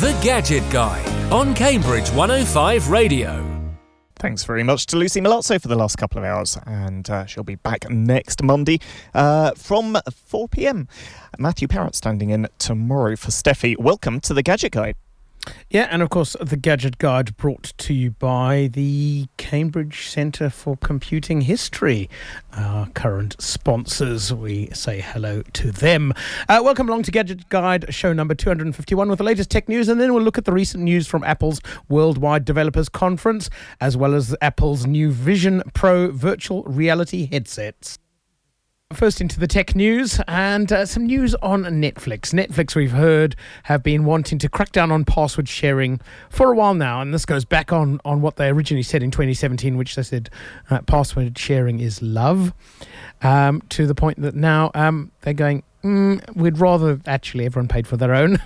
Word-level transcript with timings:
The 0.00 0.12
Gadget 0.22 0.62
Guide 0.70 1.32
on 1.32 1.54
Cambridge 1.54 2.10
105 2.10 2.90
Radio. 2.90 3.72
Thanks 4.16 4.44
very 4.44 4.62
much 4.62 4.84
to 4.86 4.96
Lucy 4.98 5.22
Milazzo 5.22 5.58
for 5.58 5.68
the 5.68 5.74
last 5.74 5.96
couple 5.96 6.18
of 6.18 6.24
hours, 6.24 6.58
and 6.66 7.08
uh, 7.08 7.24
she'll 7.24 7.44
be 7.44 7.54
back 7.54 7.88
next 7.88 8.42
Monday 8.42 8.78
uh, 9.14 9.52
from 9.52 9.96
4 10.12 10.48
pm. 10.48 10.86
Matthew 11.38 11.66
Parrott 11.66 11.94
standing 11.94 12.28
in 12.28 12.46
tomorrow 12.58 13.16
for 13.16 13.30
Steffi. 13.30 13.78
Welcome 13.78 14.20
to 14.20 14.34
the 14.34 14.42
Gadget 14.42 14.72
Guide. 14.72 14.96
Yeah, 15.70 15.88
and 15.90 16.02
of 16.02 16.10
course, 16.10 16.36
the 16.40 16.56
Gadget 16.56 16.98
Guide 16.98 17.36
brought 17.36 17.72
to 17.78 17.94
you 17.94 18.12
by 18.12 18.70
the 18.72 19.26
Cambridge 19.36 20.08
Centre 20.08 20.50
for 20.50 20.76
Computing 20.76 21.42
History, 21.42 22.08
our 22.52 22.88
current 22.88 23.36
sponsors. 23.40 24.32
We 24.32 24.68
say 24.72 25.00
hello 25.00 25.42
to 25.42 25.70
them. 25.70 26.12
Uh, 26.48 26.60
welcome 26.62 26.88
along 26.88 27.02
to 27.04 27.10
Gadget 27.10 27.48
Guide, 27.48 27.92
show 27.92 28.12
number 28.12 28.34
251, 28.34 29.08
with 29.08 29.18
the 29.18 29.24
latest 29.24 29.50
tech 29.50 29.68
news, 29.68 29.88
and 29.88 30.00
then 30.00 30.14
we'll 30.14 30.22
look 30.22 30.38
at 30.38 30.44
the 30.44 30.52
recent 30.52 30.82
news 30.82 31.06
from 31.06 31.24
Apple's 31.24 31.60
Worldwide 31.88 32.44
Developers 32.44 32.88
Conference, 32.88 33.50
as 33.80 33.96
well 33.96 34.14
as 34.14 34.34
Apple's 34.40 34.86
new 34.86 35.10
Vision 35.10 35.62
Pro 35.74 36.10
virtual 36.10 36.62
reality 36.64 37.28
headsets. 37.30 37.98
First 38.92 39.20
into 39.20 39.40
the 39.40 39.48
tech 39.48 39.74
news 39.74 40.20
and 40.28 40.70
uh, 40.70 40.86
some 40.86 41.06
news 41.06 41.34
on 41.42 41.64
Netflix. 41.64 42.32
Netflix, 42.32 42.76
we've 42.76 42.92
heard, 42.92 43.34
have 43.64 43.82
been 43.82 44.04
wanting 44.04 44.38
to 44.38 44.48
crack 44.48 44.70
down 44.70 44.92
on 44.92 45.04
password 45.04 45.48
sharing 45.48 46.00
for 46.30 46.52
a 46.52 46.56
while 46.56 46.72
now, 46.72 47.00
and 47.00 47.12
this 47.12 47.26
goes 47.26 47.44
back 47.44 47.72
on 47.72 48.00
on 48.04 48.20
what 48.20 48.36
they 48.36 48.46
originally 48.46 48.84
said 48.84 49.02
in 49.02 49.10
2017, 49.10 49.76
which 49.76 49.96
they 49.96 50.04
said 50.04 50.30
uh, 50.70 50.80
password 50.82 51.36
sharing 51.36 51.80
is 51.80 52.00
love, 52.00 52.52
um, 53.22 53.60
to 53.70 53.88
the 53.88 53.94
point 53.96 54.22
that 54.22 54.36
now 54.36 54.70
um, 54.76 55.10
they're 55.22 55.34
going, 55.34 55.64
mm, 55.82 56.36
we'd 56.36 56.58
rather 56.58 57.00
actually 57.06 57.44
everyone 57.44 57.66
paid 57.66 57.88
for 57.88 57.96
their 57.96 58.14
own. 58.14 58.38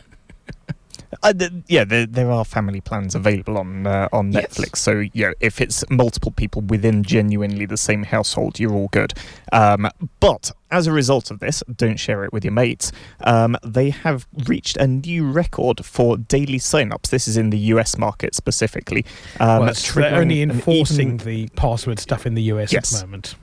Uh, 1.22 1.32
th- 1.32 1.50
yeah, 1.66 1.84
there, 1.84 2.06
there 2.06 2.30
are 2.30 2.44
family 2.44 2.80
plans 2.80 3.14
available 3.14 3.58
on 3.58 3.86
uh, 3.86 4.08
on 4.12 4.32
Yes. 4.32 4.46
Netflix. 4.56 4.76
So 4.76 5.04
yeah, 5.12 5.32
if 5.40 5.60
it's 5.60 5.84
multiple 5.90 6.30
people 6.30 6.62
within 6.62 7.02
genuinely 7.02 7.66
the 7.66 7.76
same 7.76 8.04
household, 8.04 8.60
you're 8.60 8.72
all 8.72 8.88
good. 8.88 9.12
Um, 9.52 9.88
but 10.20 10.52
as 10.70 10.86
a 10.86 10.92
result 10.92 11.30
of 11.32 11.40
this, 11.40 11.64
don't 11.76 11.98
share 11.98 12.24
it 12.24 12.32
with 12.32 12.44
your 12.44 12.52
mates. 12.52 12.92
Um, 13.24 13.56
they 13.64 13.90
have 13.90 14.28
reached 14.46 14.76
a 14.76 14.86
new 14.86 15.28
record 15.30 15.84
for 15.84 16.16
daily 16.16 16.58
sign-ups. 16.58 17.10
This 17.10 17.26
is 17.26 17.36
in 17.36 17.50
the 17.50 17.58
US 17.74 17.98
market 17.98 18.34
specifically. 18.36 19.04
Um, 19.40 19.48
well, 19.48 19.62
it's- 19.70 19.92
they're 19.92 20.14
only 20.14 20.42
enforcing 20.42 21.14
even- 21.14 21.26
the 21.26 21.48
password 21.56 21.98
stuff 21.98 22.24
in 22.24 22.34
the 22.34 22.42
US 22.44 22.72
Yes. 22.72 22.94
at 22.94 23.00
the 23.00 23.06
moment. 23.06 23.34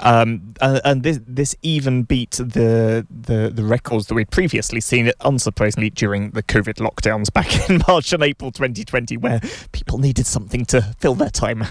Um, 0.00 0.54
and, 0.60 0.80
and 0.84 1.02
this 1.02 1.20
this 1.26 1.54
even 1.62 2.02
beat 2.02 2.32
the, 2.32 3.06
the 3.10 3.50
the 3.52 3.64
records 3.64 4.06
that 4.06 4.14
we'd 4.14 4.30
previously 4.30 4.80
seen, 4.80 5.06
unsurprisingly, 5.20 5.94
during 5.94 6.30
the 6.30 6.42
COVID 6.42 6.74
lockdowns 6.74 7.32
back 7.32 7.68
in 7.68 7.82
March 7.88 8.12
and 8.12 8.22
April 8.22 8.50
2020, 8.50 9.16
where 9.16 9.40
people 9.72 9.98
needed 9.98 10.26
something 10.26 10.64
to 10.66 10.82
fill 10.98 11.14
their 11.14 11.30
time. 11.30 11.64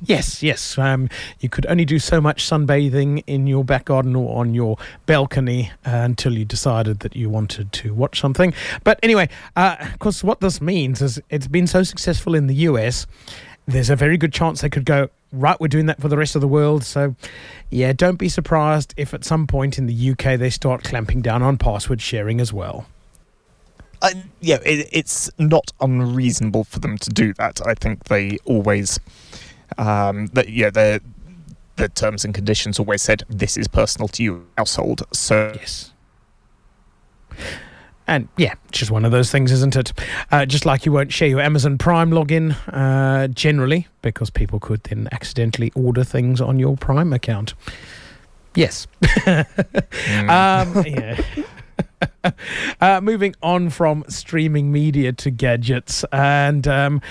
Yes, 0.00 0.42
yes. 0.42 0.78
Um, 0.78 1.08
you 1.40 1.48
could 1.48 1.66
only 1.66 1.84
do 1.84 1.98
so 1.98 2.20
much 2.20 2.44
sunbathing 2.44 3.24
in 3.26 3.46
your 3.46 3.64
back 3.64 3.86
garden 3.86 4.14
or 4.14 4.38
on 4.38 4.54
your 4.54 4.76
balcony 5.06 5.72
uh, 5.84 5.90
until 5.90 6.38
you 6.38 6.44
decided 6.44 7.00
that 7.00 7.16
you 7.16 7.28
wanted 7.28 7.72
to 7.72 7.92
watch 7.94 8.20
something. 8.20 8.54
But 8.84 9.00
anyway, 9.02 9.28
uh, 9.56 9.76
of 9.80 9.98
course, 9.98 10.22
what 10.22 10.40
this 10.40 10.60
means 10.60 11.02
is 11.02 11.20
it's 11.30 11.48
been 11.48 11.66
so 11.66 11.82
successful 11.82 12.34
in 12.36 12.46
the 12.46 12.54
US. 12.54 13.06
There's 13.66 13.90
a 13.90 13.96
very 13.96 14.16
good 14.16 14.32
chance 14.32 14.60
they 14.60 14.70
could 14.70 14.84
go 14.84 15.10
right. 15.32 15.58
We're 15.60 15.68
doing 15.68 15.86
that 15.86 16.00
for 16.00 16.08
the 16.08 16.16
rest 16.16 16.34
of 16.34 16.40
the 16.40 16.48
world. 16.48 16.84
So, 16.84 17.14
yeah, 17.70 17.92
don't 17.92 18.16
be 18.16 18.28
surprised 18.28 18.94
if 18.96 19.14
at 19.14 19.24
some 19.24 19.46
point 19.46 19.78
in 19.78 19.86
the 19.86 20.10
UK 20.10 20.38
they 20.38 20.50
start 20.50 20.84
clamping 20.84 21.22
down 21.22 21.42
on 21.42 21.58
password 21.58 22.00
sharing 22.00 22.40
as 22.40 22.52
well. 22.52 22.86
Uh, 24.00 24.10
yeah, 24.40 24.58
it, 24.64 24.88
it's 24.92 25.30
not 25.38 25.72
unreasonable 25.80 26.64
for 26.64 26.78
them 26.78 26.98
to 26.98 27.10
do 27.10 27.32
that. 27.34 27.60
I 27.66 27.74
think 27.74 28.04
they 28.04 28.38
always, 28.44 29.00
um, 29.76 30.26
that 30.28 30.48
yeah, 30.50 30.70
the 30.70 31.00
the 31.76 31.88
terms 31.88 32.24
and 32.24 32.34
conditions 32.34 32.78
always 32.78 33.02
said 33.02 33.22
this 33.28 33.56
is 33.56 33.68
personal 33.68 34.08
to 34.08 34.22
you 34.22 34.46
household. 34.56 35.02
So 35.12 35.52
Yes. 35.54 35.92
And 38.08 38.26
yeah, 38.38 38.54
it's 38.68 38.78
just 38.78 38.90
one 38.90 39.04
of 39.04 39.12
those 39.12 39.30
things, 39.30 39.52
isn't 39.52 39.76
it? 39.76 39.92
Uh, 40.32 40.46
just 40.46 40.64
like 40.64 40.86
you 40.86 40.92
won't 40.92 41.12
share 41.12 41.28
your 41.28 41.40
Amazon 41.40 41.76
Prime 41.76 42.10
login 42.10 42.56
uh, 42.72 43.28
generally, 43.28 43.86
because 44.00 44.30
people 44.30 44.58
could 44.58 44.82
then 44.84 45.08
accidentally 45.12 45.70
order 45.74 46.02
things 46.04 46.40
on 46.40 46.58
your 46.58 46.76
Prime 46.76 47.12
account. 47.12 47.52
Yes. 48.54 48.86
um, 49.26 49.38
yeah. 50.86 51.20
uh, 52.80 53.00
moving 53.02 53.34
on 53.42 53.68
from 53.68 54.04
streaming 54.08 54.72
media 54.72 55.12
to 55.12 55.30
gadgets 55.30 56.04
and 56.10 56.66
um, 56.66 57.02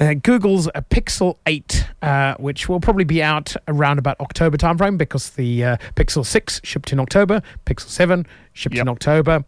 uh, 0.00 0.14
Google's 0.14 0.66
Pixel 0.90 1.36
8, 1.46 1.86
uh, 2.02 2.34
which 2.38 2.68
will 2.68 2.80
probably 2.80 3.04
be 3.04 3.22
out 3.22 3.54
around 3.68 3.98
about 3.98 4.18
October 4.20 4.56
timeframe 4.56 4.98
because 4.98 5.30
the 5.30 5.64
uh, 5.64 5.76
Pixel 5.94 6.26
6 6.26 6.60
shipped 6.64 6.92
in 6.92 6.98
October, 6.98 7.40
Pixel 7.66 7.88
7 7.88 8.26
shipped 8.52 8.76
in 8.76 8.88
October. 8.88 9.44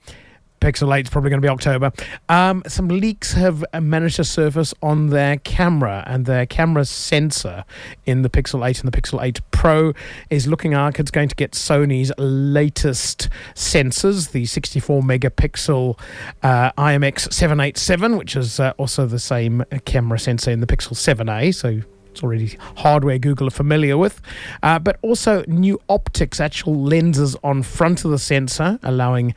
Pixel 0.60 0.96
8 0.96 1.06
is 1.06 1.10
probably 1.10 1.30
going 1.30 1.40
to 1.40 1.46
be 1.46 1.50
October. 1.50 1.92
Um, 2.28 2.62
some 2.66 2.88
leaks 2.88 3.32
have 3.32 3.64
managed 3.80 4.16
to 4.16 4.24
surface 4.24 4.74
on 4.82 5.08
their 5.08 5.36
camera, 5.38 6.04
and 6.06 6.26
their 6.26 6.46
camera 6.46 6.84
sensor 6.84 7.64
in 8.04 8.22
the 8.22 8.30
Pixel 8.30 8.66
8 8.68 8.80
and 8.80 8.92
the 8.92 9.00
Pixel 9.00 9.22
8 9.22 9.40
Pro 9.50 9.92
is 10.30 10.46
looking 10.46 10.72
like 10.72 10.98
it's 10.98 11.10
going 11.10 11.28
to 11.28 11.34
get 11.34 11.52
Sony's 11.52 12.12
latest 12.18 13.28
sensors, 13.54 14.32
the 14.32 14.46
64 14.46 15.02
megapixel 15.02 15.98
uh, 16.42 16.72
IMX 16.72 17.32
787, 17.32 18.16
which 18.16 18.36
is 18.36 18.60
uh, 18.60 18.72
also 18.76 19.06
the 19.06 19.18
same 19.18 19.64
camera 19.84 20.18
sensor 20.18 20.50
in 20.50 20.60
the 20.60 20.66
Pixel 20.66 20.92
7a. 20.92 21.54
So 21.54 21.82
it's 22.16 22.22
already 22.22 22.56
hardware 22.78 23.18
Google 23.18 23.48
are 23.48 23.50
familiar 23.50 23.98
with, 23.98 24.22
uh, 24.62 24.78
but 24.78 24.98
also 25.02 25.44
new 25.46 25.78
optics, 25.88 26.40
actual 26.40 26.82
lenses 26.82 27.36
on 27.44 27.62
front 27.62 28.06
of 28.06 28.10
the 28.10 28.18
sensor, 28.18 28.78
allowing 28.82 29.34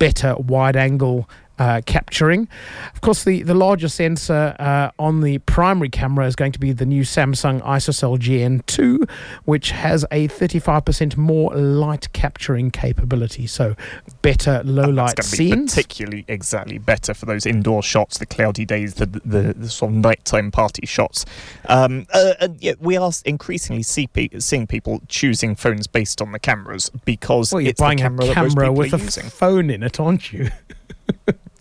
better 0.00 0.34
wide 0.36 0.76
angle 0.76 1.28
uh, 1.60 1.82
capturing. 1.84 2.48
Of 2.94 3.02
course, 3.02 3.22
the, 3.24 3.42
the 3.42 3.54
larger 3.54 3.88
sensor 3.90 4.56
uh, 4.58 4.90
on 4.98 5.20
the 5.20 5.38
primary 5.40 5.90
camera 5.90 6.26
is 6.26 6.34
going 6.34 6.52
to 6.52 6.58
be 6.58 6.72
the 6.72 6.86
new 6.86 7.02
Samsung 7.02 7.60
ISOCELL 7.62 8.18
GN2, 8.18 9.08
which 9.44 9.70
has 9.72 10.04
a 10.10 10.28
35% 10.28 11.18
more 11.18 11.54
light 11.54 12.10
capturing 12.14 12.70
capability, 12.70 13.46
so 13.46 13.76
better 14.22 14.62
low 14.64 14.88
light 14.88 15.18
It's 15.18 15.30
going 15.32 15.50
be 15.50 15.50
scenes. 15.50 15.74
particularly 15.74 16.24
exactly 16.28 16.78
better 16.78 17.12
for 17.12 17.26
those 17.26 17.44
indoor 17.44 17.82
shots, 17.82 18.16
the 18.16 18.26
cloudy 18.26 18.64
days, 18.64 18.94
the 18.94 19.06
the, 19.06 19.54
the 19.54 19.68
sort 19.68 19.90
of 19.92 19.98
nighttime 19.98 20.50
party 20.50 20.86
shots. 20.86 21.26
Um, 21.66 22.06
uh, 22.14 22.34
and 22.40 22.62
yet 22.62 22.80
we 22.80 22.96
are 22.96 23.12
increasingly 23.26 23.82
see 23.82 24.06
pe- 24.06 24.38
seeing 24.38 24.66
people 24.66 25.02
choosing 25.08 25.54
phones 25.54 25.86
based 25.86 26.22
on 26.22 26.32
the 26.32 26.38
cameras 26.38 26.90
because 27.04 27.52
well, 27.52 27.60
you're 27.60 27.70
it's 27.70 27.80
buying 27.80 27.98
the 27.98 28.02
camera, 28.04 28.24
a 28.24 28.28
that 28.28 28.36
most 28.36 28.54
camera 28.54 28.72
with 28.72 28.94
are 28.94 28.96
a 28.96 29.00
using. 29.00 29.24
phone 29.24 29.68
in 29.68 29.82
it, 29.82 30.00
aren't 30.00 30.32
you? 30.32 30.48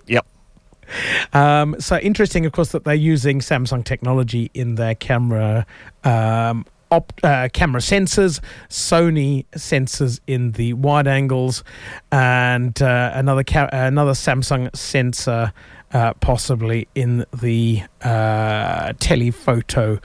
Yep. 0.09 0.25
Um, 1.33 1.75
so 1.79 1.97
interesting, 1.99 2.45
of 2.45 2.51
course, 2.51 2.71
that 2.71 2.83
they're 2.83 2.93
using 2.95 3.39
Samsung 3.39 3.83
technology 3.83 4.51
in 4.53 4.75
their 4.75 4.95
camera. 4.95 5.65
Um, 6.03 6.65
Op, 6.91 7.13
uh, 7.21 7.49
camera 7.53 7.81
sensors, 7.81 8.39
Sony 8.67 9.45
sensors 9.55 10.19
in 10.25 10.53
the 10.53 10.73
wide 10.73 11.07
angles, 11.07 11.63
and 12.11 12.81
uh, 12.81 13.11
another 13.13 13.43
ca- 13.43 13.69
another 13.71 14.13
Samsung 14.13 14.75
sensor, 14.75 15.53
uh, 15.93 16.13
possibly 16.15 16.87
in 16.95 17.25
the 17.31 17.83
uh, 18.01 18.93
telephoto 18.99 19.99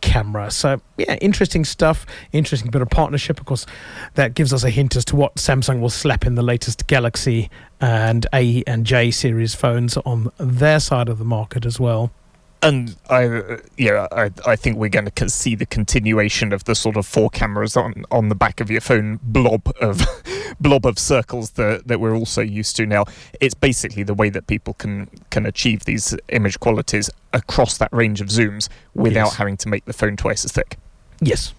camera. 0.00 0.50
So 0.50 0.80
yeah, 0.96 1.16
interesting 1.20 1.64
stuff. 1.64 2.06
Interesting 2.32 2.70
bit 2.70 2.82
of 2.82 2.90
partnership. 2.90 3.40
Of 3.40 3.46
course, 3.46 3.66
that 4.14 4.34
gives 4.34 4.52
us 4.52 4.64
a 4.64 4.70
hint 4.70 4.96
as 4.96 5.04
to 5.06 5.16
what 5.16 5.36
Samsung 5.36 5.80
will 5.80 5.90
slap 5.90 6.26
in 6.26 6.34
the 6.34 6.42
latest 6.42 6.86
Galaxy 6.86 7.50
and 7.80 8.26
A 8.32 8.62
and 8.66 8.84
J 8.84 9.10
series 9.10 9.54
phones 9.54 9.96
on 9.98 10.30
their 10.38 10.80
side 10.80 11.08
of 11.08 11.18
the 11.18 11.24
market 11.24 11.64
as 11.66 11.78
well. 11.78 12.10
And 12.60 12.96
I, 13.08 13.58
yeah, 13.76 14.08
I, 14.10 14.30
I 14.44 14.56
think 14.56 14.78
we're 14.78 14.88
going 14.88 15.08
to 15.08 15.28
see 15.30 15.54
the 15.54 15.64
continuation 15.66 16.52
of 16.52 16.64
the 16.64 16.74
sort 16.74 16.96
of 16.96 17.06
four 17.06 17.30
cameras 17.30 17.76
on, 17.76 18.04
on 18.10 18.28
the 18.30 18.34
back 18.34 18.60
of 18.60 18.68
your 18.68 18.80
phone 18.80 19.20
blob 19.22 19.72
of 19.80 20.02
blob 20.60 20.84
of 20.84 20.98
circles 20.98 21.50
that, 21.52 21.86
that 21.86 22.00
we're 22.00 22.16
also 22.16 22.40
used 22.42 22.74
to 22.76 22.86
now. 22.86 23.04
It's 23.40 23.54
basically 23.54 24.02
the 24.02 24.14
way 24.14 24.28
that 24.30 24.48
people 24.48 24.74
can 24.74 25.08
can 25.30 25.46
achieve 25.46 25.84
these 25.84 26.16
image 26.30 26.58
qualities 26.58 27.10
across 27.32 27.78
that 27.78 27.90
range 27.92 28.20
of 28.20 28.26
zooms 28.28 28.68
without 28.94 29.26
Yes. 29.26 29.36
having 29.36 29.56
to 29.58 29.68
make 29.68 29.84
the 29.84 29.92
phone 29.92 30.16
twice 30.16 30.44
as 30.44 30.50
thick. 30.50 30.78
Yes. 31.20 31.52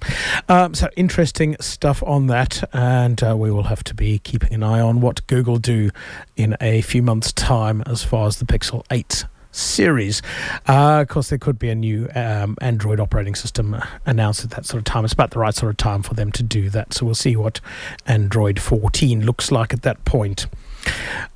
Um, 0.48 0.74
so 0.74 0.90
interesting 0.98 1.56
stuff 1.60 2.02
on 2.04 2.28
that, 2.28 2.64
and 2.74 3.22
uh, 3.24 3.36
we 3.38 3.52
will 3.52 3.64
have 3.64 3.84
to 3.86 3.94
be 3.94 4.20
keeping 4.20 4.54
an 4.54 4.64
eye 4.64 4.80
on 4.80 5.00
what 5.02 5.26
Google 5.28 5.58
do 5.60 5.92
in 6.36 6.56
a 6.62 6.82
few 6.82 7.02
months' 7.04 7.32
time 7.34 7.84
as 7.86 8.04
far 8.04 8.28
as 8.28 8.38
the 8.38 8.46
Pixel 8.46 8.84
8 8.90 9.26
series. 9.52 10.22
Uh, 10.68 11.02
of 11.02 11.08
course, 11.08 11.30
there 11.30 11.38
could 11.38 11.60
be 11.60 11.70
a 11.70 11.76
new 11.76 12.10
um, 12.16 12.58
Android 12.62 13.00
operating 13.00 13.36
system 13.36 13.76
announced 14.06 14.44
at 14.44 14.52
that 14.52 14.66
sort 14.66 14.80
of 14.80 14.86
time. 14.86 15.06
It's 15.06 15.14
about 15.14 15.32
the 15.32 15.40
right 15.40 15.54
sort 15.54 15.70
of 15.72 15.78
time 15.78 16.04
for 16.04 16.14
them 16.14 16.32
to 16.34 16.44
do 16.44 16.70
that. 16.70 16.94
So 16.94 17.06
we'll 17.06 17.16
see 17.16 17.36
what 17.36 17.60
Android 18.06 18.60
14 18.60 19.26
looks 19.26 19.52
like 19.52 19.74
at 19.74 19.82
that 19.84 20.04
point. 20.06 20.48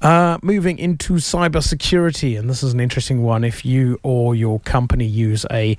Uh, 0.01 0.37
moving 0.41 0.77
into 0.77 1.13
cybersecurity, 1.13 2.37
and 2.37 2.49
this 2.49 2.61
is 2.61 2.73
an 2.73 2.79
interesting 2.81 3.23
one. 3.23 3.43
If 3.45 3.63
you 3.63 3.99
or 4.03 4.35
your 4.35 4.59
company 4.61 5.05
use 5.05 5.45
a 5.51 5.77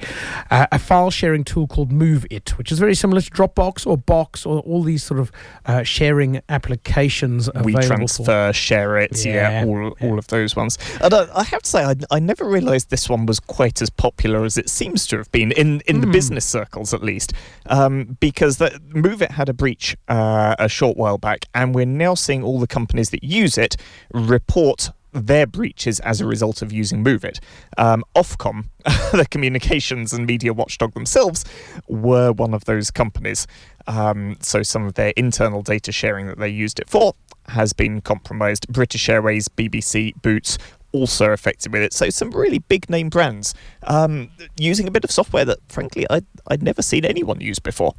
a, 0.50 0.68
a 0.72 0.78
file 0.78 1.10
sharing 1.10 1.44
tool 1.44 1.66
called 1.66 1.90
MoveIt, 1.92 2.50
which 2.56 2.72
is 2.72 2.78
very 2.78 2.94
similar 2.94 3.20
to 3.20 3.30
Dropbox 3.30 3.86
or 3.86 3.98
Box 3.98 4.46
or 4.46 4.60
all 4.60 4.82
these 4.82 5.02
sort 5.02 5.20
of 5.20 5.30
uh, 5.66 5.82
sharing 5.82 6.40
applications 6.48 7.50
we 7.64 7.74
transfer, 7.74 8.48
for. 8.48 8.52
share 8.52 8.96
it, 8.96 9.24
yeah, 9.24 9.62
Yeah, 9.62 9.66
all, 9.66 9.94
yeah. 10.00 10.08
all 10.08 10.18
of 10.18 10.26
those 10.28 10.56
ones. 10.56 10.78
And 11.02 11.12
I, 11.12 11.26
I 11.34 11.44
have 11.44 11.62
to 11.62 11.68
say, 11.70 11.84
I, 11.84 11.94
I 12.10 12.18
never 12.18 12.44
realised 12.46 12.90
this 12.90 13.08
one 13.10 13.26
was 13.26 13.38
quite 13.40 13.82
as 13.82 13.90
popular 13.90 14.44
as 14.44 14.56
it 14.56 14.68
seems 14.70 15.06
to 15.08 15.18
have 15.18 15.30
been 15.32 15.52
in, 15.52 15.80
in 15.86 16.00
the 16.00 16.06
Hmm. 16.06 16.12
business 16.12 16.44
circles, 16.44 16.92
at 16.94 17.02
least, 17.02 17.32
um, 17.66 18.16
because 18.20 18.56
the, 18.58 18.70
MoveIt 18.90 19.30
had 19.32 19.48
a 19.48 19.52
breach 19.54 19.96
uh, 20.08 20.54
a 20.58 20.68
short 20.68 20.96
while 20.96 21.18
back, 21.18 21.46
and 21.54 21.74
we're 21.74 21.84
now 21.86 22.14
seeing 22.14 22.42
all 22.42 22.58
the 22.60 22.66
companies 22.66 23.10
that 23.10 23.22
use 23.24 23.53
it 23.58 23.76
report 24.12 24.90
their 25.14 25.46
breaches 25.46 26.00
as 26.00 26.20
a 26.20 26.26
result 26.26 26.60
of 26.60 26.72
using 26.72 27.04
MoveIt. 27.04 27.38
Um, 27.78 28.04
Ofcom, 28.16 28.66
the 29.12 29.26
communications 29.30 30.12
and 30.12 30.26
media 30.26 30.52
watchdog 30.52 30.92
themselves, 30.94 31.44
were 31.88 32.32
one 32.32 32.52
of 32.52 32.64
those 32.64 32.90
companies. 32.90 33.46
Um, 33.86 34.36
so 34.40 34.62
some 34.62 34.84
of 34.84 34.94
their 34.94 35.12
internal 35.16 35.62
data 35.62 35.92
sharing 35.92 36.26
that 36.26 36.38
they 36.38 36.48
used 36.48 36.80
it 36.80 36.90
for 36.90 37.14
has 37.46 37.72
been 37.72 38.00
compromised. 38.00 38.66
British 38.68 39.08
Airways, 39.08 39.48
BBC, 39.48 40.20
Boots, 40.20 40.58
also 40.92 41.30
affected 41.30 41.72
with 41.72 41.82
it. 41.82 41.92
So 41.92 42.10
some 42.10 42.30
really 42.30 42.58
big 42.58 42.88
name 42.88 43.08
brands 43.08 43.54
um, 43.84 44.30
using 44.56 44.88
a 44.88 44.90
bit 44.90 45.04
of 45.04 45.10
software 45.10 45.44
that, 45.44 45.58
frankly, 45.68 46.06
I'd, 46.10 46.26
I'd 46.48 46.62
never 46.62 46.82
seen 46.82 47.04
anyone 47.04 47.40
use 47.40 47.58
before. 47.58 47.94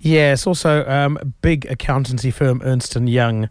Yes, 0.00 0.46
also 0.46 0.86
um, 0.86 1.34
big 1.40 1.66
accountancy 1.66 2.30
firm 2.30 2.62
Ernst 2.64 2.94
and 2.94 3.08
Young, 3.08 3.48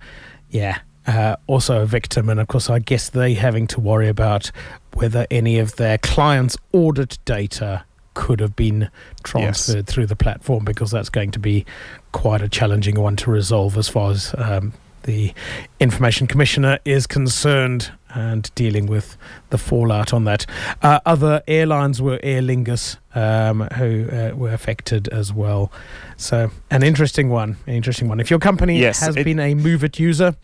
yeah, 0.50 0.80
uh, 1.08 1.36
also 1.48 1.82
a 1.82 1.86
victim, 1.86 2.30
and 2.30 2.40
of 2.40 2.48
course, 2.48 2.70
I 2.70 2.80
guess 2.80 3.10
they 3.10 3.34
having 3.36 3.68
to 3.68 3.80
worry 3.80 4.08
about 4.10 4.52
whether 4.94 5.28
any 5.30 5.60
of 5.60 5.76
their 5.76 5.98
clients' 5.98 6.58
audit 6.72 7.18
data 7.26 7.84
could 8.14 8.40
have 8.40 8.56
been 8.56 8.90
transferred 9.24 9.88
through 9.88 10.06
the 10.06 10.16
platform, 10.16 10.64
because 10.66 10.90
that's 10.92 11.10
going 11.10 11.32
to 11.32 11.40
be 11.40 11.66
quite 12.12 12.42
a 12.42 12.48
challenging 12.50 13.00
one 13.00 13.16
to 13.18 13.30
resolve 13.30 13.78
as 13.78 13.90
far 13.90 14.12
as 14.12 14.34
um, 14.38 14.72
the 15.04 15.34
information 15.80 16.26
commissioner 16.26 16.80
is 16.86 17.06
concerned 17.06 17.92
and 18.16 18.50
dealing 18.56 18.86
with 18.88 19.18
the 19.50 19.58
fallout 19.58 20.14
on 20.14 20.24
that. 20.24 20.46
Uh, 20.82 21.02
other 21.06 21.44
airlines 21.50 22.02
were 22.02 22.18
Aer 22.24 22.42
Lingus, 22.42 22.96
um, 23.14 23.68
who 23.76 24.08
uh, 24.10 24.32
were 24.34 24.54
affected 24.54 25.10
as 25.10 25.34
well. 25.34 25.70
So, 26.16 26.50
an 26.72 26.82
interesting 26.84 27.30
one. 27.30 27.58
An 27.68 27.74
interesting 27.74 28.08
one. 28.08 28.22
If 28.22 28.30
your 28.30 28.40
company 28.40 28.80
Yes, 28.80 29.02
has 29.02 29.18
it- 29.18 29.26
been 29.26 29.40
a 29.42 29.54
Move 29.54 29.84
It 29.84 30.00
user, 30.00 30.36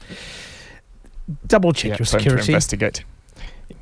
double 1.48 1.74
check 1.74 1.90
Yeah, 1.92 1.98
your 2.00 2.06
time 2.06 2.06
to 2.06 2.06
security. 2.20 2.52
investigate. 2.54 3.04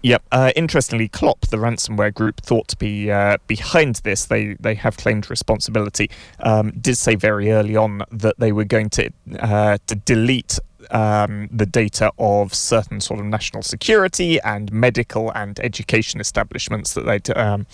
Yep. 0.01 0.23
Uh, 0.31 0.51
interestingly, 0.55 1.07
Clop, 1.09 1.41
the 1.47 1.57
ransomware 1.57 2.13
group 2.13 2.39
thought 2.41 2.67
to 2.69 2.77
be 2.77 3.11
uh, 3.11 3.37
behind 3.47 3.95
this, 4.03 4.25
they 4.25 4.53
they 4.59 4.75
have 4.75 4.95
claimed 4.97 5.29
responsibility. 5.29 6.09
Um, 6.39 6.71
did 6.79 6.95
say 6.97 7.15
very 7.15 7.51
early 7.51 7.75
on 7.75 8.03
that 8.11 8.39
they 8.39 8.51
were 8.51 8.63
going 8.63 8.89
to 8.91 9.09
uh, 9.39 9.77
to 9.87 9.95
delete 9.95 10.57
um, 10.91 11.49
the 11.51 11.65
data 11.65 12.11
of 12.17 12.53
certain 12.53 13.01
sort 13.01 13.19
of 13.19 13.25
national 13.25 13.61
security 13.61 14.39
and 14.41 14.71
medical 14.71 15.31
and 15.31 15.59
education 15.59 16.21
establishments 16.21 16.93
that 16.93 17.05
they'd 17.05 17.29
um, 17.35 17.65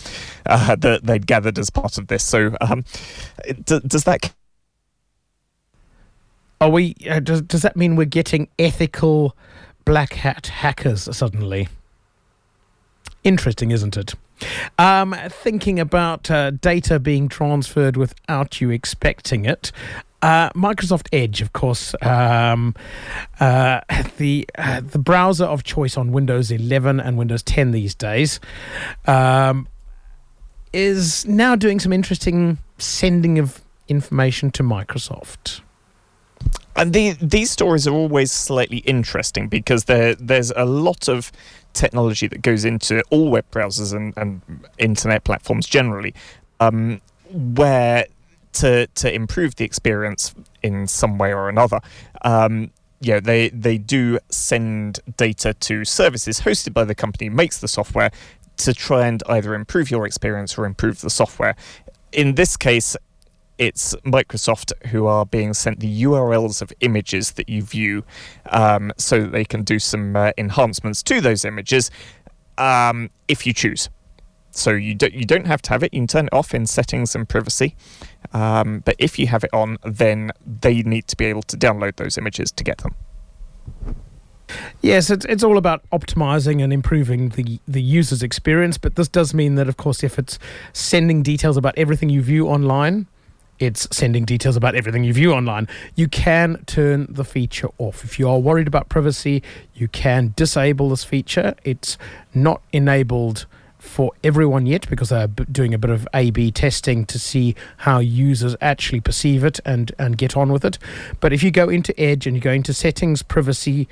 uh, 0.48 0.76
that 0.78 1.04
they'd 1.06 1.28
gathered 1.28 1.60
as 1.60 1.70
part 1.70 1.98
of 2.00 2.08
this. 2.08 2.24
So, 2.24 2.56
um, 2.62 2.86
d- 3.66 3.82
does 3.86 4.06
that 4.06 4.34
Are 6.62 6.70
we? 6.70 6.96
Uh, 7.08 7.20
does 7.20 7.42
does 7.44 7.62
that 7.62 7.76
mean 7.76 7.96
we're 7.96 8.06
getting 8.06 8.48
ethical 8.58 9.36
black 9.86 10.14
hat 10.14 10.48
hackers 10.48 11.16
suddenly? 11.16 11.70
Interesting, 13.24 13.72
isn't 13.72 13.98
it? 13.98 14.14
Um, 14.78 15.16
thinking 15.30 15.80
about 15.80 16.30
uh, 16.30 16.52
data 16.52 17.00
being 17.00 17.30
transferred 17.30 17.96
without 17.96 18.60
you 18.60 18.70
expecting 18.70 19.46
it. 19.46 19.72
Uh, 20.22 20.50
Microsoft 20.52 21.08
Edge, 21.14 21.42
of 21.42 21.54
course, 21.54 21.94
um, 22.02 22.74
uh, 23.40 23.82
the 24.18 24.48
uh, 24.58 24.82
the 24.82 25.00
browser 25.00 25.46
of 25.46 25.64
choice 25.64 25.98
on 25.98 26.12
Windows 26.12 26.52
11 26.52 27.00
and 27.00 27.18
Windows 27.18 27.44
10 27.44 27.72
these 27.72 27.94
days, 27.94 28.40
um, 29.06 29.68
is 30.74 31.26
now 31.28 31.56
doing 31.56 31.80
some 31.80 31.94
interesting 31.94 32.58
sending 32.78 33.40
of 33.40 33.62
information 33.88 34.52
to 34.52 34.64
Microsoft. 34.64 35.62
And 36.76 36.94
the, 36.94 37.12
these 37.22 37.52
stories 37.52 37.88
are 37.88 37.94
always 37.94 38.32
slightly 38.32 38.80
interesting 38.80 39.48
because 39.48 39.86
there 39.86 40.16
there's 40.16 40.52
a 40.52 40.66
lot 40.66 41.08
of 41.08 41.32
technology 41.74 42.28
that 42.28 42.42
goes 42.42 42.66
into 42.66 43.02
all 43.10 43.30
web 43.30 43.46
browsers 43.52 43.94
and, 43.94 44.14
and 44.18 44.42
internet 44.78 45.24
platforms 45.24 45.68
generally, 45.68 46.14
um, 46.60 47.02
where 47.32 48.06
to 48.54 48.88
to 48.88 49.14
improve 49.14 49.56
the 49.56 49.66
experience 49.66 50.34
in 50.64 50.88
some 50.88 51.18
way 51.18 51.34
or 51.34 51.50
another. 51.50 51.80
Um, 52.24 52.72
yeah, 53.02 53.20
they 53.20 53.50
they 53.50 53.78
do 53.78 54.20
send 54.30 55.00
data 55.18 55.54
to 55.54 55.86
services 55.86 56.42
hosted 56.42 56.74
by 56.74 56.84
the 56.84 56.96
company 56.96 57.30
makes 57.30 57.60
the 57.60 57.68
software 57.68 58.12
to 58.58 58.74
try 58.74 59.08
and 59.08 59.22
either 59.28 59.54
improve 59.54 59.92
your 59.92 60.06
experience 60.06 60.58
or 60.58 60.66
improve 60.66 61.02
the 61.02 61.10
software. 61.10 61.56
In 62.12 62.36
this 62.36 62.56
case, 62.56 62.96
it's 63.58 63.96
Microsoft 64.06 64.72
who 64.88 65.08
are 65.08 65.26
being 65.26 65.54
sent 65.54 65.80
the 65.80 66.04
URLs 66.04 66.62
of 66.62 66.74
images 66.82 67.32
that 67.32 67.50
you 67.50 67.62
view 67.62 68.04
um, 68.50 68.92
so 68.98 69.22
that 69.22 69.32
they 69.32 69.46
can 69.46 69.64
do 69.64 69.80
some 69.80 70.16
uh, 70.16 70.32
enhancements 70.38 71.02
to 71.04 71.22
those 71.22 71.46
images 71.46 71.92
um, 72.58 73.10
if 73.28 73.46
you 73.46 73.54
choose. 73.54 73.90
So 74.52 74.72
you 74.72 74.96
don't 74.96 75.14
you 75.14 75.26
don't 75.26 75.48
have 75.48 75.62
to 75.64 75.70
have 75.72 75.84
it. 75.84 75.94
You 75.94 76.02
can 76.02 76.08
turn 76.08 76.26
it 76.28 76.34
off 76.34 76.54
in 76.54 76.66
settings 76.66 77.14
and 77.14 77.28
privacy. 77.28 77.76
Um, 78.32 78.82
but 78.86 78.96
if 79.00 79.20
you 79.20 79.28
have 79.28 79.44
it 79.44 79.54
on, 79.54 79.78
then 79.84 80.32
they 80.46 80.82
need 80.82 81.08
to 81.10 81.18
be 81.18 81.26
able 81.26 81.44
to 81.44 81.58
download 81.58 81.98
those 81.98 82.18
images 82.18 82.52
to 82.54 82.64
get 82.64 82.78
them. 82.80 82.96
Yes, 84.82 85.10
it's 85.10 85.26
it's 85.26 85.44
all 85.44 85.58
about 85.58 85.84
optimizing 85.92 86.64
and 86.64 86.72
improving 86.72 87.30
the 87.30 87.60
the 87.68 87.82
user's 87.82 88.24
experience, 88.24 88.78
but 88.78 88.96
this 88.96 89.08
does 89.08 89.34
mean 89.34 89.56
that 89.56 89.68
of 89.68 89.76
course 89.76 90.04
if 90.04 90.18
it's 90.18 90.40
sending 90.72 91.22
details 91.22 91.58
about 91.58 91.78
everything 91.78 92.10
you 92.10 92.22
view 92.22 92.48
online, 92.48 93.08
it's 93.60 93.88
sending 93.96 94.26
details 94.26 94.56
about 94.56 94.76
everything 94.76 95.04
you 95.04 95.14
view 95.14 95.34
online. 95.34 95.68
You 95.96 96.08
can 96.08 96.64
turn 96.66 97.08
the 97.10 97.24
feature 97.24 97.70
off. 97.78 98.04
If 98.04 98.20
you 98.20 98.30
are 98.30 98.40
worried 98.40 98.68
about 98.68 98.90
privacy, 98.90 99.42
you 99.74 99.88
can 99.88 100.34
disable 100.36 100.90
this 100.90 101.04
feature. 101.04 101.56
It's 101.64 101.98
not 102.34 102.62
enabled 102.74 103.46
for 103.78 104.12
everyone 104.24 104.66
yet 104.66 104.90
because 104.90 105.10
they're 105.10 105.28
doing 105.28 105.74
a 105.74 105.78
bit 105.78 105.92
of 105.92 106.08
A 106.14 106.32
B 106.32 106.52
testing 106.52 107.06
to 107.06 107.20
see 107.20 107.56
how 107.78 108.00
users 108.00 108.56
actually 108.60 109.00
perceive 109.00 109.44
it 109.44 109.60
and, 109.64 109.92
and 110.00 110.18
get 110.18 110.36
on 110.36 110.52
with 110.52 110.66
it. 110.66 110.80
But 111.20 111.34
if 111.34 111.44
you 111.44 111.52
go 111.52 111.70
into 111.70 111.98
Edge 112.00 112.26
and 112.26 112.36
you 112.36 112.42
go 112.42 112.52
into 112.52 112.74
settings, 112.74 113.22
privacy, 113.22 113.88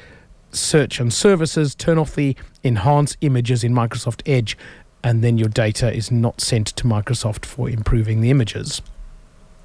search 0.51 1.00
and 1.00 1.13
services, 1.13 1.75
turn 1.75 1.98
off 1.98 2.15
the 2.15 2.36
enhance 2.63 3.15
images 3.22 3.63
in 3.63 3.74
Microsoft 3.74 4.22
Edge, 4.25 4.58
and 5.03 5.24
then 5.24 5.38
your 5.38 5.50
data 5.50 5.93
is 5.93 6.12
not 6.12 6.41
sent 6.41 6.67
to 6.67 6.86
Microsoft 6.86 7.46
for 7.46 7.70
improving 7.70 8.22
the 8.22 8.32
images. 8.32 8.82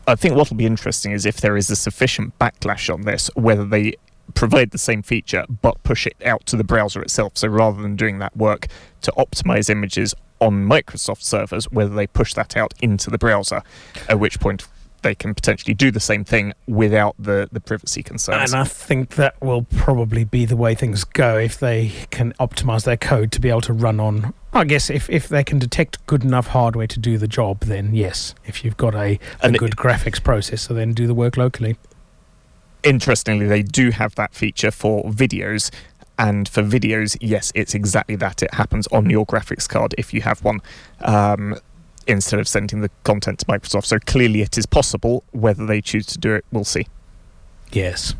I 0.09 0.15
think 0.15 0.35
what 0.35 0.49
will 0.49 0.57
be 0.57 0.65
interesting 0.65 1.13
is 1.13 1.27
if 1.27 1.43
there 1.43 1.55
is 1.55 1.69
a 1.69 1.77
sufficient 1.77 2.39
backlash 2.39 2.93
on 2.93 3.03
this, 3.03 3.31
whether 3.35 3.65
they 3.65 3.95
provide 4.35 4.71
the 4.71 4.79
same 4.79 5.03
feature 5.03 5.45
but 5.61 5.83
push 5.83 6.07
it 6.07 6.17
out 6.25 6.47
to 6.47 6.57
the 6.57 6.65
browser 6.65 7.03
itself. 7.03 7.33
So 7.37 7.49
rather 7.49 7.83
than 7.83 7.95
doing 7.95 8.19
that 8.19 8.35
work 8.35 8.69
to 9.03 9.13
optimize 9.13 9.69
images 9.69 10.15
on 10.41 10.67
Microsoft 10.67 11.23
servers, 11.23 11.71
whether 11.71 11.95
they 11.95 12.07
push 12.07 12.33
that 12.35 12.57
out 12.57 12.73
into 12.81 13.11
the 13.11 13.19
browser, 13.19 13.63
at 14.09 14.19
which 14.19 14.41
point 14.41 14.67
they 15.03 15.15
can 15.15 15.35
potentially 15.35 15.75
do 15.75 15.91
the 15.91 16.01
same 16.01 16.25
thing 16.25 16.53
without 16.67 17.15
the, 17.19 17.49
the 17.53 17.61
privacy 17.61 18.03
concerns. 18.03 18.53
And 18.53 18.61
I 18.61 18.65
think 18.65 19.17
that 19.17 19.41
will 19.41 19.63
probably 19.63 20.25
be 20.25 20.45
the 20.45 20.57
way 20.57 20.75
things 20.75 21.05
go 21.05 21.37
if 21.39 21.59
they 21.59 21.93
can 22.11 22.33
optimize 22.35 22.85
their 22.85 22.97
code 22.97 23.33
to 23.33 23.41
be 23.41 23.49
able 23.49 23.61
to 23.63 23.73
run 23.73 24.01
on. 24.01 24.35
I 24.53 24.65
guess 24.65 24.91
if, 24.91 25.09
if 25.11 25.29
they 25.29 25.45
can 25.45 25.59
detect 25.59 26.05
good 26.07 26.25
enough 26.25 26.49
hardware 26.49 26.87
to 26.87 26.99
do 26.99 27.19
the 27.19 27.29
job, 27.29 27.61
then 27.61 27.95
yes. 27.95 28.35
If 28.45 28.65
you've 28.65 28.77
got 28.77 28.95
a, 28.95 28.99
a 28.99 29.19
And 29.43 29.55
it- 29.55 29.59
good 29.59 29.77
graphics 29.77 30.21
processor, 30.21 30.75
then 30.75 30.93
do 30.93 31.07
the 31.07 31.15
work 31.15 31.37
locally. 31.37 31.77
Interestingly, 32.83 33.47
they 33.47 33.63
do 33.63 33.91
have 33.91 34.15
that 34.15 34.35
feature 34.35 34.71
for 34.71 35.05
videos. 35.05 35.71
And 36.21 36.49
for 36.49 36.63
videos, 36.65 37.17
yes, 37.21 37.53
it's 37.55 37.75
exactly 37.75 38.17
that. 38.17 38.43
It 38.43 38.53
happens 38.55 38.89
on 38.89 39.09
your 39.09 39.25
graphics 39.25 39.69
card 39.69 39.95
if 39.99 40.13
you 40.13 40.21
have 40.23 40.43
one, 40.43 40.61
um, 41.01 41.57
instead 42.09 42.41
of 42.41 42.49
sending 42.49 42.81
the 42.81 42.91
content 43.05 43.39
to 43.41 43.47
Microsoft. 43.47 43.85
So 43.85 43.99
clearly, 43.99 44.41
it 44.43 44.59
is 44.59 44.67
possible. 44.67 45.23
Whether 45.33 45.67
they 45.67 45.81
choose 45.81 46.07
to 46.07 46.19
do 46.19 46.35
it, 46.35 46.45
we'll 46.51 46.65
see. 46.65 46.87
Yes. 47.71 48.15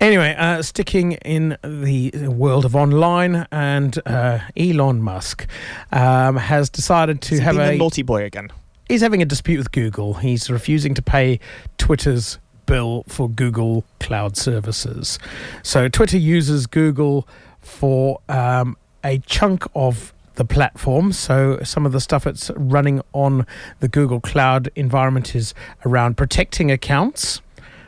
Anyway, 0.00 0.34
uh, 0.36 0.60
sticking 0.62 1.12
in 1.12 1.56
the 1.62 2.10
world 2.28 2.64
of 2.64 2.74
online, 2.74 3.46
and 3.52 3.96
uh, 4.04 4.40
Elon 4.56 5.00
Musk 5.02 5.46
um, 5.92 6.36
has 6.36 6.68
decided 6.68 7.20
to 7.22 7.34
Is 7.34 7.40
have 7.40 7.56
a. 7.58 7.70
a 7.70 7.76
naughty 7.76 8.02
boy 8.02 8.24
again. 8.24 8.50
he's 8.88 9.00
having 9.00 9.22
a 9.22 9.24
dispute 9.24 9.58
with 9.58 9.70
Google. 9.70 10.14
He's 10.14 10.50
refusing 10.50 10.94
to 10.94 11.02
pay 11.02 11.38
Twitter's 11.78 12.38
bill 12.66 13.04
for 13.06 13.28
Google 13.30 13.84
Cloud 14.00 14.36
Services. 14.36 15.18
So 15.62 15.88
Twitter 15.88 16.18
uses 16.18 16.66
Google 16.66 17.28
for 17.60 18.20
um, 18.28 18.76
a 19.04 19.18
chunk 19.18 19.64
of 19.76 20.12
the 20.38 20.44
platform. 20.44 21.12
So 21.12 21.58
some 21.62 21.84
of 21.84 21.92
the 21.92 22.00
stuff 22.00 22.26
it's 22.26 22.50
running 22.56 23.02
on 23.12 23.44
the 23.80 23.88
Google 23.88 24.20
Cloud 24.20 24.70
environment 24.76 25.34
is 25.34 25.52
around 25.84 26.16
protecting 26.16 26.70
accounts, 26.70 27.42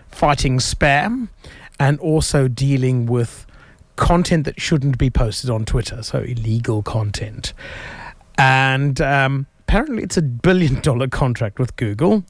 fighting 0.08 0.58
spam, 0.58 1.28
and 1.78 1.98
also 2.00 2.48
dealing 2.48 3.06
with 3.06 3.46
content 3.96 4.44
that 4.44 4.60
shouldn't 4.60 4.98
be 4.98 5.10
posted 5.10 5.48
on 5.48 5.64
Twitter, 5.64 6.02
so 6.02 6.18
illegal 6.18 6.82
content. 6.82 7.54
And 8.36 9.00
um, 9.00 9.46
apparently, 9.60 10.02
it's 10.02 10.16
a 10.16 10.22
billion 10.22 10.80
dollar 10.82 11.06
contract 11.06 11.58
with 11.58 11.76
Google 11.76 12.24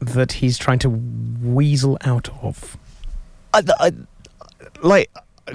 that 0.00 0.32
he's 0.32 0.58
trying 0.58 0.80
to 0.80 0.90
weasel 0.90 1.98
out 2.02 2.28
of. 2.42 2.76
I, 3.54 3.62
I, 3.78 3.92
like 4.82 5.10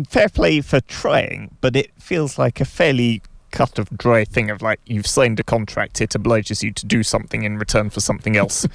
fair 0.07 0.29
play 0.29 0.61
for 0.61 0.79
trying, 0.81 1.57
but 1.59 1.75
it 1.75 1.91
feels 1.99 2.37
like 2.37 2.61
a 2.61 2.65
fairly 2.65 3.21
cut 3.55 3.79
of 3.79 3.89
dry 3.97 4.25
thing 4.25 4.49
of 4.51 4.61
like 4.61 4.79
you've 4.85 5.07
signed 5.07 5.39
a 5.39 5.43
contract, 5.43 6.01
it 6.01 6.13
obliges 6.13 6.61
you 6.63 6.71
to 6.73 6.85
do 6.85 7.01
something 7.03 7.43
in 7.43 7.57
return 7.57 7.89
for 7.89 8.01
something 8.01 8.35
else. 8.37 8.67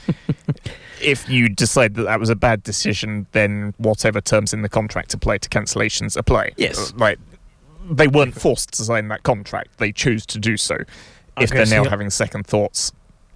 if 1.02 1.28
you 1.28 1.48
decide 1.48 1.94
that 1.94 2.04
that 2.04 2.18
was 2.18 2.30
a 2.30 2.34
bad 2.36 2.62
decision, 2.62 3.26
then 3.32 3.74
whatever 3.78 4.20
terms 4.20 4.52
in 4.52 4.62
the 4.62 4.68
contract 4.68 5.14
apply 5.14 5.38
to 5.38 5.48
cancellations 5.48 6.16
apply. 6.16 6.52
Yes. 6.56 6.92
Uh, 6.92 6.96
Like 6.96 7.18
they 7.90 8.08
weren't 8.08 8.34
forced 8.34 8.72
to 8.74 8.84
sign 8.84 9.08
that 9.08 9.22
contract; 9.22 9.78
they 9.78 9.92
chose 9.92 10.26
to 10.26 10.38
do 10.38 10.56
so. 10.56 10.76
I 11.36 11.44
If 11.44 11.50
they're 11.50 11.66
now 11.66 11.84
having 11.84 12.10
second 12.10 12.46
thoughts, 12.46 12.92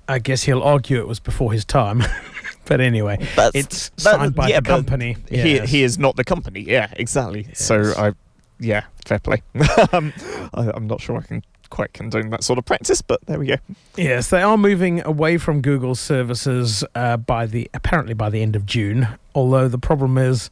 I 0.08 0.18
guess 0.18 0.42
he'll 0.44 0.62
argue 0.62 0.98
it 0.98 1.08
was 1.08 1.20
before 1.20 1.52
his 1.52 1.64
time. 1.64 2.02
but 2.66 2.80
anyway, 2.80 3.16
That's- 3.36 3.52
it's 3.54 3.88
that- 3.90 4.00
signed 4.16 4.34
by 4.34 4.48
yeah, 4.48 4.60
the 4.60 4.68
company. 4.68 5.16
he 5.28 5.54
Yes. 5.56 5.70
he 5.70 5.82
is 5.82 5.98
not 5.98 6.16
the 6.16 6.24
company. 6.24 6.60
Yeah, 6.60 6.88
exactly. 6.92 7.46
So 7.54 7.92
I, 7.96 8.12
yeah, 8.58 8.84
fair 9.04 9.18
play. 9.18 9.42
um, 9.92 10.12
I, 10.54 10.70
I'm 10.75 10.87
not 10.87 11.00
sure 11.00 11.16
I 11.18 11.23
can 11.23 11.42
quite 11.70 11.92
condone 11.92 12.30
that 12.30 12.44
sort 12.44 12.58
of 12.58 12.64
practice, 12.64 13.02
but 13.02 13.25
there 13.26 13.38
we 13.38 13.46
go. 13.46 13.56
Yes, 13.96 14.30
they 14.30 14.42
are 14.42 14.56
moving 14.56 15.04
away 15.04 15.38
from 15.38 15.61
Google 15.61 15.94
services 15.94 16.84
uh, 16.94 17.16
by 17.16 17.46
the 17.46 17.68
apparently 17.75 18.14
by 18.14 18.30
the 18.30 18.42
end 18.42 18.54
of 18.56 18.64
June. 18.66 19.08
Although 19.34 19.68
the 19.68 19.78
problem 19.78 20.18
is, 20.18 20.50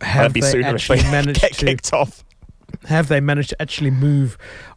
have 0.00 0.34
they 0.34 0.62
actually 0.62 1.00
they 1.00 1.10
managed 1.10 1.40
get 1.40 1.54
to 1.54 1.66
kicked 1.66 1.92
off. 1.92 2.24
have 2.86 3.08
they 3.08 3.20
managed 3.20 3.50
to 3.50 3.62
actually 3.62 3.90
move 3.90 4.36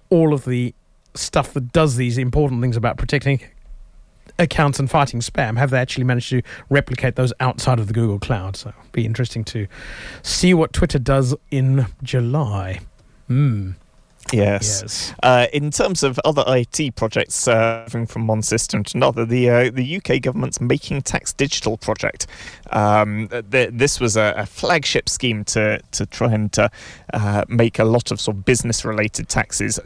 all 0.10 0.34
of 0.34 0.46
the 0.46 0.74
stuff 1.16 1.54
that 1.54 1.74
does 1.74 1.96
these 1.96 2.18
important 2.18 2.62
things 2.62 2.78
about 2.78 2.98
protecting 2.98 3.42
accounts 4.40 4.80
and 4.80 4.90
fighting 4.90 5.20
spam? 5.20 5.58
Have 5.58 5.70
they 5.70 5.80
actually 5.80 6.04
managed 6.04 6.30
to 6.30 6.42
replicate 6.70 7.16
those 7.16 7.34
outside 7.40 7.80
of 7.80 7.88
the 7.88 7.94
Google 7.94 8.20
Cloud? 8.20 8.56
So 8.56 8.70
it'll 8.70 8.82
be 8.92 9.06
interesting 9.06 9.44
to 9.46 9.68
see 10.24 10.54
what 10.54 10.74
Twitter 10.74 11.00
does 11.00 11.36
in 11.52 11.88
July. 12.04 12.80
Hmm. 13.28 13.72
Yes. 14.34 14.82
Yes. 14.82 15.14
Uh, 15.24 15.48
in 15.54 15.72
terms 15.72 16.04
of 16.04 16.20
other 16.26 16.44
IT 16.48 16.96
projects 16.96 17.48
uh, 17.48 17.88
moving 17.94 18.08
from 18.08 18.28
one 18.28 18.42
system 18.42 18.84
to 18.84 18.98
another, 18.98 19.26
the 19.26 19.50
uh, 19.50 19.72
the 19.72 19.98
UK 19.98 20.22
government's 20.22 20.60
Making 20.60 21.02
Tax 21.02 21.34
Digital 21.34 21.78
project. 21.78 22.28
Um, 22.72 23.30
th- 23.52 23.70
this 23.72 24.00
was 24.00 24.18
a, 24.18 24.34
a 24.38 24.46
flagship 24.46 25.08
scheme 25.08 25.44
to 25.46 25.80
to 25.92 26.06
try 26.06 26.34
and 26.34 26.58
uh, 26.60 26.70
uh, 27.14 27.46
make 27.48 27.80
a 27.80 27.86
lot 27.86 28.12
of 28.12 28.20
sort 28.20 28.38
of 28.38 28.46
business 28.46 28.84
related 28.84 29.30
taxes. 29.30 29.80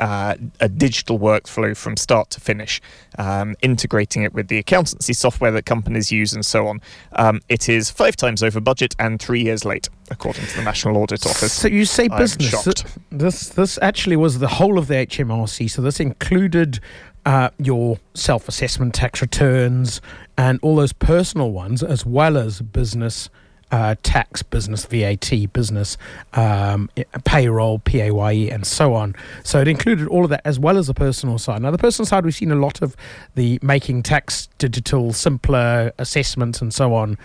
Uh, 0.00 0.36
a 0.60 0.68
digital 0.68 1.18
workflow 1.18 1.76
from 1.76 1.96
start 1.96 2.30
to 2.30 2.40
finish, 2.40 2.80
um, 3.18 3.56
integrating 3.62 4.22
it 4.22 4.34
with 4.34 4.48
the 4.48 4.58
accountancy 4.58 5.12
software 5.12 5.50
that 5.50 5.64
companies 5.64 6.12
use 6.12 6.32
and 6.32 6.44
so 6.44 6.66
on. 6.66 6.80
Um, 7.12 7.40
it 7.48 7.68
is 7.68 7.90
five 7.90 8.16
times 8.16 8.42
over 8.42 8.60
budget 8.60 8.94
and 8.98 9.20
three 9.20 9.42
years 9.42 9.64
late, 9.64 9.88
according 10.10 10.46
to 10.46 10.56
the 10.56 10.62
National 10.62 10.96
Audit 10.98 11.24
Office. 11.26 11.52
So 11.52 11.68
you 11.68 11.84
say 11.84 12.08
I'm 12.10 12.18
business. 12.18 12.50
shocked. 12.50 12.86
This 13.10 13.48
this 13.48 13.78
actually 13.80 14.16
was 14.16 14.38
the 14.38 14.48
whole 14.48 14.78
of 14.78 14.86
the 14.86 14.94
HMRC. 14.94 15.70
So 15.70 15.82
this 15.82 16.00
included 16.00 16.80
uh, 17.24 17.50
your 17.58 17.98
self-assessment 18.14 18.94
tax 18.94 19.20
returns 19.20 20.00
and 20.38 20.58
all 20.62 20.76
those 20.76 20.92
personal 20.92 21.50
ones, 21.50 21.82
as 21.82 22.06
well 22.06 22.36
as 22.36 22.60
business 22.62 23.28
uh, 23.72 23.94
tax, 24.02 24.42
business 24.42 24.84
VAT, 24.86 25.30
business 25.52 25.98
um, 26.34 26.88
payroll, 27.24 27.78
PAYE, 27.80 28.48
and 28.50 28.66
so 28.66 28.94
on. 28.94 29.14
So 29.42 29.60
it 29.60 29.68
included 29.68 30.06
all 30.08 30.24
of 30.24 30.30
that 30.30 30.42
as 30.44 30.58
well 30.58 30.78
as 30.78 30.86
the 30.86 30.94
personal 30.94 31.38
side. 31.38 31.62
Now 31.62 31.70
the 31.72 31.78
personal 31.78 32.06
side, 32.06 32.24
we've 32.24 32.34
seen 32.34 32.52
a 32.52 32.56
lot 32.56 32.80
of 32.82 32.96
the 33.34 33.58
making 33.62 34.02
tax 34.04 34.48
digital, 34.58 35.12
simpler 35.12 35.92
assessments 35.98 36.60
and 36.60 36.72
so 36.72 36.94
on 36.94 37.18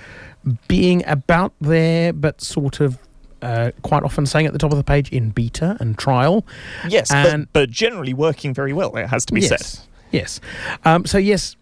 being 0.68 1.04
about 1.06 1.54
there, 1.62 2.12
but 2.14 2.42
sort 2.42 2.80
of 2.80 2.98
uh, 3.44 3.72
quite 3.84 4.02
often 4.04 4.26
saying 4.26 4.46
at 4.48 4.54
the 4.54 4.60
top 4.60 4.72
of 4.72 4.78
the 4.78 4.84
page 4.84 5.10
in 5.12 5.30
beta 5.30 5.78
and 5.80 5.98
trial. 5.98 6.46
Yes, 6.88 7.12
And- 7.12 7.48
but, 7.54 7.62
but 7.62 7.70
generally 7.70 8.14
working 8.14 8.54
very 8.54 8.74
well, 8.74 8.96
it 8.98 9.08
has 9.08 9.26
to 9.28 9.34
be 9.34 9.42
said. 9.42 9.60
yes. 9.62 9.88
Yes. 10.12 10.40
Um, 10.84 11.06
so, 11.06 11.18
yes, 11.18 11.56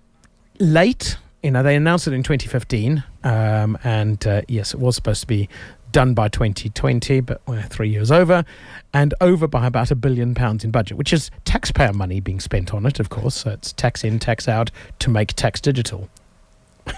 late, 0.59 1.17
you 1.43 1.51
know, 1.51 1.63
they 1.63 1.75
announced 1.75 2.07
it 2.07 2.13
in 2.13 2.23
2015. 2.23 3.03
Um, 3.23 3.77
and 3.83 4.25
uh, 4.25 4.41
yes, 4.47 4.73
it 4.73 4.79
was 4.79 4.95
supposed 4.95 5.21
to 5.21 5.27
be 5.27 5.49
done 5.91 6.13
by 6.13 6.27
2020, 6.27 7.21
but 7.21 7.41
we're 7.47 7.61
three 7.63 7.89
years 7.89 8.11
over 8.11 8.45
and 8.93 9.13
over 9.21 9.47
by 9.47 9.65
about 9.65 9.91
a 9.91 9.95
billion 9.95 10.35
pounds 10.35 10.63
in 10.63 10.71
budget, 10.71 10.97
which 10.97 11.13
is 11.13 11.31
taxpayer 11.45 11.93
money 11.93 12.19
being 12.19 12.39
spent 12.39 12.73
on 12.73 12.85
it, 12.85 12.99
of 12.99 13.09
course. 13.09 13.35
So 13.35 13.51
it's 13.51 13.73
tax 13.73 14.03
in, 14.03 14.19
tax 14.19 14.47
out 14.47 14.71
to 14.99 15.09
make 15.09 15.33
tax 15.33 15.59
digital. 15.59 16.09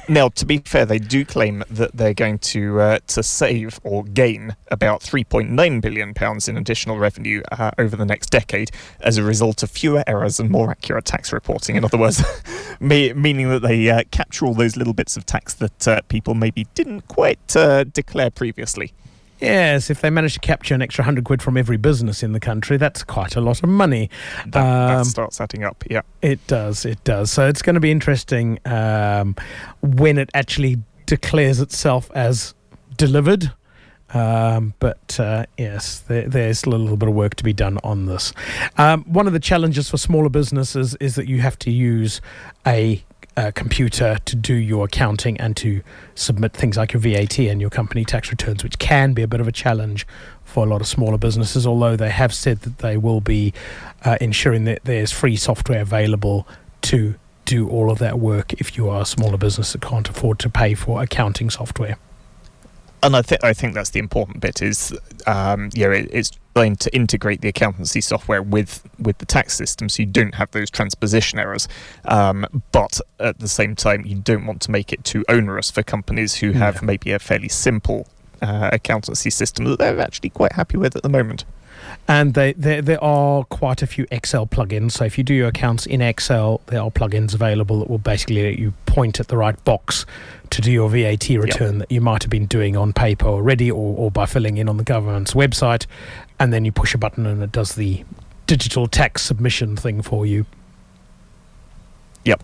Now, 0.10 0.30
to 0.30 0.46
be 0.46 0.58
fair, 0.60 0.86
they 0.86 1.00
do 1.00 1.24
claim 1.24 1.64
that 1.70 1.96
they're 1.96 2.14
going 2.14 2.40
to 2.40 2.80
uh, 2.80 3.00
to 3.08 3.24
save 3.24 3.80
or 3.84 4.04
gain 4.04 4.56
about 4.70 5.02
3.9 5.02 5.82
billion 5.82 6.14
pounds 6.14 6.48
in 6.48 6.58
additional 6.58 6.98
revenue 6.98 7.42
uh, 7.52 7.72
over 7.78 7.96
the 7.96 8.06
next 8.06 8.30
decade 8.30 8.72
as 9.00 9.18
a 9.18 9.24
result 9.24 9.64
of 9.64 9.72
fewer 9.72 10.04
errors 10.08 10.40
and 10.40 10.50
more 10.50 10.70
accurate 10.70 11.06
tax 11.06 11.32
reporting. 11.32 11.76
In 11.76 11.86
other 11.86 11.98
words, 11.98 12.24
me- 12.80 13.14
meaning 13.14 13.50
that 13.50 13.62
they 13.62 13.90
uh, 13.90 14.04
capture 14.12 14.46
all 14.46 14.54
those 14.54 14.76
little 14.76 14.94
bits 14.94 15.16
of 15.16 15.26
tax 15.26 15.54
that 15.56 15.88
uh, 15.88 16.02
people 16.10 16.34
maybe 16.34 16.68
didn't 16.76 17.08
quite 17.08 17.56
uh, 17.56 17.84
declare 17.86 18.32
previously. 18.32 18.94
Yes, 19.42 19.90
if 19.90 20.02
they 20.02 20.10
manage 20.10 20.36
to 20.36 20.40
capture 20.40 20.76
an 20.76 20.82
extra 20.82 21.02
100 21.02 21.24
quid 21.26 21.42
from 21.42 21.58
every 21.58 21.78
business 21.78 22.22
in 22.22 22.32
the 22.34 22.40
country, 22.40 22.78
that's 22.78 23.04
quite 23.04 23.36
a 23.36 23.42
lot 23.42 23.64
of 23.64 23.70
money. 23.70 24.10
That, 24.46 24.52
that 24.54 24.98
Um, 25.00 25.04
starts 25.04 25.42
adding 25.42 25.64
up. 25.64 25.84
Yeah. 25.90 26.02
It 26.22 26.46
does, 26.48 26.86
it 26.86 27.04
does. 27.04 27.32
So 27.32 27.48
it's 27.48 27.62
going 27.62 27.74
to 27.74 27.80
be 27.80 27.92
interesting 27.92 28.60
um, 28.66 29.36
when 29.82 30.18
it 30.18 30.30
actually 30.34 30.78
declares 31.08 31.60
itself 31.60 32.12
as 32.14 32.54
delivered. 32.98 33.52
Um, 34.14 34.74
but 34.80 35.18
uh, 35.20 35.46
yes, 35.58 36.00
there, 36.00 36.28
there's 36.28 36.64
a 36.66 36.70
little 36.70 36.98
bit 36.98 37.08
of 37.10 37.16
work 37.16 37.36
to 37.36 37.44
be 37.44 37.54
done 37.54 37.80
on 37.84 38.06
this. 38.08 38.34
Um, 38.78 39.04
one 39.06 39.26
of 39.26 39.34
the 39.34 39.40
challenges 39.40 39.90
for 39.90 39.98
smaller 39.98 40.30
businesses 40.30 40.96
is 41.00 41.16
that 41.16 41.28
you 41.30 41.40
have 41.42 41.58
to 41.60 41.72
use 41.72 42.20
a, 42.68 43.04
a 43.38 43.52
computer 43.52 44.18
to 44.26 44.36
do 44.36 44.54
your 44.54 44.86
accounting 44.86 45.40
and 45.40 45.56
to 45.58 45.82
submit 46.16 46.54
things 46.54 46.78
like 46.78 46.94
your 46.94 47.00
VAT 47.00 47.40
and 47.40 47.62
your 47.62 47.70
company 47.70 48.04
tax 48.04 48.30
returns, 48.30 48.64
which 48.64 48.78
can 48.78 49.14
be 49.14 49.22
a 49.22 49.28
bit 49.28 49.40
of 49.40 49.48
a 49.48 49.52
challenge 49.52 50.06
for 50.44 50.66
a 50.66 50.70
lot 50.70 50.82
of 50.82 50.88
smaller 50.88 51.18
businesses. 51.18 51.66
Although 51.66 51.96
they 51.96 52.10
have 52.10 52.34
said 52.34 52.62
that 52.62 52.80
they 52.80 52.98
will 52.98 53.22
be 53.22 53.54
uh, 54.04 54.18
ensuring 54.20 54.66
that 54.66 54.84
there's 54.84 55.12
free 55.12 55.38
software 55.38 55.82
available 55.82 56.48
to 56.82 57.16
do 57.46 57.68
all 57.70 57.90
of 57.90 58.00
that 58.00 58.20
work 58.20 58.54
if 58.54 58.78
you 58.78 58.90
are 58.90 59.02
a 59.02 59.06
smaller 59.06 59.38
business 59.38 59.74
that 59.74 59.82
can't 59.82 60.10
afford 60.10 60.40
to 60.40 60.50
pay 60.50 60.74
for 60.74 61.02
accounting 61.02 61.50
software. 61.50 61.98
And 63.04 63.16
I 63.16 63.22
think 63.22 63.44
I 63.44 63.54
think 63.54 63.74
that's 63.74 63.90
the 63.90 64.00
important 64.00 64.42
bit 64.42 64.62
is, 64.62 64.96
um, 65.26 65.70
yeah, 65.74 65.90
it, 65.90 66.10
it's 66.12 66.32
trying 66.56 66.76
to 66.78 66.94
integrate 66.96 67.42
the 67.42 67.48
accountancy 67.50 68.02
software 68.02 68.42
with 68.42 68.84
with 69.00 69.18
the 69.20 69.26
tax 69.26 69.54
system, 69.56 69.90
so 69.90 70.04
you 70.04 70.08
don't 70.08 70.36
have 70.36 70.52
those 70.52 70.70
transposition 70.70 71.40
errors. 71.40 71.68
Um, 72.06 72.46
but 72.72 73.00
at 73.20 73.40
the 73.40 73.48
same 73.48 73.76
time, 73.76 74.06
you 74.06 74.16
don't 74.16 74.46
want 74.46 74.62
to 74.64 74.72
make 74.72 74.92
it 74.94 75.04
too 75.04 75.24
onerous 75.30 75.72
for 75.72 75.84
companies 75.84 76.36
who 76.36 76.52
have 76.52 76.82
No. 76.82 76.88
maybe 76.88 77.12
a 77.12 77.20
fairly 77.20 77.50
simple 77.50 78.08
uh, 78.42 78.70
accountancy 78.74 79.30
system 79.30 79.66
that 79.66 79.80
they're 79.80 80.00
actually 80.00 80.30
quite 80.30 80.54
happy 80.54 80.78
with 80.78 80.96
at 80.96 81.04
the 81.04 81.10
moment. 81.10 81.46
And 82.08 82.34
they, 82.34 82.54
there 82.54 82.82
there 82.82 83.04
are 83.04 83.44
quite 83.46 83.82
a 83.82 83.88
few 83.88 84.06
Excel 84.12 84.46
plugins. 84.46 84.92
So 84.94 85.06
if 85.06 85.18
you 85.18 85.24
do 85.24 85.34
your 85.34 85.48
accounts 85.48 85.86
in 85.86 86.02
Excel, 86.02 86.62
there 86.68 86.82
are 86.82 86.92
plugins 86.92 87.34
available 87.34 87.80
that 87.80 87.90
will 87.90 87.98
basically 87.98 88.44
let 88.44 88.60
you 88.60 88.74
point 88.86 89.20
at 89.20 89.28
the 89.28 89.38
right 89.38 89.62
box 89.64 90.06
to 90.52 90.62
do 90.62 90.72
your 90.72 90.90
VAT 90.90 91.30
return 91.30 91.78
that 91.80 91.92
you 91.92 92.02
might 92.02 92.24
have 92.24 92.30
been 92.30 92.46
doing 92.46 92.76
on 92.76 92.92
paper 92.92 93.26
already 93.28 93.72
or, 93.72 93.98
or 93.98 94.12
by 94.12 94.26
filling 94.26 94.58
in 94.58 94.68
on 94.68 94.78
the 94.78 94.84
government's 94.84 95.34
website. 95.34 95.86
And 96.42 96.52
then 96.52 96.66
you 96.66 96.72
push 96.72 96.96
a 96.96 96.98
button 96.98 97.28
and 97.28 97.44
it 97.44 97.52
does 97.52 97.76
the 97.76 98.04
digital 98.48 98.88
tax 98.88 99.22
submission 99.22 99.78
thing 99.78 100.02
for 100.02 100.26
you. 100.26 100.48
Yep. 102.26 102.44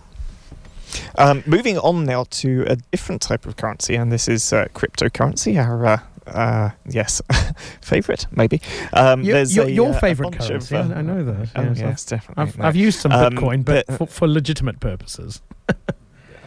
Um, 1.17 1.41
moving 1.47 1.79
on 1.79 2.05
now 2.05 2.25
to 2.29 2.63
a 2.67 2.75
different 2.75 3.23
type 3.23 3.47
of 3.47 3.55
currency, 3.55 3.95
and 3.95 4.11
this 4.11 4.27
is 4.27 4.53
uh, 4.53 4.67
cryptocurrency. 4.75 5.59
Our 5.59 5.85
uh, 5.85 5.99
uh, 6.27 6.69
yes, 6.87 7.23
favorite 7.81 8.27
maybe. 8.29 8.61
Um, 8.93 9.23
Your, 9.23 9.33
there's 9.33 9.55
your, 9.55 9.65
a, 9.65 9.69
your 9.71 9.89
uh, 9.93 9.97
a 9.97 9.99
favorite 9.99 10.37
currency, 10.37 10.75
of, 10.75 10.91
I, 10.91 11.01
know 11.01 11.23
that. 11.23 11.49
Oh 11.55 11.61
yes, 11.63 11.69
I've- 11.71 11.79
yes, 11.79 12.05
definitely. 12.05 12.43
I've. 12.43 12.61
I've 12.61 12.75
used 12.75 12.99
some 12.99 13.11
Um, 13.11 13.33
Bitcoin, 13.33 13.65
but, 13.65 13.87
but- 13.87 13.97
for, 13.97 14.05
for 14.05 14.27
legitimate 14.27 14.79
purposes. 14.79 15.41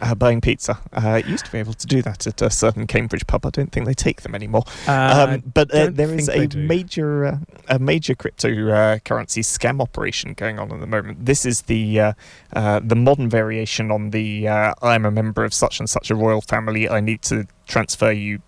Uh, 0.01 0.15
buying 0.15 0.41
pizza. 0.41 0.79
Uh, 0.91 1.21
used 1.27 1.45
to 1.45 1.51
be 1.51 1.59
able 1.59 1.73
to 1.73 1.85
do 1.85 2.01
that 2.01 2.25
at 2.25 2.41
a 2.41 2.49
certain 2.49 2.87
Cambridge 2.87 3.27
pub. 3.27 3.45
I 3.45 3.51
don't 3.51 3.71
think 3.71 3.85
they 3.85 3.93
take 3.93 4.21
them 4.23 4.33
anymore. 4.33 4.63
Uh, 4.87 5.27
um, 5.29 5.43
but 5.53 5.71
uh, 5.71 5.89
there 5.91 6.11
is 6.11 6.27
a 6.27 6.47
major 6.57 7.25
uh, 7.25 7.37
a 7.69 7.77
major 7.77 8.15
cryptocurrency 8.15 9.43
scam 9.43 9.79
operation 9.79 10.33
going 10.33 10.57
on 10.57 10.71
at 10.71 10.79
the 10.79 10.87
moment. 10.87 11.25
This 11.25 11.45
is 11.45 11.63
the 11.63 11.99
uh, 11.99 12.13
uh, 12.53 12.81
the 12.83 12.95
modern 12.95 13.29
variation 13.29 13.91
on 13.91 14.09
the 14.09 14.47
uh, 14.47 14.73
I'm 14.81 15.05
a 15.05 15.11
member 15.11 15.43
of 15.43 15.53
such 15.53 15.79
and 15.79 15.89
such 15.89 16.09
a 16.09 16.15
royal 16.15 16.41
family. 16.41 16.89
I 16.89 16.99
need 16.99 17.21
to 17.23 17.45
transfer 17.67 18.11
you 18.11 18.41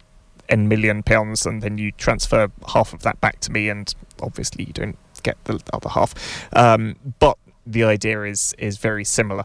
n 0.50 0.68
million 0.68 1.04
pounds, 1.04 1.46
and 1.46 1.62
then 1.62 1.78
you 1.78 1.92
transfer 1.92 2.50
half 2.70 2.94
of 2.94 3.04
that 3.04 3.22
back 3.22 3.40
to 3.42 3.52
me, 3.52 3.70
and 3.70 3.94
obviously 4.22 4.66
you 4.66 4.74
don't 4.74 4.98
get 5.22 5.38
the 5.46 5.60
other 5.72 5.90
half. 5.90 6.14
Um, 6.54 6.96
but 7.20 7.38
the 7.66 7.84
idea 7.84 8.24
is 8.24 8.54
is 8.58 8.78
very 8.78 9.04
similar, 9.04 9.44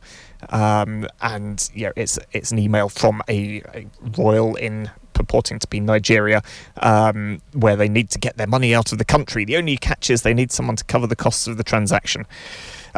um, 0.51 1.07
and 1.21 1.71
yeah, 1.75 1.91
it's 1.97 2.19
it's 2.33 2.53
an 2.53 2.59
email 2.59 2.89
from 2.89 3.23
a, 3.29 3.63
a 3.75 3.87
royal 4.17 4.57
in 4.57 4.91
purporting 5.13 5.59
to 5.59 5.67
be 5.67 5.81
Nigeria, 5.81 6.43
um, 6.81 7.43
where 7.53 7.77
they 7.77 7.89
need 7.89 8.11
to 8.11 8.19
get 8.19 8.37
their 8.37 8.47
money 8.47 8.75
out 8.75 8.93
of 8.93 8.99
the 8.99 9.05
country. 9.05 9.45
The 9.45 9.57
only 9.57 9.77
catch 9.77 10.11
is 10.11 10.23
they 10.23 10.35
need 10.35 10.53
someone 10.53 10.77
to 10.77 10.85
cover 10.85 11.07
the 11.07 11.17
costs 11.17 11.47
of 11.47 11.57
the 11.57 11.65
transaction. 11.65 12.27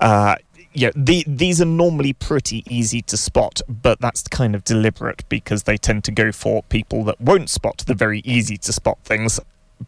Uh, 0.00 0.36
yeah, 0.72 0.90
the, 0.94 1.24
these 1.26 1.60
are 1.60 1.66
normally 1.66 2.12
pretty 2.12 2.62
easy 2.68 3.02
to 3.02 3.16
spot, 3.16 3.60
but 3.68 4.00
that's 4.00 4.22
kind 4.28 4.54
of 4.54 4.62
deliberate 4.62 5.24
because 5.28 5.64
they 5.64 5.76
tend 5.76 6.04
to 6.04 6.12
go 6.12 6.30
for 6.30 6.62
people 6.64 7.02
that 7.04 7.20
won't 7.20 7.50
spot 7.50 7.78
the 7.86 7.94
very 7.94 8.20
easy 8.20 8.56
to 8.58 8.72
spot 8.72 8.98
things 9.02 9.40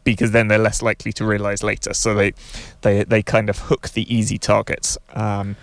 because 0.05 0.31
then 0.33 0.49
they're 0.49 0.59
less 0.59 0.83
likely 0.83 1.13
to 1.15 1.25
realize 1.25 1.63
later. 1.63 1.95
So 1.95 2.15
they 2.15 2.33
they, 2.83 3.05
they 3.05 3.23
kind 3.23 3.49
of 3.49 3.59
hook 3.59 3.91
the 3.91 4.13
easy 4.15 4.39
targets. 4.39 4.99
Um, 5.15 5.57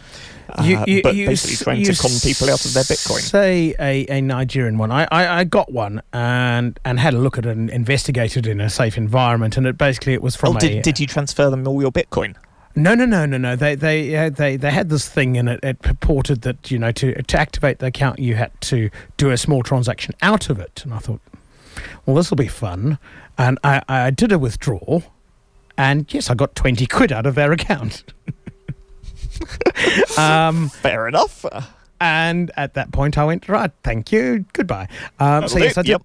uh, 0.52 0.86
but 1.04 1.14
basically 1.14 1.54
s- 1.54 1.64
trying 1.64 1.80
you 1.80 1.86
to 1.86 2.02
con 2.02 2.12
people 2.24 2.50
out 2.50 2.66
of 2.66 2.74
their 2.74 2.84
Bitcoin. 2.84 3.20
Say 3.20 3.76
a, 3.80 4.06
a 4.10 4.22
Nigerian 4.22 4.78
one. 4.78 4.92
I, 4.92 5.08
I, 5.12 5.40
I 5.40 5.44
got 5.44 5.72
one 5.72 6.02
and 6.12 6.80
and 6.84 7.00
had 7.00 7.14
a 7.14 7.20
look 7.20 7.38
at 7.38 7.46
it 7.46 7.56
and 7.56 7.70
investigated 7.70 8.48
in 8.48 8.60
a 8.60 8.70
safe 8.70 8.98
environment, 8.98 9.58
and 9.58 9.68
it 9.68 9.78
basically 9.78 10.14
it 10.14 10.22
was 10.22 10.36
from 10.36 10.56
oh, 10.56 10.58
a 10.58 10.60
did, 10.60 10.82
did 10.82 11.00
you 11.00 11.08
transfer 11.08 11.50
them 11.50 11.68
all 11.68 11.82
your 11.82 11.92
Bitcoin? 11.92 12.36
No, 12.76 12.96
no, 12.96 13.06
no, 13.06 13.26
no, 13.26 13.38
no. 13.38 13.56
They 13.56 13.76
they 13.76 14.16
uh, 14.16 14.30
they 14.30 14.56
they 14.56 14.72
had 14.72 14.90
this 14.90 15.08
thing, 15.08 15.38
and 15.38 15.50
it, 15.50 15.60
it 15.64 15.82
purported 15.82 16.44
that 16.44 16.72
you 16.72 16.80
know 16.80 16.92
to 16.94 17.22
to 17.22 17.38
activate 17.40 17.80
the 17.80 17.88
account, 17.88 18.20
you 18.20 18.36
had 18.36 18.52
to 18.62 18.90
do 19.18 19.32
a 19.32 19.38
small 19.38 19.64
transaction 19.64 20.16
out 20.22 20.50
of 20.50 20.60
it. 20.60 20.82
And 20.84 20.94
I 20.94 21.00
thought, 21.00 21.20
well, 22.06 22.16
this 22.16 22.30
will 22.30 22.38
be 22.38 22.48
fun. 22.48 22.98
And 23.38 23.58
I 23.64 23.82
I 23.88 24.10
did 24.12 24.32
a 24.32 24.40
withdrawal, 24.40 25.04
and 25.78 26.12
yes, 26.14 26.30
I 26.30 26.34
got 26.36 26.56
twenty 26.56 26.86
quid 26.86 27.12
out 27.12 27.26
of 27.26 27.36
their 27.36 27.52
account. 27.52 28.04
um, 30.18 30.70
Fair 30.70 31.08
enough. 31.08 31.46
And 32.02 32.52
at 32.56 32.74
that 32.76 32.92
point, 32.92 33.18
I 33.18 33.26
went 33.26 33.50
right. 33.50 33.72
Thank 33.84 34.12
you. 34.12 34.46
Goodbye. 34.54 34.88
Um, 35.20 35.48
so 35.48 35.58
yes. 35.60 35.78
I 35.78 35.82
did. 35.82 35.90
Yep. 35.90 36.02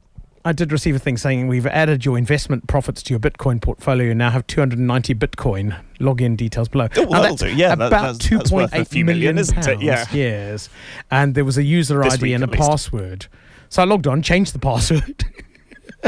I 0.47 0.53
did 0.53 0.73
receive 0.73 0.95
a 0.95 0.99
thing 0.99 1.17
saying 1.17 1.49
we've 1.49 1.67
added 1.67 2.05
your 2.05 2.19
investment 2.19 2.67
profits 2.67 3.03
to 3.05 3.15
your 3.15 3.19
Bitcoin 3.21 3.63
portfolio. 3.63 4.09
You 4.09 4.15
now 4.15 4.29
have 4.29 4.47
290 4.47 5.15
Bitcoin. 5.15 5.75
Login 6.01 6.37
details 6.37 6.69
below. 6.69 6.87
Oh, 6.99 7.05
Now, 7.05 7.23
that'll 7.23 7.37
that's 7.37 7.43
do. 7.51 7.57
Yeah, 7.57 7.69
that- 7.69 7.87
about 7.87 7.91
that's- 8.19 8.29
that's 8.31 8.53
worth 8.53 8.75
a 8.75 8.81
2.8 8.81 8.89
few 8.89 9.05
million, 9.07 9.37
million 9.37 9.39
isn't 9.39 9.57
it? 9.59 9.65
pounds. 9.65 9.83
Yeah. 9.83 10.05
Yes, 10.13 10.69
and 11.11 11.35
there 11.35 11.47
was 11.47 11.57
a 11.57 11.63
user 11.63 12.03
This 12.03 12.15
ID 12.15 12.35
and 12.35 12.45
a 12.45 12.47
least. 12.47 12.59
password. 12.61 13.27
So 13.71 13.81
I 13.81 13.87
logged 13.87 14.07
on, 14.07 14.21
changed 14.21 14.53
the 14.55 14.59
password, 14.59 15.25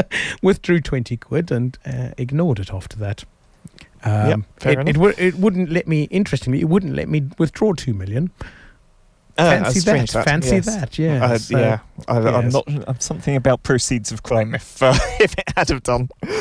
withdrew 0.41 0.81
20 0.81 1.17
quid, 1.17 1.51
and 1.51 1.77
uh, 1.85 2.09
ignored 2.17 2.59
it 2.59 2.73
after 2.73 2.97
that. 2.97 3.23
Um, 4.03 4.27
Yep, 4.29 4.39
fair 4.59 4.71
it, 4.79 4.87
enough. 4.89 5.13
it, 5.17 5.19
it 5.19 5.35
wouldn't 5.35 5.69
let 5.71 5.87
me. 5.87 6.03
Interestingly, 6.03 6.59
it 6.61 6.69
wouldn't 6.69 6.95
let 6.95 7.09
me 7.09 7.23
withdraw 7.37 7.73
two 7.73 7.93
million. 7.93 8.31
Uh, 9.39 9.49
Fancy 9.61 9.79
that! 9.81 10.09
strange, 10.09 10.25
Fancy 10.25 10.55
yes. 10.55 10.65
that! 10.65 10.97
Yeah. 10.99 11.23
Uh, 11.25 11.37
So- 11.37 11.59
yeah, 11.59 11.79
I, 12.07 12.17
I'm 12.17 12.43
yes. 12.45 12.53
not. 12.53 12.63
I'm 12.87 12.99
something 12.99 13.35
about 13.35 13.63
proceeds 13.63 14.11
of 14.11 14.23
crime. 14.23 14.55
If 14.55 14.81
uh, 14.81 14.93
if 15.19 15.33
it 15.33 15.43
had 15.55 15.69
have 15.69 15.83
done. 15.83 16.09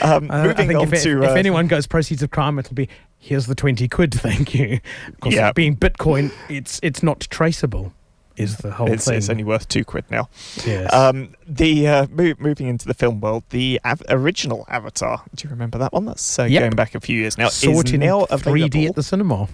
Um, 0.00 0.30
Uh, 0.30 0.44
moving 0.44 0.74
on 0.76 0.90
if, 0.92 1.02
to 1.02 1.22
if 1.22 1.30
uh, 1.30 1.34
anyone 1.34 1.66
goes 1.66 1.86
proceeds 1.86 2.22
of 2.22 2.30
crime, 2.30 2.58
it'll 2.58 2.74
be 2.74 2.88
here's 3.18 3.46
the 3.46 3.54
twenty 3.54 3.88
quid. 3.88 4.14
Thank 4.14 4.54
you. 4.54 4.80
Because 5.06 5.34
Yeah. 5.34 5.52
being 5.52 5.76
Bitcoin, 5.76 6.32
it's 6.48 6.80
it's 6.82 7.02
not 7.02 7.20
traceable. 7.30 7.92
Is 8.36 8.56
the 8.58 8.70
whole 8.70 8.90
it's, 8.92 9.04
thing? 9.06 9.16
it's 9.16 9.28
only 9.30 9.44
worth 9.44 9.66
two 9.68 9.84
quid 9.84 10.04
now. 10.10 10.28
yes. 10.64 10.92
Um, 10.92 11.34
the 11.46 11.88
uh, 11.88 12.06
mo- 12.10 12.34
moving 12.38 12.66
into 12.68 12.86
the 12.86 12.94
film 12.94 13.20
world, 13.20 13.44
the 13.50 13.80
av- 13.84 14.02
original 14.08 14.64
Avatar. 14.68 15.22
Do 15.34 15.44
you 15.46 15.50
remember 15.50 15.78
that 15.78 15.92
one? 15.92 16.04
That's 16.04 16.38
uh, 16.38 16.44
Yep. 16.44 16.60
going 16.60 16.76
back 16.76 16.94
a 16.94 17.00
few 17.00 17.18
years 17.18 17.38
now. 17.38 17.48
Saw 17.48 17.80
is 17.80 17.92
now 17.94 18.20
3D 18.26 18.30
available. 18.32 18.86
at 18.88 18.94
the 18.94 19.02
cinema. 19.02 19.48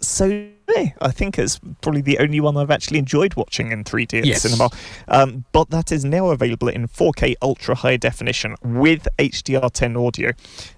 So 0.00 0.46
I 1.02 1.10
think 1.10 1.36
it's 1.38 1.58
probably 1.80 2.00
the 2.00 2.18
only 2.20 2.38
one 2.40 2.56
I've 2.56 2.70
actually 2.70 2.98
enjoyed 3.00 3.34
watching 3.34 3.72
in 3.72 3.82
3D 3.84 4.20
at 4.20 4.24
Yes. 4.24 4.42
the 4.42 4.48
cinema. 4.48 4.70
Um, 5.08 5.44
but 5.52 5.70
that 5.70 5.90
is 5.90 6.04
now 6.04 6.28
available 6.28 6.68
in 6.68 6.86
4K 6.86 7.34
ultra 7.42 7.74
high 7.74 7.96
definition 7.96 8.54
with 8.62 9.08
HDR10 9.18 9.96
audio 10.06 10.30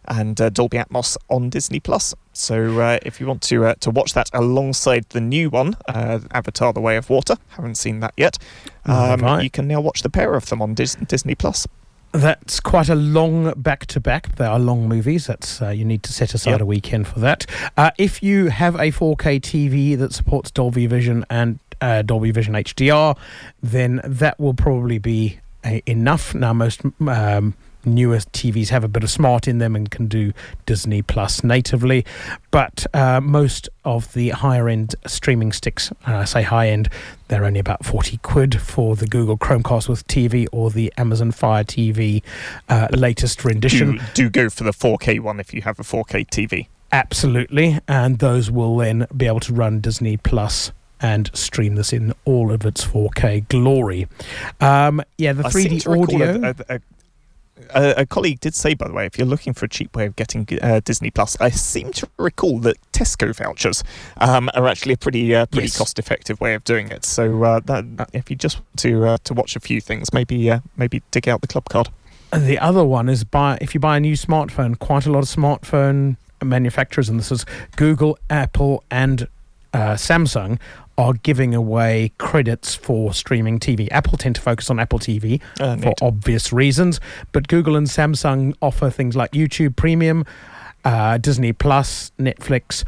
and 0.06 0.40
uh, 0.40 0.48
Dolby 0.48 0.78
Atmos 0.78 1.16
on 1.28 1.50
Disney 1.50 1.78
Plus. 1.78 2.14
So 2.32 2.80
uh, 2.80 2.98
if 3.04 3.20
you 3.20 3.26
want 3.26 3.42
to 3.42 3.66
uh, 3.66 3.74
to 3.80 3.90
watch 3.90 4.14
that 4.14 4.30
alongside 4.32 5.04
the 5.10 5.20
new 5.20 5.50
one, 5.50 5.76
uh, 5.88 6.20
Avatar: 6.32 6.72
The 6.72 6.80
Way 6.80 6.96
of 6.96 7.10
Water, 7.10 7.36
haven't 7.50 7.74
seen 7.76 8.00
that 8.00 8.14
yet. 8.16 8.38
Um, 8.86 9.20
Right. 9.20 9.44
You 9.44 9.50
can 9.50 9.68
now 9.68 9.80
watch 9.82 10.00
the 10.02 10.10
pair 10.10 10.34
of 10.34 10.46
them 10.46 10.62
on 10.62 10.72
Dis- 10.74 10.96
Disney 11.06 11.34
Plus. 11.34 11.66
That's 12.12 12.60
quite 12.60 12.90
a 12.90 12.94
long 12.94 13.52
back 13.56 13.86
to 13.86 14.00
back. 14.00 14.36
They 14.36 14.44
are 14.44 14.58
long 14.58 14.86
movies. 14.88 15.26
That's 15.26 15.62
uh, 15.62 15.70
you 15.70 15.84
need 15.84 16.02
to 16.04 16.12
set 16.12 16.34
aside 16.34 16.52
Yep. 16.52 16.60
a 16.60 16.66
weekend 16.66 17.06
for 17.08 17.20
that. 17.20 17.46
Uh, 17.76 17.90
if 17.96 18.22
you 18.22 18.48
have 18.48 18.74
a 18.74 18.90
4K 18.92 19.40
TV 19.40 19.96
that 19.98 20.12
supports 20.12 20.50
Dolby 20.50 20.86
Vision 20.86 21.24
and 21.30 21.58
uh, 21.80 22.02
Dolby 22.02 22.30
Vision 22.30 22.52
HDR, 22.54 23.16
then 23.62 24.00
that 24.04 24.38
will 24.38 24.52
probably 24.54 24.98
be 24.98 25.40
uh, 25.64 25.78
enough. 25.86 26.34
Now 26.34 26.52
most 26.52 26.82
um, 27.00 27.54
newer 27.84 28.18
TVs 28.18 28.68
have 28.68 28.84
a 28.84 28.88
bit 28.88 29.02
of 29.02 29.10
smart 29.10 29.48
in 29.48 29.58
them 29.58 29.76
and 29.76 29.90
can 29.90 30.06
do 30.06 30.32
Disney 30.66 31.02
Plus 31.02 31.42
natively, 31.42 32.04
but 32.50 32.86
uh, 32.94 33.20
most 33.20 33.68
of 33.84 34.12
the 34.12 34.30
higher 34.30 34.68
end 34.68 34.94
streaming 35.06 35.52
sticks, 35.52 35.92
and 36.06 36.16
I 36.16 36.24
say 36.24 36.42
high 36.42 36.68
end, 36.68 36.88
they're 37.28 37.44
only 37.44 37.60
about 37.60 37.84
40 37.84 38.18
quid 38.18 38.60
for 38.60 38.96
the 38.96 39.06
Google 39.06 39.38
Chromecast 39.38 39.88
with 39.88 40.06
TV 40.06 40.46
or 40.52 40.70
the 40.70 40.92
Amazon 40.96 41.32
Fire 41.32 41.64
TV 41.64 42.22
uh, 42.68 42.88
latest 42.92 43.44
rendition. 43.44 43.96
Do, 44.14 44.28
do 44.28 44.30
go 44.30 44.50
for 44.50 44.64
the 44.64 44.72
4K 44.72 45.20
one 45.20 45.40
if 45.40 45.54
you 45.54 45.62
have 45.62 45.78
a 45.78 45.82
4K 45.82 46.26
TV. 46.28 46.66
Absolutely. 46.92 47.78
And 47.88 48.18
those 48.18 48.50
will 48.50 48.76
then 48.76 49.06
be 49.16 49.26
able 49.26 49.40
to 49.40 49.54
run 49.54 49.80
Disney 49.80 50.18
Plus 50.18 50.72
and 51.02 51.30
stream 51.34 51.74
this 51.74 51.92
in 51.92 52.14
all 52.24 52.52
of 52.52 52.64
its 52.64 52.84
4K 52.84 53.48
glory. 53.48 54.06
Um, 54.60 55.02
yeah, 55.18 55.32
the 55.32 55.46
I 55.46 55.50
3D 55.50 55.82
to 55.82 56.00
audio. 56.00 56.54
A, 56.68 56.74
a, 56.74 56.80
a, 57.70 57.94
a 57.98 58.06
colleague 58.06 58.40
did 58.40 58.54
say, 58.54 58.74
by 58.74 58.88
the 58.88 58.94
way, 58.94 59.06
if 59.06 59.16
you're 59.18 59.26
looking 59.26 59.52
for 59.52 59.64
a 59.64 59.68
cheap 59.68 59.94
way 59.96 60.06
of 60.06 60.16
getting 60.16 60.46
uh, 60.62 60.80
Disney 60.84 61.10
Plus, 61.10 61.36
I 61.40 61.50
seem 61.50 61.92
to 61.92 62.08
recall 62.18 62.58
that 62.60 62.76
Tesco 62.92 63.34
vouchers 63.34 63.82
um, 64.18 64.50
are 64.54 64.66
actually 64.68 64.94
a 64.94 64.96
pretty 64.96 65.34
uh, 65.34 65.46
pretty 65.46 65.66
Yes. 65.68 65.78
cost-effective 65.78 66.40
way 66.40 66.54
of 66.54 66.64
doing 66.64 66.90
it. 66.90 67.04
So 67.04 67.42
uh, 67.44 67.60
that, 67.64 68.10
if 68.12 68.30
you 68.30 68.36
just 68.36 68.58
want 68.58 68.76
to 68.78 69.04
uh, 69.06 69.16
to 69.24 69.34
watch 69.34 69.56
a 69.56 69.60
few 69.60 69.80
things, 69.80 70.12
maybe 70.12 70.50
uh, 70.50 70.60
maybe 70.76 71.02
dig 71.10 71.28
out 71.28 71.40
the 71.40 71.48
club 71.48 71.68
card. 71.68 71.88
The 72.32 72.58
other 72.58 72.84
one 72.84 73.08
is 73.08 73.24
buy 73.24 73.58
if 73.60 73.74
you 73.74 73.80
buy 73.80 73.96
a 73.96 74.00
new 74.00 74.14
smartphone, 74.16 74.78
quite 74.78 75.06
a 75.06 75.12
lot 75.12 75.20
of 75.20 75.28
smartphone 75.28 76.16
manufacturers, 76.42 77.08
and 77.08 77.18
this 77.18 77.30
is 77.30 77.44
Google, 77.76 78.18
Apple, 78.30 78.82
and 78.90 79.28
uh, 79.74 79.94
Samsung 79.94 80.58
are 80.98 81.14
giving 81.14 81.54
away 81.54 82.12
credits 82.18 82.74
for 82.74 83.12
streaming 83.14 83.58
TV. 83.58 83.88
Apple 83.90 84.18
tend 84.18 84.34
to 84.36 84.40
focus 84.40 84.70
on 84.70 84.78
Apple 84.78 84.98
TV 84.98 85.40
Uh, 85.58 85.76
for 85.76 85.86
neat. 85.88 85.98
obvious 86.02 86.52
reasons, 86.52 87.00
but 87.32 87.48
Google 87.48 87.76
and 87.76 87.86
Samsung 87.86 88.54
offer 88.60 88.90
things 88.90 89.16
like 89.16 89.32
YouTube 89.32 89.74
Premium, 89.76 90.24
uh, 90.84 91.16
Disney 91.18 91.52
Plus, 91.52 92.12
Netflix 92.18 92.84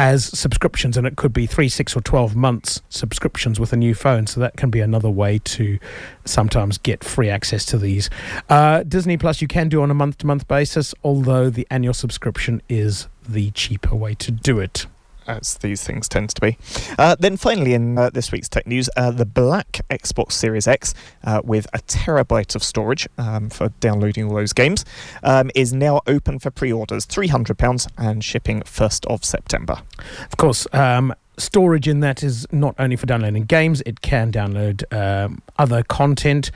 as 0.00 0.26
subscriptions, 0.26 0.96
and 0.96 1.08
it 1.08 1.16
could 1.16 1.32
be 1.32 1.44
three, 1.44 1.68
six, 1.68 1.96
or 1.96 2.00
12 2.02 2.36
months 2.36 2.82
subscriptions 2.88 3.58
with 3.58 3.72
a 3.72 3.76
new 3.76 3.94
phone. 3.94 4.28
So 4.28 4.38
that 4.38 4.56
can 4.56 4.70
be 4.70 4.78
another 4.80 5.10
way 5.10 5.40
to 5.40 5.78
sometimes 6.24 6.78
get 6.78 7.02
free 7.02 7.28
access 7.28 7.64
to 7.66 7.78
these. 7.78 8.08
Uh, 8.48 8.84
Disney 8.84 9.16
Plus, 9.16 9.42
you 9.42 9.48
can 9.48 9.68
do 9.68 9.82
on 9.82 9.90
a 9.90 9.94
month 9.94 10.18
to 10.18 10.26
month 10.28 10.46
basis, 10.46 10.94
although 11.02 11.50
the 11.50 11.66
annual 11.68 11.94
subscription 11.94 12.62
is 12.68 13.08
the 13.28 13.50
cheaper 13.52 13.96
way 13.96 14.14
to 14.14 14.30
do 14.30 14.60
it. 14.60 14.86
As 15.28 15.58
these 15.58 15.84
things 15.84 16.08
tend 16.08 16.30
to 16.30 16.40
be. 16.40 16.58
Uh, 16.98 17.14
then 17.18 17.36
finally, 17.36 17.74
in 17.74 17.98
uh, 17.98 18.10
this 18.10 18.32
week's 18.32 18.48
tech 18.48 18.66
news, 18.66 18.88
uh, 18.96 19.10
the 19.10 19.26
black 19.26 19.80
Xbox 19.90 20.32
Series 20.32 20.66
X 20.66 20.94
uh, 21.24 21.40
with 21.44 21.66
a 21.72 21.78
terabyte 21.80 22.56
of 22.56 22.64
storage 22.64 23.06
um, 23.18 23.50
for 23.50 23.68
downloading 23.80 24.24
all 24.24 24.34
those 24.34 24.52
games 24.52 24.84
um, 25.22 25.50
is 25.54 25.72
now 25.72 26.00
open 26.06 26.38
for 26.38 26.50
pre-orders, 26.50 27.04
three 27.04 27.28
hundred 27.28 27.58
pounds, 27.58 27.86
and 27.96 28.24
shipping 28.24 28.62
first 28.62 29.04
of 29.06 29.24
September. 29.24 29.82
Of 30.24 30.36
course, 30.36 30.66
um, 30.72 31.14
storage 31.36 31.86
in 31.86 32.00
that 32.00 32.22
is 32.22 32.46
not 32.50 32.74
only 32.78 32.96
for 32.96 33.06
downloading 33.06 33.44
games, 33.44 33.82
it 33.86 34.00
can 34.00 34.32
download 34.32 34.82
um, 34.92 35.42
other 35.58 35.82
content. 35.82 36.50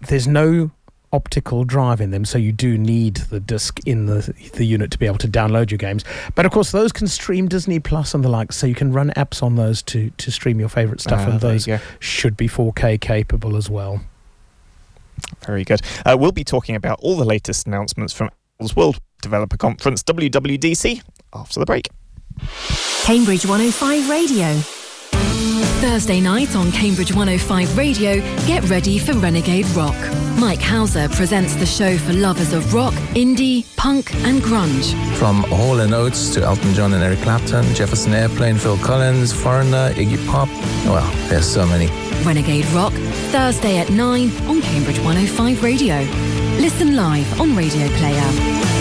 There's 0.00 0.26
no 0.26 0.70
optical 1.12 1.64
drive 1.64 2.00
in 2.00 2.10
them, 2.10 2.24
so 2.24 2.36
you 2.38 2.52
do 2.52 2.76
need 2.76 3.16
the 3.16 3.40
disc 3.40 3.80
in 3.86 4.06
the 4.06 4.32
the 4.54 4.64
unit 4.64 4.90
to 4.90 4.98
be 4.98 5.06
able 5.06 5.18
to 5.18 5.28
download 5.28 5.70
your 5.70 5.78
games. 5.78 6.04
But 6.34 6.46
of 6.46 6.52
course, 6.52 6.70
those 6.70 6.92
can 6.92 7.06
stream 7.06 7.48
Disney 7.48 7.80
Plus 7.80 8.14
and 8.14 8.22
the 8.24 8.28
like, 8.28 8.52
so 8.52 8.66
you 8.66 8.74
can 8.74 8.92
run 8.92 9.10
apps 9.16 9.42
on 9.42 9.56
those 9.56 9.82
to 9.84 10.10
to 10.10 10.30
stream 10.30 10.60
your 10.60 10.68
favorite 10.68 11.00
stuff, 11.00 11.20
Ah, 11.26 11.30
and 11.30 11.40
those 11.40 11.68
should 12.00 12.36
be 12.36 12.48
4K 12.48 13.00
capable 13.00 13.56
as 13.56 13.70
well. 13.70 14.00
Very 15.44 15.64
good. 15.64 15.80
Uh, 16.06 16.16
we'll 16.18 16.32
be 16.32 16.44
talking 16.44 16.76
about 16.76 17.00
all 17.00 17.16
the 17.16 17.24
latest 17.24 17.66
announcements 17.66 18.12
from 18.12 18.30
Apple's 18.56 18.76
World 18.76 19.00
Developer 19.22 19.56
Conference, 19.56 20.02
WWDC, 20.04 21.02
after 21.34 21.58
the 21.58 21.66
break. 21.66 21.88
Cambridge 23.04 23.44
105 23.46 24.08
Radio. 24.08 24.77
Thursday 25.80 26.20
night 26.20 26.54
on 26.56 26.70
Cambridge 26.72 27.12
105 27.12 27.76
Radio, 27.76 28.16
get 28.46 28.68
ready 28.68 28.98
for 28.98 29.12
Renegade 29.14 29.66
Rock. 29.70 29.96
Mike 30.38 30.60
Hauser 30.60 31.08
presents 31.08 31.54
the 31.56 31.66
show 31.66 31.96
for 31.98 32.12
lovers 32.12 32.52
of 32.52 32.74
rock, 32.74 32.94
indie, 33.14 33.64
punk, 33.76 34.14
and 34.24 34.40
grunge. 34.40 34.92
From 35.16 35.42
Hall 35.44 35.80
and 35.80 35.94
Oates 35.94 36.32
to 36.34 36.42
Elton 36.42 36.74
John 36.74 36.94
and 36.94 37.02
Eric 37.02 37.20
Clapton, 37.20 37.64
Jefferson 37.74 38.12
Airplane, 38.12 38.56
Phil 38.56 38.78
Collins, 38.78 39.32
Foreigner, 39.32 39.92
Iggy 39.94 40.24
Pop. 40.26 40.48
Well, 40.84 41.10
there's 41.28 41.46
so 41.46 41.66
many. 41.66 41.86
Renegade 42.24 42.66
Rock, 42.66 42.92
Thursday 43.32 43.78
at 43.78 43.90
9 43.90 44.30
on 44.48 44.60
Cambridge 44.60 44.98
105 44.98 45.62
Radio. 45.62 45.98
Listen 46.60 46.96
live 46.96 47.40
on 47.40 47.56
Radio 47.56 47.88
Player. 47.98 48.77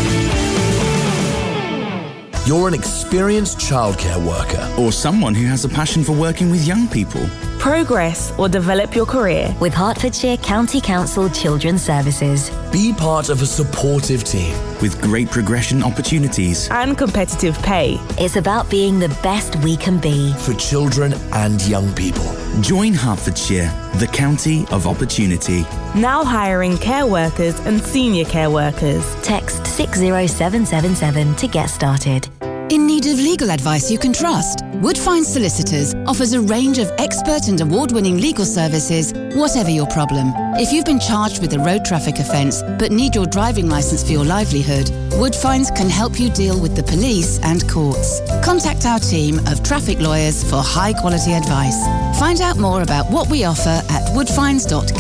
You're 2.48 2.70
an 2.70 2.74
experienced 2.74 3.58
childcare 3.58 4.26
worker. 4.26 4.74
or 4.80 4.94
someone 4.94 5.36
who 5.36 5.46
has 5.48 5.66
a 5.66 5.70
passion 5.70 6.02
for 6.02 6.14
working 6.14 6.50
with 6.50 6.66
young 6.66 6.88
people. 6.88 7.28
Progress 7.60 8.32
or 8.40 8.48
develop 8.48 8.96
your 8.96 9.06
career. 9.06 9.54
with 9.60 9.74
Hertfordshire 9.74 10.38
County 10.38 10.80
Council 10.80 11.30
Children's 11.30 11.82
Services. 11.82 12.50
Be 12.72 12.94
part 12.94 13.28
of 13.28 13.42
a 13.42 13.46
supportive 13.46 14.24
team. 14.24 14.56
With 14.82 15.02
great 15.02 15.30
progression 15.30 15.84
opportunities. 15.84 16.70
And 16.72 16.98
competitive 16.98 17.58
pay. 17.64 17.98
It's 18.18 18.38
about 18.38 18.70
being 18.70 18.98
the 19.00 19.10
best 19.22 19.58
we 19.58 19.76
can 19.76 19.98
be. 19.98 20.32
for 20.36 20.54
children 20.54 21.14
and 21.34 21.62
young 21.68 21.94
people. 21.96 22.24
Join 22.62 22.94
Hertfordshire, 22.94 23.70
the 23.96 24.08
county 24.08 24.66
of 24.72 24.88
opportunity. 24.88 25.64
Now 25.96 26.24
hiring 26.24 26.78
care 26.78 27.06
workers 27.08 27.60
and 27.66 27.82
senior 27.82 28.24
care 28.26 28.50
workers. 28.50 29.04
Text 29.22 29.66
60777 29.68 31.36
to 31.36 31.48
get 31.48 31.66
started. 31.70 32.30
In 32.70 32.86
need 32.86 33.06
of 33.06 33.18
legal 33.18 33.52
advice 33.52 33.90
you 33.90 33.98
can 33.98 34.12
trust? 34.12 34.60
Woodfine 34.82 35.24
Solicitors 35.24 35.96
offers 36.06 36.34
a 36.34 36.42
range 36.42 36.80
of 36.80 36.92
expert 36.98 37.48
and 37.48 37.62
award 37.62 37.94
winning 37.94 38.18
legal 38.18 38.44
services, 38.44 39.14
whatever 39.36 39.70
your 39.70 39.88
problem. 39.88 40.34
If 40.60 40.74
you've 40.74 40.84
been 40.84 41.00
charged 41.00 41.42
with 41.42 41.54
a 41.54 41.60
road 41.60 41.86
traffic 41.86 42.20
offence 42.20 42.62
but 42.78 42.92
need 42.92 43.16
your 43.16 43.26
driving 43.26 43.70
licence 43.70 44.04
for 44.04 44.12
your 44.12 44.26
livelihood, 44.26 44.88
Woodfines 45.12 45.74
can 45.78 45.90
help 45.90 46.20
you 46.20 46.30
deal 46.30 46.60
with 46.60 46.76
the 46.76 46.84
police 46.84 47.40
and 47.42 47.66
courts. 47.70 48.20
Contact 48.44 48.86
our 48.86 49.00
team 49.00 49.40
of 49.48 49.64
traffic 49.64 50.02
lawyers 50.02 50.44
for 50.44 50.62
high 50.62 50.92
quality 50.92 51.32
advice. 51.32 51.82
Find 52.20 52.42
out 52.42 52.58
more 52.58 52.82
about 52.82 53.10
what 53.10 53.30
we 53.30 53.46
offer 53.46 53.82
at 53.90 54.04
woodfines.co.uk. 54.12 54.92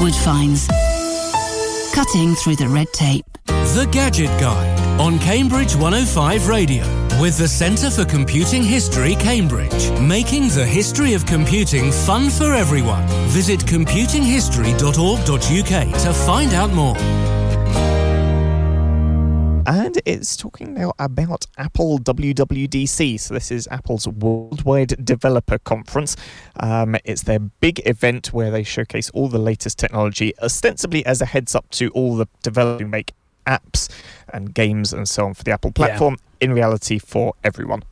Woodfines. 0.00 0.68
Cutting 1.92 2.36
through 2.36 2.56
the 2.56 2.68
red 2.68 2.86
tape. 2.92 3.26
The 3.46 3.88
Gadget 3.90 4.28
Guide 4.38 4.75
on 4.98 5.18
Cambridge 5.18 5.76
105 5.76 6.48
Radio 6.48 6.84
with 7.20 7.36
the 7.36 7.46
Centre 7.46 7.90
for 7.90 8.04
Computing 8.04 8.62
History, 8.62 9.14
Cambridge, 9.16 9.90
making 10.00 10.48
the 10.48 10.64
history 10.64 11.12
of 11.14 11.26
computing 11.26 11.92
fun 11.92 12.30
for 12.30 12.54
everyone. 12.54 13.06
Visit 13.28 13.60
computinghistory.org.uk 13.60 16.02
to 16.02 16.12
find 16.12 16.54
out 16.54 16.70
more. 16.70 16.96
And 19.68 20.00
it's 20.04 20.36
talking 20.36 20.74
now 20.74 20.92
about 20.98 21.46
Apple 21.58 21.98
WWDC. 21.98 23.18
So, 23.18 23.34
this 23.34 23.50
is 23.50 23.66
Apple's 23.70 24.06
Worldwide 24.06 25.04
Developer 25.04 25.58
Conference. 25.58 26.16
Um, 26.60 26.96
it's 27.04 27.24
their 27.24 27.40
big 27.40 27.82
event 27.84 28.32
where 28.32 28.50
they 28.50 28.62
showcase 28.62 29.10
all 29.10 29.28
the 29.28 29.38
latest 29.38 29.78
technology, 29.78 30.32
ostensibly 30.38 31.04
as 31.04 31.20
a 31.20 31.26
heads 31.26 31.54
up 31.54 31.68
to 31.72 31.90
all 31.90 32.16
the 32.16 32.26
developers 32.42 32.82
who 32.82 32.88
make 32.88 33.12
apps 33.46 33.88
and 34.32 34.52
games 34.54 34.92
and 34.92 35.08
so 35.08 35.24
on 35.26 35.34
for 35.34 35.44
the 35.44 35.50
Apple 35.52 35.70
Yeah. 35.76 35.86
platform. 35.86 36.16
In 36.40 36.52
reality, 36.52 36.98
for 36.98 37.32
everyone. 37.44 37.82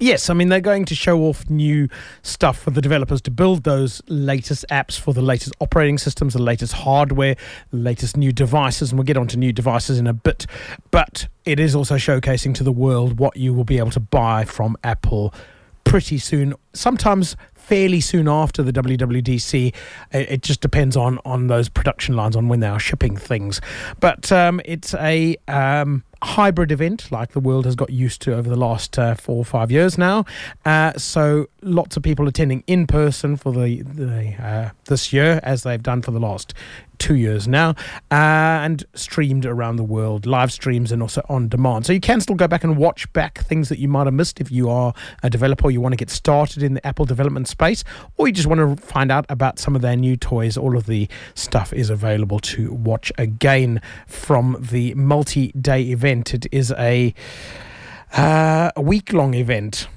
Yes, 0.00 0.30
I 0.30 0.34
mean 0.34 0.48
they're 0.48 0.60
going 0.60 0.84
to 0.84 0.94
show 0.94 1.22
off 1.22 1.50
new 1.50 1.88
stuff 2.22 2.56
for 2.56 2.70
the 2.70 2.80
developers 2.80 3.20
to 3.22 3.32
build 3.32 3.64
those 3.64 4.00
latest 4.06 4.64
apps 4.70 4.96
for 4.96 5.12
the 5.12 5.22
latest 5.22 5.52
operating 5.58 5.98
systems, 5.98 6.34
the 6.34 6.42
latest 6.42 6.72
hardware, 6.72 7.34
the 7.72 7.78
latest 7.78 8.16
new 8.16 8.30
devices, 8.30 8.92
and 8.92 8.98
we'll 8.98 9.04
get 9.06 9.16
onto 9.16 9.36
new 9.36 9.52
devices 9.52 9.98
in 9.98 10.06
a 10.06 10.12
bit. 10.12 10.46
But 10.92 11.26
it 11.44 11.58
is 11.58 11.74
also 11.74 11.96
showcasing 11.96 12.54
to 12.56 12.62
the 12.62 12.70
world 12.70 13.18
what 13.18 13.36
you 13.36 13.52
will 13.52 13.64
be 13.64 13.78
able 13.78 13.90
to 13.90 14.00
buy 14.00 14.44
from 14.44 14.76
Apple 14.84 15.34
pretty 15.82 16.18
soon. 16.18 16.54
Sometimes 16.74 17.34
fairly 17.68 18.00
soon 18.00 18.28
after 18.28 18.62
the 18.62 18.72
WWDC. 18.72 19.74
It, 20.12 20.30
it 20.30 20.42
just 20.42 20.60
depends 20.62 20.96
on 20.96 21.18
on 21.24 21.48
those 21.48 21.68
production 21.68 22.16
lines 22.16 22.34
on 22.34 22.48
when 22.48 22.60
they 22.60 22.66
are 22.66 22.80
shipping 22.80 23.16
things. 23.16 23.60
But 24.00 24.32
um, 24.32 24.60
it's 24.64 24.94
a 24.94 25.36
um, 25.46 26.02
hybrid 26.22 26.72
event 26.72 27.10
like 27.12 27.32
the 27.32 27.40
world 27.40 27.64
has 27.64 27.74
got 27.74 27.90
used 27.90 28.20
to 28.22 28.34
over 28.34 28.48
the 28.48 28.56
last 28.56 28.98
uh, 28.98 29.14
four 29.14 29.36
or 29.36 29.44
five 29.44 29.70
years 29.70 29.96
now. 29.96 30.24
Uh, 30.64 30.92
so 30.98 31.46
lots 31.62 31.96
of 31.96 32.02
people 32.02 32.26
attending 32.28 32.64
in 32.66 32.86
person 32.86 33.36
for 33.36 33.52
the, 33.52 33.82
the 33.82 34.34
uh, 34.42 34.70
this 34.86 35.12
year 35.12 35.40
as 35.42 35.62
they've 35.62 35.82
done 35.82 36.02
for 36.02 36.10
the 36.10 36.20
last 36.20 36.54
two 36.98 37.14
years 37.14 37.46
now, 37.46 37.70
uh, 38.10 38.58
and 38.64 38.84
streamed 38.94 39.46
around 39.46 39.76
the 39.76 39.84
world, 39.84 40.26
live 40.26 40.52
streams 40.52 40.92
and 40.92 41.00
also 41.00 41.22
on 41.28 41.48
demand. 41.48 41.86
So 41.86 41.92
you 41.92 42.00
can 42.00 42.20
still 42.20 42.34
go 42.34 42.48
back 42.48 42.64
and 42.64 42.76
watch 42.76 43.10
back 43.12 43.38
things 43.38 43.68
that 43.68 43.78
you 43.78 43.88
might 43.88 44.06
have 44.06 44.14
missed 44.14 44.40
if 44.40 44.50
you 44.50 44.68
are 44.68 44.92
a 45.22 45.30
developer, 45.30 45.70
you 45.70 45.80
want 45.80 45.92
to 45.92 45.96
get 45.96 46.10
started 46.10 46.62
in 46.62 46.74
the 46.74 46.86
Apple 46.86 47.04
development 47.04 47.48
space, 47.48 47.84
or 48.16 48.26
you 48.26 48.32
just 48.32 48.48
want 48.48 48.58
to 48.58 48.84
find 48.84 49.12
out 49.12 49.24
about 49.28 49.58
some 49.58 49.76
of 49.76 49.82
their 49.82 49.96
new 49.96 50.16
toys. 50.16 50.56
All 50.56 50.76
of 50.76 50.86
the 50.86 51.08
stuff 51.34 51.72
is 51.72 51.90
available 51.90 52.40
to 52.40 52.72
watch 52.72 53.12
again 53.16 53.80
from 54.06 54.56
the 54.58 54.94
multi-day 54.94 55.82
event. 55.82 56.07
It 56.08 56.46
is 56.50 56.72
a 56.72 57.14
uh, 58.16 58.70
a 58.74 58.80
week-long 58.80 59.34
event. 59.34 59.88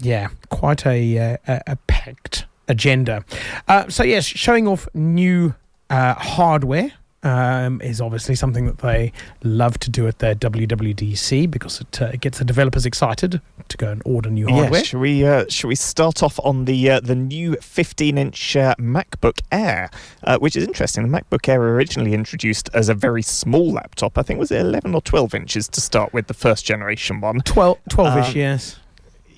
Yeah, 0.00 0.28
quite 0.48 0.84
a 0.84 1.18
uh, 1.18 1.36
a, 1.46 1.62
a 1.68 1.76
packed 1.86 2.46
agenda. 2.66 3.24
Uh, 3.68 3.88
so 3.88 4.02
yes, 4.02 4.24
showing 4.24 4.66
off 4.66 4.88
new 4.94 5.54
uh, 5.88 6.14
hardware 6.14 6.92
um, 7.22 7.80
is 7.80 8.00
obviously 8.00 8.34
something 8.34 8.66
that 8.66 8.78
they 8.78 9.12
love 9.42 9.78
to 9.80 9.90
do 9.90 10.06
at 10.08 10.18
their 10.18 10.34
WWDC 10.34 11.50
because 11.50 11.80
it, 11.80 12.02
uh, 12.02 12.12
gets 12.12 12.38
the 12.38 12.44
developers 12.44 12.86
excited 12.86 13.40
to 13.68 13.76
go 13.76 13.90
and 13.90 14.02
order 14.04 14.30
new 14.30 14.48
hardware. 14.48 14.80
Yeah, 14.80 14.84
should 14.84 15.00
we 15.00 15.24
uh, 15.24 15.44
should 15.48 15.68
we 15.68 15.74
start 15.74 16.22
off 16.22 16.38
on 16.42 16.64
the 16.64 16.90
uh, 16.90 17.00
the 17.00 17.14
new 17.14 17.52
15-inch 17.52 18.56
uh, 18.56 18.74
MacBook 18.78 19.40
Air, 19.52 19.90
uh, 20.24 20.38
which 20.38 20.56
is 20.56 20.64
interesting. 20.64 21.10
The 21.10 21.18
MacBook 21.18 21.48
Air 21.48 21.62
originally 21.62 22.12
introduced 22.14 22.68
as 22.74 22.88
a 22.88 22.94
very 22.94 23.22
small 23.22 23.72
laptop. 23.72 24.18
I 24.18 24.22
think 24.22 24.38
was 24.38 24.50
it 24.50 24.56
was 24.56 24.64
11 24.64 24.94
or 24.94 25.00
12 25.00 25.34
inches 25.34 25.68
to 25.68 25.80
start 25.80 26.12
with 26.12 26.26
the 26.26 26.34
first 26.34 26.64
generation 26.64 27.20
one. 27.20 27.40
12, 27.40 27.78
12-ish, 27.90 28.28
Um, 28.30 28.36
yes. 28.36 28.76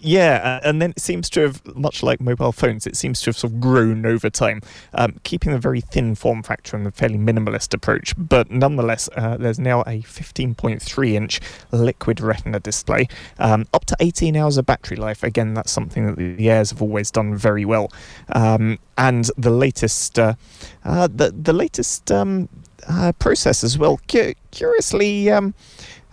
Yeah, 0.05 0.59
and 0.65 0.83
then 0.83 0.91
it 0.91 1.01
seems 1.01 1.31
to 1.31 1.43
have, 1.43 1.77
much 1.77 2.03
like 2.03 2.21
mobile 2.21 2.51
phones, 2.51 2.89
it 2.89 2.97
seems 2.97 3.21
to 3.23 3.27
have 3.27 3.37
sort 3.37 3.53
of 3.53 3.61
grown 3.61 4.05
over 4.05 4.29
time, 4.31 4.61
um, 4.95 5.21
keeping 5.23 5.53
a 5.53 5.59
very 5.59 5.81
thin 5.81 6.17
form 6.17 6.43
factor 6.43 6.77
and 6.77 6.85
a 6.89 6.91
fairly 6.91 7.19
minimalist 7.19 7.73
approach. 7.73 8.13
But 8.19 8.51
nonetheless, 8.51 9.09
uh, 9.17 9.37
there's 9.37 9.61
now 9.61 9.83
a 9.83 10.03
15.3 10.03 11.13
inch 11.15 11.41
liquid 11.71 12.21
retina 12.21 12.59
display, 12.59 13.07
um, 13.39 13.67
up 13.73 13.85
to 13.87 13.97
18 14.01 14.37
hours 14.37 14.57
of 14.57 14.67
battery 14.67 14.97
life. 14.97 15.23
Again, 15.23 15.55
that's 15.55 15.71
something 15.71 16.07
that 16.07 16.17
the 16.17 16.51
Airs 16.51 16.71
have 16.71 16.83
always 16.83 17.13
done 17.13 17.37
very 17.37 17.65
well. 17.65 17.93
Um, 18.31 18.81
and 18.99 19.31
the 19.39 19.51
latest, 19.51 20.19
uh, 20.19 20.35
uh, 20.85 21.07
the 21.07 21.31
the 21.31 21.53
latest 21.53 22.11
um, 22.11 22.49
uh, 22.89 23.13
process 23.19 23.63
as 23.65 23.79
well. 23.79 24.01
Cu- 24.11 24.35
curiously. 24.51 25.31
Um, 25.31 25.55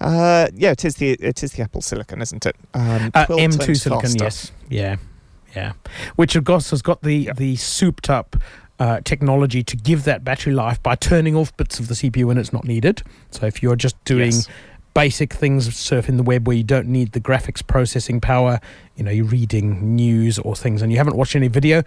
uh, 0.02 0.48
yeah, 0.56 0.72
it 0.72 0.86
is 0.86 0.96
the 0.96 1.12
it 1.20 1.44
is 1.44 1.52
the 1.54 1.62
Apple 1.64 1.82
Silicon, 1.82 2.22
isn't 2.22 2.46
it? 2.46 2.56
Um, 2.74 3.12
Uh, 3.14 3.26
M2 3.28 3.76
silicon, 3.78 4.10
faster. 4.12 4.24
yes. 4.24 4.52
Yeah, 4.70 4.96
yeah. 5.56 5.74
Which, 6.16 6.36
of 6.36 6.46
course, 6.46 6.70
has 6.70 6.82
got 6.82 7.02
the, 7.02 7.16
Yeah. 7.16 7.34
the 7.34 7.56
souped 7.58 8.10
up 8.10 8.36
uh, 8.80 9.02
technology 9.04 9.62
to 9.64 9.76
give 9.76 10.06
that 10.06 10.24
battery 10.24 10.54
life 10.54 10.82
by 10.82 10.96
turning 10.96 11.36
off 11.36 11.56
bits 11.58 11.80
of 11.82 11.90
the 11.90 11.96
CPU 11.96 12.24
when 12.26 12.38
it's 12.38 12.54
not 12.54 12.64
needed. 12.64 13.04
So 13.32 13.46
if 13.46 13.62
you're 13.62 13.76
just 13.76 14.02
doing 14.06 14.32
Yes. 14.32 14.48
basic 14.94 15.34
things, 15.34 15.68
surfing 15.68 16.16
the 16.16 16.24
web 16.24 16.48
where 16.48 16.56
you 16.56 16.64
don't 16.64 16.88
need 16.88 17.12
the 17.12 17.20
graphics 17.20 17.66
processing 17.66 18.22
power, 18.22 18.62
you 18.96 19.04
know, 19.04 19.12
you're 19.12 19.26
reading 19.26 19.96
news 19.98 20.40
or 20.40 20.56
things 20.56 20.82
and 20.82 20.94
you 20.94 20.98
haven't 20.98 21.18
watched 21.18 21.36
any 21.36 21.50
video, 21.50 21.84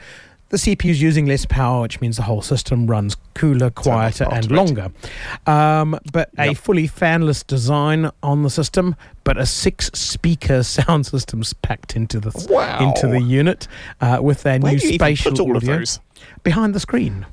the 0.52 0.58
CPU 0.58 0.90
is 0.90 1.00
using 1.00 1.24
less 1.24 1.46
power, 1.46 1.80
which 1.80 2.00
means 2.02 2.18
the 2.18 2.22
whole 2.24 2.42
system 2.42 2.86
runs 2.86 3.16
cooler, 3.34 3.70
quieter, 3.70 4.26
and 4.30 4.50
longer. 4.50 4.92
Um, 5.46 5.98
but 6.12 6.28
a 6.38 6.52
fully 6.52 6.86
fanless 6.86 7.44
design 7.44 8.10
on 8.22 8.42
the 8.42 8.50
system, 8.50 8.94
but 9.24 9.38
a 9.38 9.46
six-speaker 9.46 10.62
sound 10.76 11.06
system's 11.06 11.54
packed 11.54 11.96
into 11.96 12.20
the 12.20 12.32
Wow. 12.50 12.86
into 12.86 13.06
the 13.06 13.20
unit 13.22 13.66
uh, 14.02 14.18
with 14.20 14.42
their 14.42 14.58
Where 14.60 14.72
new 14.72 14.78
do 14.78 14.86
you 14.88 14.92
even 14.92 14.98
spatial 15.16 15.32
audio 15.32 15.56
of 15.56 15.64
those? 15.64 16.00
behind 16.44 16.74
the 16.74 16.80
screen. 16.80 17.24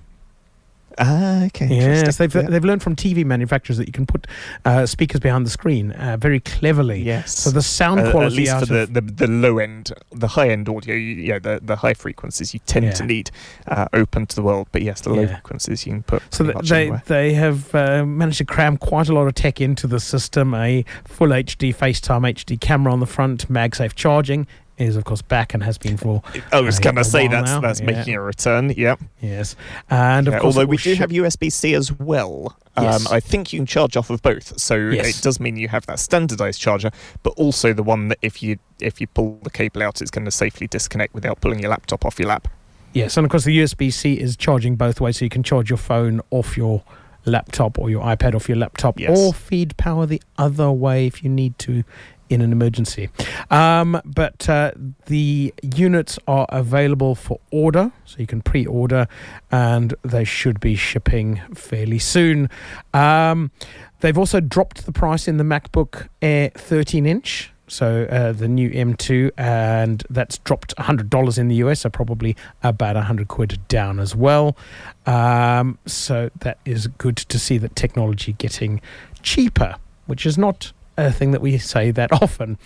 Ah, 0.99 1.45
okay. 1.45 1.67
Yes, 1.67 2.17
they've 2.17 2.33
Yeah. 2.33 2.41
they've 2.43 2.63
learned 2.65 2.83
from 2.83 2.95
TV 2.95 3.23
manufacturers 3.25 3.77
that 3.77 3.87
you 3.87 3.93
can 3.93 4.05
put 4.05 4.27
uh, 4.65 4.85
speakers 4.85 5.21
behind 5.21 5.45
the 5.45 5.49
screen 5.49 5.91
uh, 5.93 6.17
very 6.17 6.39
cleverly. 6.41 7.01
Yes. 7.01 7.37
So 7.39 7.51
the 7.51 7.61
sound 7.61 8.01
Uh, 8.01 8.05
at 8.05 8.11
quality 8.11 8.35
least 8.37 8.51
out 8.53 8.59
for 8.67 8.73
the, 8.73 8.81
of 8.83 8.93
the, 8.93 9.01
the 9.01 9.27
low 9.27 9.57
end, 9.59 9.93
the 10.11 10.27
high 10.27 10.49
end 10.49 10.67
audio, 10.67 10.93
you, 10.95 11.15
yeah, 11.15 11.39
the, 11.39 11.59
the 11.63 11.77
high 11.77 11.93
frequencies 11.93 12.53
you 12.53 12.59
tend 12.65 12.85
Yeah. 12.85 12.91
to 12.93 13.03
need 13.05 13.31
uh, 13.67 13.85
open 13.93 14.25
to 14.27 14.35
the 14.35 14.43
world. 14.43 14.67
But 14.71 14.81
yes, 14.81 15.01
the 15.01 15.09
low 15.11 15.21
Yeah. 15.21 15.35
frequencies 15.35 15.85
you 15.85 15.93
can 15.93 16.03
put 16.03 16.21
so 16.31 16.43
pretty 16.43 16.57
much 16.57 16.69
they 16.69 16.81
anywhere. 16.81 17.03
they 17.07 17.33
have 17.33 17.73
uh, 17.73 18.05
managed 18.05 18.39
to 18.39 18.45
cram 18.45 18.77
quite 18.77 19.07
a 19.09 19.13
lot 19.13 19.27
of 19.27 19.35
tech 19.35 19.61
into 19.61 19.87
the 19.87 19.99
system. 19.99 20.53
A 20.53 20.83
full 21.05 21.29
HD 21.29 21.73
FaceTime 21.73 22.27
HD 22.29 22.59
camera 22.59 22.91
on 22.91 22.99
the 22.99 23.05
front, 23.07 23.47
MagSafe 23.49 23.95
charging 23.95 24.47
is 24.79 24.95
of 24.95 25.03
course 25.03 25.21
back 25.21 25.53
and 25.53 25.61
has 25.63 25.77
been 25.77 25.97
for 25.97 26.23
I 26.51 26.61
was 26.61 26.79
uh, 26.79 26.81
going 26.83 26.95
to 26.95 27.03
say 27.03 27.27
that's 27.27 27.51
now, 27.51 27.59
that's 27.61 27.79
yeah. 27.81 27.85
making 27.85 28.15
a 28.15 28.21
return. 28.21 28.73
Yep. 28.75 28.99
yes, 29.21 29.55
and 29.89 30.27
of 30.27 30.33
Yeah, 30.33 30.39
course 30.39 30.55
although 30.55 30.67
we 30.67 30.77
do 30.77 30.91
ship- 30.95 30.99
have 30.99 31.09
USB 31.11 31.51
C 31.51 31.73
as 31.75 31.91
well. 31.91 32.57
Yes. 32.77 33.05
Um, 33.05 33.13
I 33.13 33.19
think 33.19 33.51
you 33.51 33.59
can 33.59 33.65
charge 33.65 33.97
off 33.97 34.09
of 34.09 34.21
both, 34.21 34.59
so 34.59 34.75
Yes. 34.77 35.19
it 35.19 35.21
does 35.23 35.39
mean 35.39 35.57
you 35.57 35.67
have 35.67 35.85
that 35.87 35.99
standardized 35.99 36.61
charger, 36.61 36.91
but 37.23 37.31
also 37.31 37.73
the 37.73 37.83
one 37.83 38.07
that 38.07 38.17
if 38.21 38.41
you 38.41 38.57
if 38.79 39.01
you 39.01 39.07
pull 39.07 39.37
the 39.43 39.49
cable 39.49 39.83
out, 39.83 40.01
it's 40.01 40.11
going 40.11 40.25
to 40.25 40.31
safely 40.31 40.65
disconnect 40.67 41.13
without 41.13 41.41
pulling 41.41 41.59
your 41.59 41.69
laptop 41.71 42.05
off 42.05 42.17
your 42.17 42.29
lap. 42.29 42.47
Yes, 42.93 43.17
and 43.17 43.25
of 43.25 43.31
course 43.31 43.43
the 43.43 43.57
USB 43.59 43.91
C 43.93 44.13
is 44.13 44.35
charging 44.37 44.75
both 44.77 45.01
ways, 45.01 45.17
so 45.17 45.25
you 45.25 45.29
can 45.29 45.43
charge 45.43 45.69
your 45.69 45.77
phone 45.77 46.21
off 46.31 46.55
your 46.57 46.81
laptop 47.25 47.77
or 47.77 47.89
your 47.89 48.01
iPad 48.03 48.33
off 48.33 48.47
your 48.47 48.57
laptop, 48.57 48.97
Yes. 48.99 49.19
or 49.19 49.33
feed 49.33 49.75
power 49.77 50.05
the 50.05 50.21
other 50.37 50.71
way 50.71 51.05
if 51.05 51.21
you 51.23 51.29
need 51.29 51.59
to 51.59 51.83
in 52.29 52.41
an 52.41 52.51
emergency. 52.51 53.09
Um, 53.49 53.99
but 54.05 54.47
uh, 54.47 54.71
the 55.07 55.53
units 55.61 56.19
are 56.27 56.45
available 56.49 57.15
for 57.15 57.39
order, 57.51 57.91
so 58.05 58.17
you 58.19 58.27
can 58.27 58.41
pre-order, 58.41 59.07
and 59.51 59.93
they 60.03 60.23
should 60.23 60.59
be 60.59 60.75
shipping 60.75 61.41
fairly 61.53 61.99
soon. 61.99 62.49
Um, 62.93 63.51
they've 63.99 64.17
also 64.17 64.39
dropped 64.39 64.85
the 64.85 64.91
price 64.91 65.27
in 65.27 65.37
the 65.37 65.43
MacBook 65.43 66.07
Air 66.21 66.51
13 66.55 67.05
inch. 67.05 67.51
So 67.67 68.07
uh, 68.09 68.31
the 68.31 68.47
new 68.47 68.71
M2, 68.71 69.31
and 69.37 70.03
that's 70.09 70.39
dropped 70.39 70.75
$100 70.77 71.37
in 71.37 71.47
the 71.49 71.55
US, 71.57 71.81
so 71.81 71.89
probably 71.89 72.35
about 72.63 72.95
100 72.95 73.27
quid 73.27 73.59
down 73.67 73.99
as 73.99 74.15
well. 74.15 74.57
Um, 75.05 75.77
so 75.85 76.31
that 76.39 76.57
is 76.65 76.87
good 76.87 77.17
to 77.17 77.37
see 77.37 77.59
that 77.59 77.75
technology 77.75 78.33
getting 78.33 78.81
cheaper, 79.21 79.75
which 80.07 80.25
is 80.25 80.35
not 80.35 80.71
a 81.05 81.11
thing 81.11 81.31
that 81.31 81.41
we 81.41 81.57
say 81.57 81.91
that 81.91 82.11
often. 82.21 82.57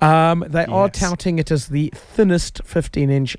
Um, 0.00 0.44
they 0.46 0.64
are 0.66 0.88
touting 0.88 1.38
it 1.38 1.50
as 1.50 1.68
the 1.68 1.92
thinnest 1.94 2.62
15 2.64 3.10
inch 3.10 3.36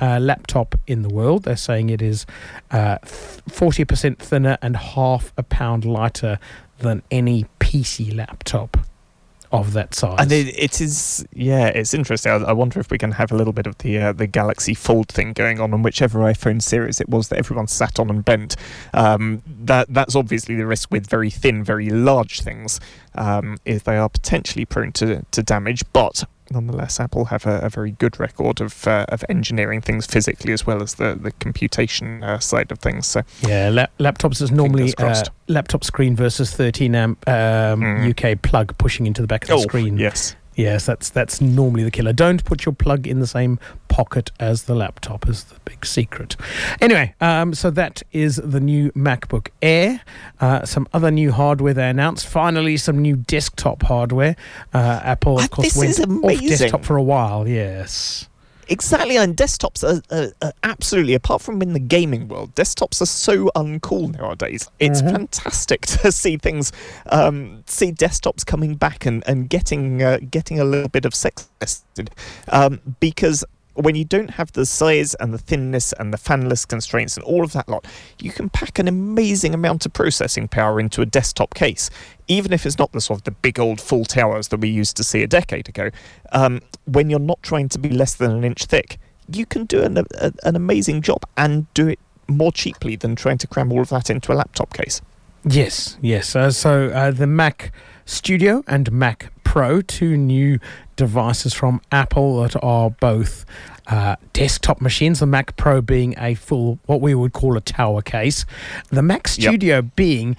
uh, 0.00 0.18
laptop 0.20 0.74
in 0.86 1.02
the 1.02 1.08
world. 1.08 1.44
They're 1.44 1.56
saying 1.56 1.90
it 1.90 2.02
is 2.02 2.26
uh, 2.70 2.98
40% 2.98 4.18
thinner 4.18 4.58
and 4.62 4.76
half 4.76 5.32
a 5.36 5.42
pound 5.42 5.84
lighter 5.84 6.38
than 6.78 7.02
any 7.10 7.46
PC 7.60 8.14
laptop 8.14 8.76
of 9.52 9.74
that 9.74 9.94
size. 9.94 10.16
And 10.18 10.32
it, 10.32 10.58
it 10.58 10.80
is, 10.80 11.24
yeah, 11.34 11.66
it's 11.66 11.92
interesting. 11.92 12.32
I, 12.32 12.36
I 12.36 12.52
wonder 12.52 12.80
if 12.80 12.90
we 12.90 12.98
can 12.98 13.12
have 13.12 13.30
a 13.30 13.36
little 13.36 13.52
bit 13.52 13.66
of 13.66 13.78
the 13.78 13.98
uh, 13.98 14.12
the 14.12 14.26
Galaxy 14.26 14.74
Fold 14.74 15.08
thing 15.08 15.34
going 15.34 15.60
on 15.60 15.74
on 15.74 15.82
whichever 15.82 16.20
iPhone 16.20 16.62
series 16.62 17.00
it 17.00 17.08
was 17.08 17.28
that 17.28 17.38
everyone 17.38 17.66
sat 17.66 18.00
on 18.00 18.08
and 18.08 18.24
bent. 18.24 18.56
Um, 18.94 19.42
that 19.46 19.92
that's 19.92 20.16
obviously 20.16 20.56
the 20.56 20.66
risk 20.66 20.90
with 20.90 21.06
very 21.06 21.30
thin, 21.30 21.62
very 21.62 21.90
large 21.90 22.40
things, 22.40 22.80
um, 23.14 23.58
is 23.64 23.82
they 23.82 23.98
are 23.98 24.08
potentially 24.08 24.64
prone 24.64 24.92
to 24.92 25.24
to 25.30 25.42
damage. 25.42 25.84
But 25.92 26.24
nonetheless, 26.52 27.00
Apple 27.00 27.26
have 27.26 27.46
a, 27.46 27.58
a 27.60 27.68
very 27.68 27.92
good 27.92 28.20
record 28.20 28.60
of 28.60 28.86
uh, 28.86 29.06
of 29.08 29.24
engineering 29.28 29.80
things 29.80 30.06
physically 30.06 30.52
as 30.52 30.66
well 30.66 30.82
as 30.82 30.94
the 30.94 31.18
the 31.20 31.32
computation 31.32 32.22
uh, 32.22 32.38
side 32.38 32.70
of 32.72 32.78
things. 32.78 33.06
So 33.06 33.22
Yeah, 33.46 33.68
lap- 33.70 33.92
laptops 33.98 34.40
is 34.42 34.50
normally 34.50 34.92
uh, 34.98 35.22
laptop 35.48 35.84
screen 35.84 36.14
versus 36.16 36.52
13 36.52 36.94
amp 36.94 37.28
um, 37.28 37.80
Mm. 37.82 38.10
UK 38.34 38.40
plug 38.42 38.76
pushing 38.78 39.06
into 39.06 39.22
the 39.22 39.28
back 39.28 39.42
of 39.44 39.48
the 39.48 39.54
oh, 39.54 39.60
screen. 39.62 39.96
yes. 39.98 40.36
Yes, 40.54 40.84
that's 40.86 41.08
that's 41.10 41.40
normally 41.40 41.82
the 41.84 41.90
killer. 41.90 42.12
Don't 42.12 42.44
put 42.44 42.66
your 42.66 42.74
plug 42.74 43.06
in 43.06 43.20
the 43.20 43.26
same 43.26 43.58
pocket 43.88 44.30
as 44.40 44.64
the 44.64 44.74
laptop 44.74 45.28
is 45.28 45.44
the 45.44 45.54
big 45.64 45.84
secret. 45.86 46.36
Anyway, 46.80 47.14
um, 47.20 47.54
so 47.54 47.70
that 47.70 48.02
is 48.12 48.36
the 48.36 48.60
new 48.60 48.90
MacBook 48.92 49.48
Air. 49.62 50.00
Uh, 50.40 50.64
some 50.64 50.86
other 50.92 51.10
new 51.10 51.32
hardware 51.32 51.72
they 51.74 51.88
announced. 51.88 52.26
Finally, 52.26 52.76
some 52.76 52.98
new 52.98 53.16
desktop 53.16 53.82
hardware. 53.82 54.36
Uh, 54.74 55.00
Apple, 55.02 55.38
of 55.38 55.44
Ah, 55.44 55.48
course, 55.48 55.74
this 55.74 55.98
went 55.98 56.24
off 56.24 56.40
desktop 56.40 56.84
for 56.84 56.96
a 56.96 57.02
while. 57.02 57.48
Yes. 57.48 58.28
Exactly, 58.68 59.16
and 59.16 59.36
desktops 59.36 59.82
are, 59.82 60.00
are, 60.16 60.32
are 60.40 60.52
absolutely, 60.62 61.14
apart 61.14 61.42
from 61.42 61.60
in 61.62 61.72
the 61.72 61.80
gaming 61.80 62.28
world, 62.28 62.54
desktops 62.54 63.00
are 63.02 63.06
so 63.06 63.50
uncool 63.56 64.16
nowadays. 64.16 64.68
It's 64.78 65.02
Mhm. 65.02 65.12
fantastic 65.12 65.80
to 65.86 66.12
see 66.12 66.36
things, 66.36 66.72
um, 67.06 67.64
see 67.66 67.92
desktops 67.92 68.46
coming 68.46 68.74
back 68.76 69.04
and, 69.06 69.22
and 69.26 69.48
getting 69.50 70.02
uh, 70.02 70.18
getting 70.30 70.60
a 70.60 70.64
little 70.64 70.88
bit 70.88 71.04
of 71.04 71.14
sex 71.14 71.48
tested. 71.60 72.10
Um, 72.48 72.80
because 73.00 73.44
when 73.74 73.94
you 73.94 74.04
don't 74.04 74.30
have 74.30 74.52
the 74.52 74.66
size 74.66 75.14
and 75.14 75.32
the 75.32 75.38
thinness 75.38 75.92
and 75.94 76.12
the 76.12 76.18
fanless 76.18 76.66
constraints 76.66 77.16
and 77.16 77.24
all 77.24 77.42
of 77.42 77.52
that 77.52 77.68
lot, 77.68 77.86
you 78.20 78.30
can 78.30 78.48
pack 78.48 78.78
an 78.78 78.88
amazing 78.88 79.54
amount 79.54 79.86
of 79.86 79.92
processing 79.92 80.48
power 80.48 80.78
into 80.78 81.02
a 81.02 81.06
desktop 81.06 81.54
case, 81.54 81.90
even 82.28 82.52
if 82.52 82.66
it's 82.66 82.78
not 82.78 82.92
the 82.92 83.00
sort 83.00 83.20
of 83.20 83.24
the 83.24 83.30
big 83.30 83.58
old 83.58 83.80
full 83.80 84.04
towers 84.04 84.48
that 84.48 84.60
we 84.60 84.68
used 84.68 84.96
to 84.96 85.04
see 85.04 85.22
a 85.22 85.26
decade 85.26 85.68
ago. 85.68 85.90
Um, 86.32 86.60
when 86.84 87.10
you're 87.10 87.18
not 87.18 87.42
trying 87.42 87.68
to 87.70 87.78
be 87.78 87.88
less 87.88 88.14
than 88.14 88.30
an 88.30 88.44
inch 88.44 88.64
thick, 88.64 88.98
you 89.32 89.46
can 89.46 89.64
do 89.64 89.82
an, 89.82 89.98
a, 89.98 90.32
an 90.42 90.56
amazing 90.56 91.02
job 91.02 91.24
and 91.36 91.72
do 91.74 91.88
it 91.88 91.98
more 92.28 92.52
cheaply 92.52 92.96
than 92.96 93.16
trying 93.16 93.38
to 93.38 93.46
cram 93.46 93.72
all 93.72 93.80
of 93.80 93.88
that 93.88 94.10
into 94.10 94.32
a 94.32 94.34
laptop 94.34 94.72
case. 94.74 95.00
Yes, 95.44 95.98
yes. 96.00 96.36
Uh, 96.36 96.50
so 96.50 96.88
uh, 96.88 97.10
the 97.10 97.26
Mac 97.26 97.72
Studio 98.04 98.62
and 98.66 98.92
Mac 98.92 99.32
Pro, 99.44 99.82
two 99.82 100.16
new 100.16 100.58
devices 100.96 101.54
from 101.54 101.80
Apple 101.90 102.42
that 102.42 102.56
are 102.62 102.90
both 102.90 103.44
uh, 103.86 104.16
desktop 104.32 104.80
machines. 104.80 105.20
The 105.20 105.26
Mac 105.26 105.56
Pro 105.56 105.80
being 105.80 106.14
a 106.18 106.34
full, 106.34 106.78
what 106.86 107.00
we 107.00 107.14
would 107.14 107.32
call 107.32 107.56
a 107.56 107.60
tower 107.60 108.02
case. 108.02 108.44
The 108.90 109.02
Mac 109.02 109.22
Yep. 109.22 109.28
Studio 109.28 109.82
being 109.82 110.36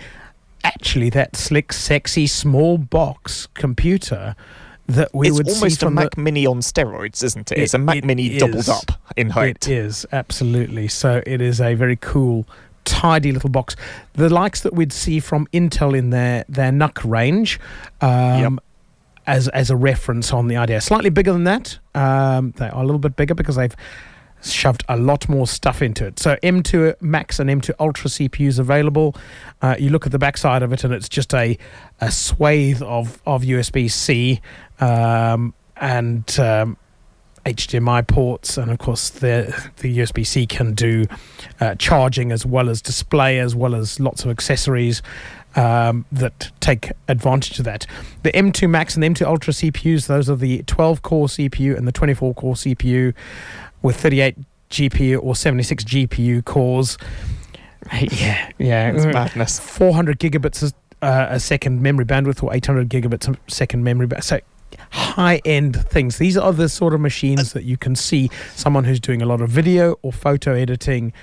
actually 0.63 1.09
that 1.11 1.35
slick, 1.35 1.73
sexy, 1.73 2.27
small 2.27 2.77
box 2.77 3.47
computer 3.53 4.35
that 4.87 5.13
we 5.13 5.31
would 5.31 5.47
see 5.47 5.51
it's 5.51 5.51
would 5.51 5.55
almost 5.55 5.83
a 5.83 5.89
Mac 5.89 6.15
the, 6.15 6.21
Mini 6.21 6.45
on 6.45 6.59
steroids, 6.59 7.23
isn't 7.23 7.51
it? 7.51 7.57
It's 7.57 7.73
a 7.73 7.77
Mac 7.77 7.97
it 7.97 8.05
Mini 8.05 8.37
doubled 8.37 8.69
up 8.69 8.91
in 9.15 9.29
height. 9.29 9.67
It 9.67 9.67
is 9.69 10.05
absolutely. 10.11 10.87
So 10.87 11.21
it 11.25 11.41
is 11.41 11.61
a 11.61 11.75
very 11.75 11.95
cool, 11.95 12.45
tidy 12.85 13.31
little 13.31 13.49
box. 13.49 13.75
The 14.13 14.29
likes 14.29 14.61
that 14.61 14.73
we'd 14.73 14.93
see 14.93 15.19
from 15.19 15.47
Intel 15.47 15.97
in 15.97 16.09
their 16.09 16.45
their 16.49 16.71
NUC 16.71 17.03
range, 17.05 17.59
um, 18.01 18.59
as 19.27 19.47
as 19.49 19.69
a 19.69 19.75
reference 19.75 20.33
on 20.33 20.47
the 20.47 20.55
idea. 20.55 20.81
Slightly 20.81 21.09
bigger 21.09 21.33
than 21.33 21.43
that. 21.45 21.79
Um, 21.95 22.51
they 22.57 22.67
are 22.67 22.81
a 22.81 22.86
little 22.86 22.99
bit 22.99 23.15
bigger 23.15 23.36
because 23.36 23.55
they've 23.55 23.75
shoved 24.41 24.83
a 24.89 24.97
lot 24.97 25.29
more 25.29 25.47
stuff 25.47 25.81
into 25.81 26.05
it. 26.05 26.19
So 26.19 26.36
M2 26.43 27.01
Max 27.01 27.39
and 27.39 27.49
M2 27.49 27.71
Ultra 27.79 28.09
CPUs 28.09 28.59
available. 28.59 29.15
Uh, 29.62 29.75
you 29.79 29.89
look 29.89 30.05
at 30.05 30.12
the 30.12 30.19
backside 30.19 30.63
of 30.63 30.73
it, 30.73 30.83
and 30.83 30.93
it's 30.93 31.09
just 31.09 31.33
a 31.33 31.57
a 32.01 32.12
swathe 32.12 32.81
of 32.81 33.21
of 33.25 33.43
USB 33.43 33.89
C 33.89 34.41
um, 34.79 35.53
and 35.77 36.39
um, 36.39 36.77
HDMI 37.45 38.07
ports, 38.07 38.57
and 38.57 38.71
of 38.71 38.77
course 38.79 39.09
the 39.09 39.71
the 39.77 39.97
USB 39.99 40.25
C 40.25 40.45
can 40.45 40.73
do 40.73 41.05
uh, 41.59 41.75
charging 41.75 42.31
as 42.31 42.45
well 42.45 42.69
as 42.69 42.81
display, 42.81 43.39
as 43.39 43.55
well 43.55 43.75
as 43.75 43.99
lots 43.99 44.23
of 44.23 44.31
accessories 44.31 45.01
um, 45.55 46.05
that 46.11 46.51
take 46.59 46.91
advantage 47.07 47.59
of 47.59 47.65
that. 47.65 47.85
The 48.23 48.31
M2 48.31 48.69
Max 48.69 48.95
and 48.95 49.03
the 49.03 49.09
M2 49.09 49.25
Ultra 49.25 49.53
CPUs, 49.53 50.07
those 50.07 50.29
are 50.29 50.35
the 50.35 50.63
12 50.63 51.01
core 51.01 51.27
CPU 51.27 51.77
and 51.77 51.87
the 51.87 51.91
24 51.91 52.33
core 52.33 52.55
CPU 52.55 53.13
with 53.81 53.99
38 53.99 54.35
GPU 54.69 55.19
or 55.21 55.35
76 55.35 55.83
GPU 55.83 56.43
cores. 56.43 56.97
Yeah, 57.91 58.49
yeah, 58.57 58.91
It's 58.91 59.05
madness. 59.05 59.59
400 59.59 60.19
gigabits 60.19 60.73
a, 61.01 61.05
uh, 61.05 61.27
a 61.31 61.39
second 61.39 61.81
memory 61.81 62.05
bandwidth 62.05 62.41
or 62.41 62.53
800 62.53 62.89
gigabits 62.89 63.27
a 63.27 63.37
second 63.51 63.83
memory 63.83 64.07
bandwidth. 64.07 64.23
So 64.23 64.39
high 64.89 65.41
end 65.45 65.75
things. 65.89 66.17
These 66.17 66.37
are 66.37 66.53
the 66.53 66.69
sort 66.69 66.93
of 66.93 67.01
machines 67.01 67.53
that 67.53 67.63
you 67.63 67.77
can 67.77 67.95
see 67.95 68.29
someone 68.55 68.83
who's 68.85 68.99
doing 68.99 69.21
a 69.21 69.25
lot 69.25 69.41
of 69.41 69.49
video 69.49 69.97
or 70.01 70.11
photo 70.11 70.53
editing 70.53 71.13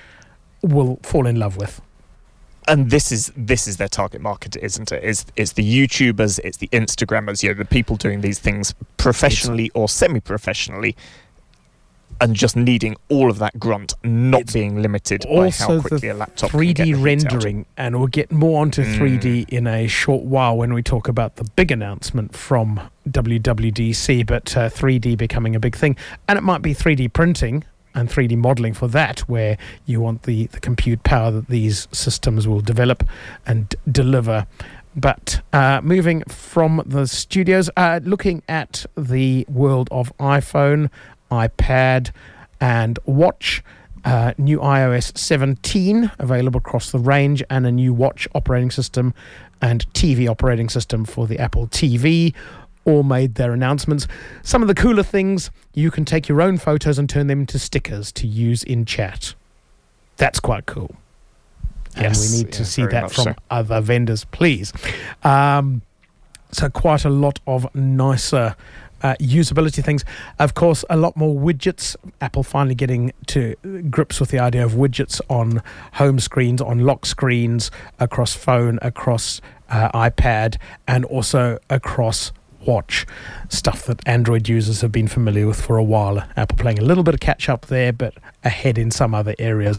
will 0.63 0.99
fall 1.03 1.27
in 1.27 1.37
love 1.37 1.57
with. 1.57 1.81
And 2.69 2.91
this 2.91 3.11
is 3.11 3.33
this 3.37 3.67
is 3.67 3.77
their 3.79 3.89
target 3.89 4.21
market, 4.21 4.57
isn't 4.57 4.93
it? 4.93 5.03
Is 5.03 5.25
it's 5.37 5.53
the 5.53 5.63
YouTubers, 5.65 6.39
it's 6.45 6.59
the 6.59 6.69
Instagrammers, 6.69 7.43
you 7.43 7.49
know, 7.49 7.55
the 7.55 7.65
people 7.65 7.97
doing 7.97 8.21
these 8.21 8.39
things 8.39 8.75
professionally 8.97 9.71
or 9.75 9.89
semi-professionally, 9.89 10.95
and 12.21 12.37
just 12.37 12.55
needing 12.55 12.97
all 13.09 13.31
of 13.31 13.39
that 13.39 13.59
grunt, 13.59 13.95
not 14.05 14.53
being 14.53 14.83
limited 14.83 15.25
by 15.29 15.49
how 15.51 15.81
quickly 15.81 16.09
a 16.09 16.15
laptop 16.15 16.51
can 16.51 16.61
get 16.61 16.77
3D 16.77 16.77
the 16.77 16.85
heat 16.85 16.95
out. 16.95 17.03
rendering, 17.03 17.67
and 17.79 17.99
we'll 17.99 18.09
get 18.09 18.31
more 18.31 18.61
onto 18.61 18.85
Mm. 18.85 18.99
3D 18.99 19.49
in 19.49 19.67
a 19.67 19.87
short 19.87 20.25
while 20.25 20.57
when 20.57 20.75
we 20.75 20.83
talk 20.83 21.09
about 21.09 21.37
the 21.37 21.45
big 21.57 21.71
announcement 21.73 22.37
from 22.37 22.79
WWDC. 23.09 24.27
But 24.27 24.55
uh, 24.57 24.69
3D 24.69 25.17
becoming 25.17 25.57
a 25.57 25.61
big 25.61 25.75
thing, 25.77 25.97
and 26.29 26.37
it 26.39 26.43
might 26.43 26.63
be 26.63 26.75
3D 26.75 27.13
printing. 27.13 27.65
And 27.95 28.09
3D 28.09 28.37
modeling 28.37 28.75
for 28.75 28.89
that, 28.89 29.21
where 29.21 29.59
you 29.87 30.01
want 30.01 30.23
the, 30.23 30.47
the 30.47 30.61
compute 30.61 31.03
power 31.03 31.31
that 31.31 31.49
these 31.49 31.89
systems 31.93 32.47
will 32.47 32.61
develop 32.61 33.05
and 33.47 33.75
deliver. 33.91 34.47
But 34.97 35.41
uh, 35.53 35.81
moving 35.83 36.23
from 36.25 36.83
the 36.85 37.07
studios, 37.07 37.71
uh, 37.77 38.01
looking 38.03 38.43
at 38.49 38.87
the 38.97 39.47
world 39.49 39.89
of 39.93 40.17
iPhone, 40.19 40.91
iPad, 41.31 42.11
and 42.61 42.99
Watch. 43.05 43.63
Uh, 44.03 44.33
new 44.39 44.59
iOS 44.61 45.17
17 45.19 46.11
available 46.19 46.57
across 46.57 46.91
the 46.91 46.99
range, 46.99 47.43
and 47.51 47.67
a 47.67 47.71
new 47.71 47.93
watch 47.93 48.27
operating 48.35 48.71
system 48.71 49.13
and 49.61 49.87
TV 49.93 50.27
operating 50.27 50.71
system 50.71 51.05
for 51.05 51.27
the 51.27 51.39
Apple 51.39 51.69
TV 51.69 52.33
all 52.85 53.03
made 53.03 53.35
their 53.35 53.53
announcements. 53.53 54.07
Some 54.43 54.63
of 54.63 54.69
the 54.69 54.75
cooler 54.75 55.03
things 55.03 55.51
you 55.75 55.91
can 55.91 56.05
take 56.05 56.29
your 56.29 56.41
own 56.41 56.59
photos 56.59 56.99
and 56.99 57.09
turn 57.09 57.27
them 57.27 57.41
into 57.41 57.59
stickers 57.59 58.13
to 58.13 58.27
use 58.27 58.63
in 58.63 58.85
chat. 58.85 59.35
That's 60.17 60.41
quite 60.41 60.67
cool. 60.67 60.95
Yes, 61.97 62.25
and 62.25 62.39
we 62.39 62.45
need 62.45 62.53
to 62.55 62.65
see 62.65 62.87
that 62.87 63.11
from 63.11 63.25
so. 63.25 63.35
other 63.51 63.81
vendors, 63.81 64.25
please. 64.25 64.73
Um, 65.25 65.83
so, 66.53 66.69
quite 66.69 67.05
a 67.05 67.11
lot 67.11 67.41
of 67.47 67.73
nicer 67.75 68.57
uh, 69.03 69.15
usability 69.21 69.83
things. 69.83 70.05
Of 70.39 70.55
course, 70.55 70.85
a 70.91 70.97
lot 70.97 71.17
more 71.17 71.35
widgets. 71.35 71.97
Apple 72.21 72.43
finally 72.43 72.75
getting 72.75 73.13
to 73.29 73.55
grips 73.91 74.21
with 74.21 74.31
the 74.31 74.39
idea 74.39 74.65
of 74.65 74.73
widgets 74.73 75.21
on 75.29 75.63
home 75.95 76.19
screens, 76.19 76.61
on 76.61 76.81
lock 76.81 77.07
screens, 77.07 77.71
across 77.99 78.35
phone, 78.35 78.79
across 78.83 79.41
uh, 79.69 79.91
iPad, 79.93 80.57
and 80.87 81.05
also 81.07 81.59
across 81.69 82.33
watch 82.67 83.07
stuff 83.49 83.85
that 83.85 84.07
Android 84.07 84.49
users 84.49 84.81
have 84.81 84.93
been 84.93 85.09
familiar 85.09 85.47
with 85.47 85.61
for 85.61 85.77
a 85.77 85.85
while. 85.85 86.23
Apple 86.37 86.59
playing 86.59 86.79
a 86.79 86.83
little 86.83 87.05
bit 87.05 87.15
of 87.15 87.21
catch 87.21 87.49
up 87.49 87.67
there, 87.67 87.93
but 87.93 88.15
ahead 88.45 88.79
in 88.79 88.91
some 88.91 89.15
other 89.15 89.35
areas. 89.39 89.79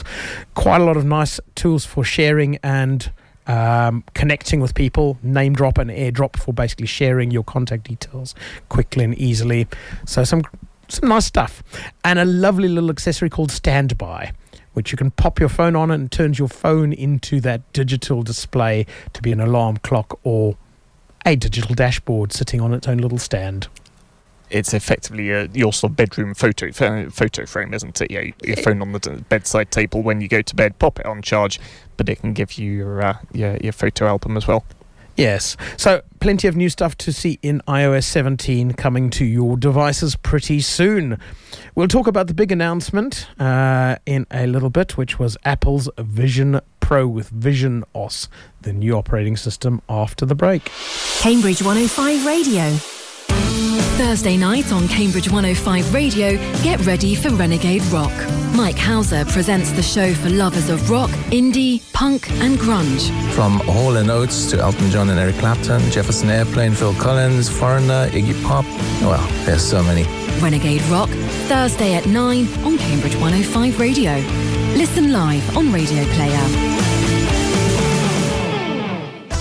Quite 0.55 0.81
a 0.81 0.83
lot 0.83 0.97
of 0.97 1.05
nice 1.05 1.39
tools 1.55 1.85
for 1.85 2.03
sharing 2.03 2.57
and 2.63 3.11
um, 3.47 4.03
connecting 4.13 4.59
with 4.59 4.75
people, 4.75 5.17
NameDrop 5.25 5.77
and 5.77 5.89
AirDrop 5.89 6.37
for 6.37 6.53
basically 6.53 6.87
sharing 6.87 7.31
your 7.31 7.43
contact 7.43 7.85
details 7.85 8.35
quickly 8.69 9.03
and 9.03 9.17
easily. 9.17 9.67
So 10.05 10.23
some 10.23 10.43
some 10.87 11.07
nice 11.07 11.25
stuff, 11.25 11.63
and 12.03 12.19
a 12.19 12.25
lovely 12.25 12.67
little 12.67 12.89
accessory 12.89 13.29
called 13.29 13.51
Standby. 13.51 14.33
Which 14.73 14.93
you 14.93 14.97
can 14.97 15.11
pop 15.11 15.37
your 15.37 15.49
phone 15.49 15.75
on 15.75 15.91
and 15.91 16.09
turns 16.09 16.39
your 16.39 16.47
phone 16.47 16.93
into 16.93 17.41
that 17.41 17.73
digital 17.73 18.23
display 18.23 18.85
to 19.11 19.21
be 19.21 19.33
an 19.33 19.41
alarm 19.41 19.77
clock 19.77 20.17
or 20.23 20.55
a 21.25 21.35
digital 21.35 21.75
dashboard 21.75 22.33
sitting 22.33 22.61
on 22.61 22.73
its 22.73 22.87
own 22.87 22.97
little 22.97 23.17
stand. 23.17 23.67
It's 24.49 24.73
effectively 24.73 25.31
a, 25.31 25.45
your 25.53 25.71
sort 25.71 25.91
of 25.91 25.95
bedroom 25.95 26.33
photo 26.33 26.71
pho- 26.71 27.09
photo 27.09 27.45
frame, 27.45 27.73
isn't 27.73 28.01
it? 28.01 28.11
Yeah, 28.11 28.31
your 28.43 28.57
phone 28.57 28.81
on 28.81 28.91
the 28.91 28.99
d- 28.99 29.23
bedside 29.29 29.71
table 29.71 30.01
when 30.01 30.19
you 30.19 30.27
go 30.27 30.41
to 30.41 30.55
bed, 30.55 30.77
pop 30.77 30.99
it 30.99 31.05
on 31.05 31.21
charge, 31.21 31.59
but 31.95 32.09
it 32.09 32.19
can 32.19 32.33
give 32.33 32.53
you 32.53 32.71
your 32.71 33.01
uh, 33.01 33.17
your, 33.31 33.55
your 33.57 33.71
photo 33.71 34.07
album 34.07 34.35
as 34.35 34.47
well. 34.47 34.65
Yes. 35.17 35.57
So, 35.77 36.01
plenty 36.19 36.47
of 36.47 36.55
new 36.55 36.69
stuff 36.69 36.97
to 36.99 37.13
see 37.13 37.37
in 37.41 37.61
iOS 37.67 38.05
17 38.05 38.73
coming 38.73 39.09
to 39.11 39.25
your 39.25 39.57
devices 39.57 40.15
pretty 40.15 40.61
soon. 40.61 41.19
We'll 41.75 41.89
talk 41.89 42.07
about 42.07 42.27
the 42.27 42.33
big 42.33 42.51
announcement 42.51 43.27
uh, 43.39 43.97
in 44.05 44.25
a 44.31 44.47
little 44.47 44.69
bit, 44.69 44.97
which 44.97 45.19
was 45.19 45.37
Apple's 45.43 45.89
Vision 45.97 46.61
Pro 46.91 47.07
with 47.07 47.29
Vision 47.29 47.85
OS, 47.95 48.27
the 48.63 48.73
new 48.73 48.97
operating 48.97 49.37
system 49.37 49.81
after 49.87 50.25
the 50.25 50.35
break. 50.35 50.69
Cambridge 51.21 51.63
105 51.63 52.25
Radio. 52.25 52.69
Thursday 53.95 54.35
night 54.35 54.73
on 54.73 54.89
Cambridge 54.89 55.29
105 55.29 55.93
Radio, 55.93 56.35
get 56.63 56.85
ready 56.85 57.15
for 57.15 57.29
Renegade 57.29 57.81
Rock. 57.83 58.11
Mike 58.53 58.77
Hauser 58.77 59.23
presents 59.23 59.71
the 59.71 59.81
show 59.81 60.13
for 60.13 60.29
lovers 60.31 60.67
of 60.67 60.89
rock, 60.89 61.09
indie, 61.31 61.81
punk, 61.93 62.29
and 62.41 62.57
grunge. 62.57 63.09
From 63.35 63.61
Hall 63.61 63.95
and 63.95 64.11
Oates 64.11 64.49
to 64.51 64.59
Elton 64.59 64.91
John 64.91 65.09
and 65.09 65.17
Eric 65.17 65.35
Clapton, 65.35 65.79
Jefferson 65.91 66.29
Airplane, 66.29 66.73
Phil 66.73 66.93
Collins, 66.95 67.47
Foreigner, 67.47 68.09
Iggy 68.09 68.43
Pop. 68.43 68.65
Well, 69.01 69.25
there's 69.45 69.63
so 69.63 69.81
many. 69.81 70.20
Renegade 70.39 70.81
Rock, 70.83 71.09
Thursday 71.47 71.93
at 71.95 72.05
9 72.05 72.47
on 72.63 72.77
Cambridge 72.77 73.15
105 73.15 73.79
Radio. 73.79 74.13
Listen 74.77 75.11
live 75.11 75.57
on 75.57 75.71
Radio 75.71 76.03
Player. 76.13 76.71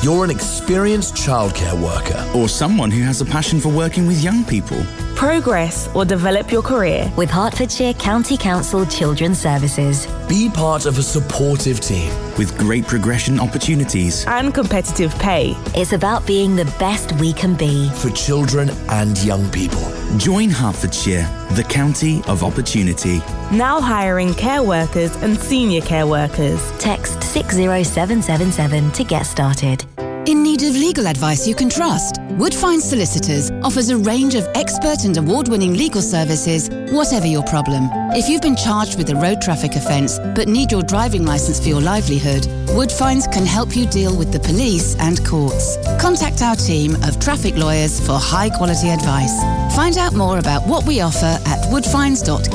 You're 0.02 0.24
an 0.24 0.30
experienced 0.30 1.14
childcare 1.14 1.78
worker. 1.78 2.26
Or 2.34 2.48
someone 2.48 2.90
who 2.90 3.02
has 3.02 3.20
a 3.20 3.26
passion 3.26 3.60
for 3.60 3.68
working 3.68 4.06
with 4.06 4.22
young 4.24 4.44
people. 4.44 4.82
Progress 5.20 5.94
or 5.94 6.06
develop 6.06 6.50
your 6.50 6.62
career. 6.62 7.12
With 7.14 7.28
Hertfordshire 7.28 7.92
County 7.92 8.38
Council 8.38 8.86
Children's 8.86 9.38
Services. 9.38 10.06
Be 10.26 10.48
part 10.48 10.86
of 10.86 10.96
a 10.96 11.02
supportive 11.02 11.78
team. 11.78 12.10
With 12.38 12.56
great 12.56 12.86
progression 12.86 13.38
opportunities. 13.38 14.24
And 14.26 14.54
competitive 14.54 15.12
pay. 15.18 15.54
It's 15.74 15.92
about 15.92 16.26
being 16.26 16.56
the 16.56 16.64
best 16.78 17.12
we 17.20 17.34
can 17.34 17.54
be. 17.54 17.90
For 17.96 18.08
children 18.08 18.70
and 18.88 19.18
young 19.18 19.50
people. 19.50 19.82
Join 20.16 20.48
Hertfordshire, 20.48 21.28
the 21.50 21.64
county 21.64 22.22
of 22.26 22.42
opportunity. 22.42 23.18
Now 23.52 23.78
hiring 23.78 24.32
care 24.32 24.62
workers 24.62 25.14
and 25.16 25.38
senior 25.38 25.82
care 25.82 26.06
workers. 26.06 26.62
Text 26.78 27.22
60777 27.24 28.92
to 28.92 29.04
get 29.04 29.26
started. 29.26 29.84
In 30.26 30.42
need 30.42 30.62
of 30.62 30.74
legal 30.74 31.06
advice 31.06 31.48
you 31.48 31.54
can 31.54 31.70
trust? 31.70 32.16
Woodfine 32.36 32.80
Solicitors 32.80 33.50
offers 33.62 33.88
a 33.88 33.96
range 33.96 34.34
of 34.34 34.46
expert 34.54 35.04
and 35.04 35.16
award 35.16 35.48
winning 35.48 35.72
legal 35.72 36.02
services, 36.02 36.68
whatever 36.92 37.26
your 37.26 37.42
problem. 37.44 37.88
If 38.12 38.28
you've 38.28 38.42
been 38.42 38.54
charged 38.54 38.98
with 38.98 39.08
a 39.08 39.16
road 39.16 39.40
traffic 39.40 39.76
offence 39.76 40.18
but 40.18 40.46
need 40.46 40.72
your 40.72 40.82
driving 40.82 41.24
licence 41.24 41.58
for 41.58 41.68
your 41.68 41.80
livelihood, 41.80 42.42
Woodfines 42.76 43.32
can 43.32 43.46
help 43.46 43.74
you 43.74 43.86
deal 43.86 44.16
with 44.16 44.30
the 44.30 44.40
police 44.40 44.94
and 44.96 45.24
courts. 45.24 45.78
Contact 45.98 46.42
our 46.42 46.56
team 46.56 46.96
of 47.04 47.18
traffic 47.18 47.56
lawyers 47.56 47.98
for 47.98 48.18
high 48.18 48.50
quality 48.50 48.90
advice. 48.90 49.42
Find 49.74 49.96
out 49.96 50.12
more 50.14 50.38
about 50.38 50.66
what 50.68 50.86
we 50.86 51.00
offer 51.00 51.38
at 51.46 51.64
woodfines.co.uk. 51.72 52.50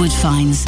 Woodfines. 0.00 0.64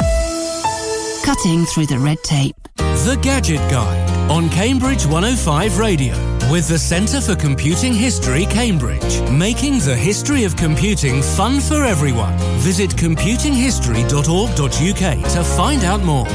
Cutting 1.25 1.65
through 1.65 1.87
the 1.87 1.97
red 1.97 2.21
tape. 2.23 2.55
The 2.77 3.17
Gadget 3.23 3.71
Guide 3.71 4.12
on 4.29 4.49
Cambridge 4.49 5.05
105 5.05 5.77
Radio 5.77 6.15
with 6.51 6.67
the 6.67 6.77
Centre 6.77 7.21
for 7.21 7.35
Computing 7.35 7.93
History, 7.93 8.45
Cambridge, 8.45 9.21
making 9.29 9.79
the 9.79 9.95
history 9.95 10.43
of 10.43 10.55
computing 10.55 11.21
fun 11.21 11.59
for 11.59 11.83
everyone. 11.83 12.37
Visit 12.59 12.91
computinghistory.org.uk 12.91 15.31
to 15.31 15.43
find 15.43 15.83
out 15.83 16.03
more. 16.03 16.25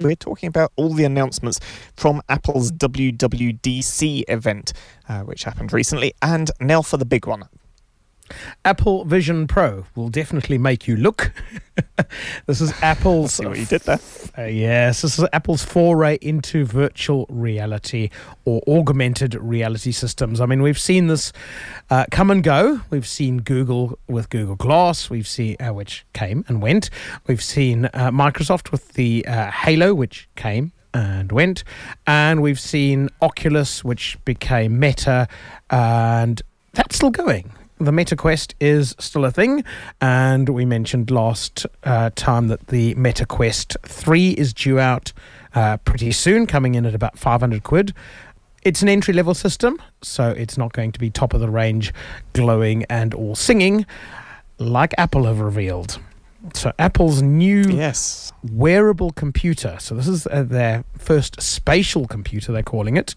We're 0.00 0.14
talking 0.14 0.48
about 0.48 0.72
all 0.76 0.94
the 0.94 1.04
announcements 1.04 1.60
from 1.94 2.22
Apple's 2.28 2.72
WWDC 2.72 4.24
event, 4.28 4.72
uh, 5.08 5.22
which 5.22 5.44
happened 5.44 5.72
recently, 5.72 6.14
and 6.22 6.50
now 6.60 6.82
for 6.82 6.96
the 6.96 7.04
big 7.04 7.26
one. 7.26 7.48
Apple 8.64 9.04
Vision 9.04 9.46
Pro 9.46 9.86
will 9.94 10.08
definitely 10.08 10.58
make 10.58 10.86
you 10.86 10.96
look. 10.96 11.32
this 12.46 12.60
is 12.60 12.72
Apple's. 12.82 13.34
See 13.34 13.46
what 13.46 13.58
you 13.58 13.66
did 13.66 13.82
there. 13.82 14.00
Uh, 14.36 14.42
yes, 14.42 15.02
this 15.02 15.18
is 15.18 15.26
Apple's 15.32 15.64
foray 15.64 16.18
into 16.20 16.64
virtual 16.64 17.26
reality 17.28 18.10
or 18.44 18.62
augmented 18.68 19.34
reality 19.34 19.92
systems. 19.92 20.40
I 20.40 20.46
mean, 20.46 20.62
we've 20.62 20.78
seen 20.78 21.06
this 21.06 21.32
uh, 21.90 22.04
come 22.10 22.30
and 22.30 22.42
go. 22.42 22.80
We've 22.90 23.06
seen 23.06 23.38
Google 23.38 23.98
with 24.08 24.30
Google 24.30 24.56
Glass, 24.56 25.10
we've 25.10 25.28
seen 25.28 25.56
uh, 25.60 25.72
which 25.72 26.04
came 26.12 26.44
and 26.48 26.62
went. 26.62 26.90
We've 27.26 27.42
seen 27.42 27.86
uh, 27.86 28.10
Microsoft 28.10 28.70
with 28.70 28.92
the 28.94 29.24
uh, 29.26 29.50
Halo, 29.50 29.94
which 29.94 30.28
came 30.36 30.72
and 30.92 31.30
went, 31.30 31.62
and 32.06 32.42
we've 32.42 32.58
seen 32.58 33.08
Oculus, 33.22 33.84
which 33.84 34.18
became 34.24 34.78
Meta, 34.78 35.28
and 35.70 36.42
that's 36.72 36.96
still 36.96 37.10
going 37.10 37.52
the 37.80 37.92
Meta 37.92 38.14
Quest 38.14 38.54
is 38.60 38.94
still 38.98 39.24
a 39.24 39.30
thing, 39.30 39.64
and 40.00 40.50
we 40.50 40.66
mentioned 40.66 41.10
last 41.10 41.66
uh, 41.84 42.10
time 42.14 42.48
that 42.48 42.66
the 42.66 42.94
Meta 42.94 43.24
Quest 43.24 43.76
3 43.82 44.32
is 44.32 44.52
due 44.52 44.78
out 44.78 45.12
uh, 45.54 45.78
pretty 45.78 46.12
soon, 46.12 46.46
coming 46.46 46.74
in 46.74 46.84
at 46.84 46.94
about 46.94 47.18
500 47.18 47.62
quid. 47.62 47.94
It's 48.62 48.82
an 48.82 48.90
entry 48.90 49.14
level 49.14 49.32
system, 49.32 49.80
so 50.02 50.28
it's 50.28 50.58
not 50.58 50.74
going 50.74 50.92
to 50.92 50.98
be 50.98 51.08
top 51.08 51.32
of 51.32 51.40
the 51.40 51.48
range, 51.48 51.94
glowing 52.34 52.84
and 52.90 53.14
all 53.14 53.34
singing, 53.34 53.86
like 54.58 54.92
Apple 54.98 55.24
have 55.24 55.40
revealed. 55.40 55.98
So, 56.54 56.72
Apple's 56.78 57.20
new 57.20 57.62
yes. 57.62 58.32
wearable 58.50 59.10
computer. 59.12 59.76
So, 59.78 59.94
this 59.94 60.08
is 60.08 60.26
uh, 60.26 60.42
their 60.42 60.84
first 60.96 61.40
spatial 61.40 62.06
computer, 62.06 62.50
they're 62.50 62.62
calling 62.62 62.96
it, 62.96 63.14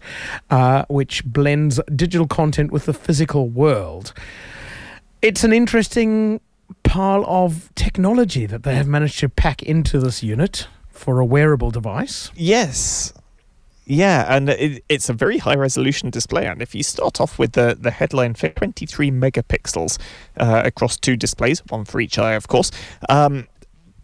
uh, 0.50 0.84
which 0.88 1.24
blends 1.24 1.80
digital 1.94 2.26
content 2.26 2.70
with 2.70 2.84
the 2.84 2.92
physical 2.92 3.48
world 3.48 4.12
it's 5.24 5.42
an 5.42 5.54
interesting 5.54 6.38
pile 6.82 7.24
of 7.26 7.74
technology 7.74 8.44
that 8.44 8.62
they 8.62 8.74
have 8.74 8.86
managed 8.86 9.18
to 9.20 9.28
pack 9.30 9.62
into 9.62 9.98
this 9.98 10.22
unit 10.22 10.68
for 10.90 11.18
a 11.18 11.24
wearable 11.24 11.70
device. 11.70 12.30
Yes. 12.36 13.14
Yeah, 13.86 14.26
and 14.28 14.50
it, 14.50 14.84
it's 14.90 15.08
a 15.08 15.14
very 15.14 15.38
high 15.38 15.54
resolution 15.54 16.10
display. 16.10 16.46
And 16.46 16.60
if 16.60 16.74
you 16.74 16.82
start 16.82 17.22
off 17.22 17.38
with 17.38 17.52
the, 17.52 17.76
the 17.78 17.90
headline 17.90 18.34
for 18.34 18.50
23 18.50 19.10
megapixels 19.10 19.98
uh, 20.36 20.62
across 20.64 20.98
two 20.98 21.16
displays, 21.16 21.62
one 21.68 21.86
for 21.86 22.00
each 22.00 22.18
eye, 22.18 22.34
of 22.34 22.48
course, 22.48 22.70
um, 23.08 23.48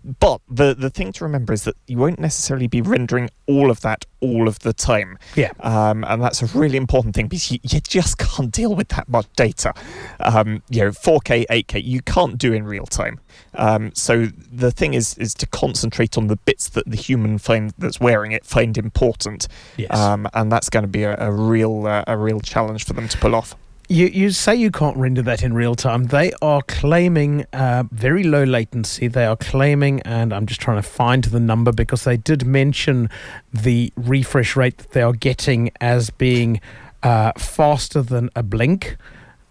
but 0.05 0.41
the 0.49 0.75
the 0.75 0.91
thing 0.91 1.13
to 1.13 1.25
remember 1.25 1.53
is 1.53 1.65
that 1.65 1.77
you 1.87 1.99
won't 1.99 2.19
necessarily 2.19 2.67
be 2.67 2.81
rendering 2.81 3.29
all 3.47 3.71
of 3.71 3.81
that 3.81 4.07
all 4.21 4.49
of 4.49 4.61
the 4.61 4.73
time. 4.73 5.19
Yeah. 5.37 5.53
Um, 5.61 6.05
and 6.05 6.23
that's 6.23 6.43
a 6.43 6.59
really 6.59 6.77
important 6.77 7.15
thing 7.15 7.27
because 7.27 7.51
you, 7.51 7.59
you 7.63 7.81
just 7.81 8.19
can't 8.19 8.51
deal 8.51 8.75
with 8.75 8.89
that 8.89 9.09
much 9.09 9.27
data. 9.37 9.75
Um, 10.21 10.63
you 10.69 10.85
know, 10.85 10.91
4K, 10.91 11.47
8K, 11.47 11.85
you 11.85 12.03
can't 12.03 12.39
do 12.39 12.53
in 12.53 12.65
real 12.65 12.87
time. 12.87 13.21
Um, 13.55 13.93
so 13.95 14.27
the 14.27 14.71
thing 14.71 14.95
is 14.95 15.17
is 15.19 15.35
to 15.35 15.47
concentrate 15.47 16.17
on 16.17 16.29
the 16.29 16.37
bits 16.37 16.69
that 16.71 16.89
the 16.89 16.97
human 16.97 17.39
find 17.39 17.73
that's 17.79 18.01
wearing 18.01 18.33
it 18.33 18.45
find 18.45 18.79
important. 18.79 19.49
Yes. 19.77 19.97
Um, 19.97 20.29
and 20.35 20.51
that's 20.51 20.71
going 20.71 20.85
to 20.85 20.89
be 20.89 21.03
a, 21.03 21.17
a 21.19 21.33
real 21.33 21.87
uh, 21.87 22.05
a 22.07 22.17
real 22.17 22.41
challenge 22.41 22.85
for 22.85 22.93
them 22.93 23.09
to 23.09 23.19
pull 23.19 23.35
off. 23.35 23.55
You, 23.91 24.07
you 24.07 24.31
say 24.31 24.55
you 24.55 24.71
can't 24.71 24.97
render 24.97 25.21
that 25.23 25.43
in 25.43 25.53
real 25.53 25.75
time. 25.75 26.05
They 26.05 26.31
are 26.41 26.63
claiming 26.63 27.45
uh, 27.53 27.83
very 27.91 28.23
low 28.23 28.45
latency. 28.45 29.09
They 29.09 29.25
are 29.25 29.35
claiming, 29.35 30.01
and 30.03 30.33
I'm 30.33 30.47
just 30.47 30.61
trying 30.61 30.77
to 30.77 30.89
find 30.89 31.25
the 31.25 31.41
number 31.41 31.73
because 31.73 32.05
they 32.05 32.17
did 32.17 32.47
mention 32.47 33.11
the 33.53 33.93
refresh 33.97 34.55
rate 34.55 34.79
that 34.79 34.93
they 34.93 35.03
are 35.03 35.13
getting 35.13 35.73
as 35.81 36.11
being 36.11 36.61
uh, 37.03 37.33
faster 37.37 38.01
than 38.01 38.31
a 38.37 38.45
blink. 38.45 38.97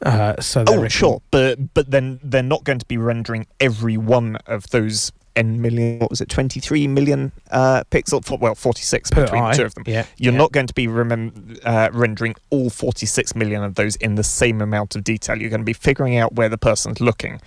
Uh, 0.06 0.40
so 0.40 0.64
oh, 0.70 0.88
sure, 0.88 1.22
but 1.32 1.74
but 1.74 1.92
then 1.92 2.22
they're 2.24 2.42
not 2.42 2.64
going 2.64 2.80
to 2.80 2.86
be 2.86 2.96
rendering 2.96 3.46
every 3.60 3.98
one 3.98 4.38
of 4.48 4.70
those 4.70 5.12
n 5.36 5.62
million. 5.62 6.00
What 6.00 6.10
was 6.10 6.22
it? 6.22 6.30
Twenty 6.30 6.60
three 6.60 6.88
million 6.88 7.32
uh, 7.52 7.84
pixel. 7.92 8.24
For, 8.24 8.38
well, 8.38 8.56
forty 8.56 8.82
six 8.84 9.10
between 9.10 9.42
eye. 9.44 9.52
the 9.52 9.58
two 9.58 9.66
of 9.66 9.76
them. 9.76 9.84
Yeah, 9.88 10.06
You're 10.18 10.34
yeah. 10.34 10.40
not 10.40 10.52
going 10.52 10.68
to 10.68 10.74
be 10.74 10.88
remem- 10.88 11.60
uh, 11.64 11.90
rendering 11.94 12.36
all 12.50 12.70
forty 12.70 13.06
six 13.06 13.36
million 13.36 13.64
of 13.64 13.76
those 13.76 13.96
in 13.98 14.16
the 14.16 14.24
same 14.24 14.62
amount 14.62 14.96
of 14.96 15.04
detail. 15.04 15.38
You're 15.40 15.50
going 15.50 15.62
to 15.62 15.66
be 15.66 15.74
figuring 15.74 16.18
out 16.18 16.34
where 16.36 16.50
the 16.50 16.58
person's 16.58 17.00
looking. 17.02 17.42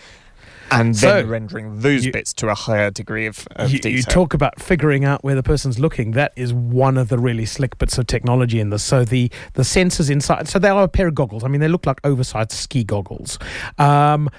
And 0.71 0.95
then 0.95 1.25
So, 1.25 1.29
rendering 1.29 1.81
those 1.81 2.07
you- 2.07 2.13
bits 2.13 2.33
to 2.35 2.49
a 2.49 2.55
higher 2.55 2.91
degree 2.91 3.27
of, 3.27 3.47
of 3.57 3.71
you, 3.71 3.79
detail. 3.79 3.93
you 3.93 4.03
talk 4.03 4.33
about 4.33 4.59
figuring 4.59 5.05
out 5.05 5.23
where 5.23 5.35
the 5.35 5.43
person's 5.43 5.79
looking. 5.79 6.13
That 6.13 6.33
is 6.35 6.55
one 6.55 6.97
of 6.97 7.11
the 7.11 7.19
really 7.19 7.45
slick 7.45 7.77
bits 7.77 7.99
of 7.99 8.07
technology 8.07 8.59
in 8.59 8.71
this. 8.71 8.83
So 8.83 9.05
the 9.05 9.31
the 9.53 9.65
sensors 9.65 10.09
inside. 10.09 10.49
So 10.49 10.59
they 10.59 10.71
are 10.71 10.85
a 10.85 10.89
pair 10.89 11.09
of 11.09 11.15
goggles. 11.15 11.45
I 11.45 11.49
mean, 11.49 11.61
they 11.61 11.69
look 11.69 11.85
like 11.85 12.01
oversized 12.05 12.53
ski 12.53 12.85
goggles. 12.85 13.39
Um, 13.77 14.31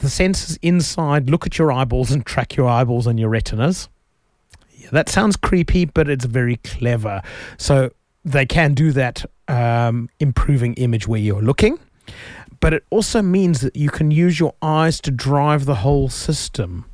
the 0.00 0.08
sensors 0.08 0.58
inside 0.62 1.30
look 1.30 1.46
at 1.46 1.58
your 1.58 1.70
eyeballs 1.72 2.10
and 2.10 2.24
track 2.24 2.56
your 2.56 2.68
eyeballs 2.68 3.06
and 3.06 3.20
your 3.20 3.28
retinas. 3.28 3.88
Yeah, 4.76 4.88
that 4.92 5.08
sounds 5.08 5.36
creepy, 5.36 5.84
but 5.84 6.08
it's 6.08 6.24
very 6.24 6.56
clever. 6.56 7.22
So 7.58 7.90
they 8.24 8.46
can 8.46 8.74
do 8.74 8.92
that, 8.92 9.24
um, 9.48 10.08
improving 10.18 10.74
image 10.74 11.06
where 11.06 11.20
you're 11.20 11.42
looking. 11.42 11.78
But 12.60 12.74
it 12.74 12.84
also 12.90 13.22
means 13.22 13.60
that 13.60 13.76
you 13.76 13.88
can 13.88 14.10
use 14.10 14.38
your 14.38 14.54
eyes 14.60 15.00
to 15.02 15.10
drive 15.10 15.64
the 15.64 15.76
whole 15.76 16.08
system. 16.08 16.84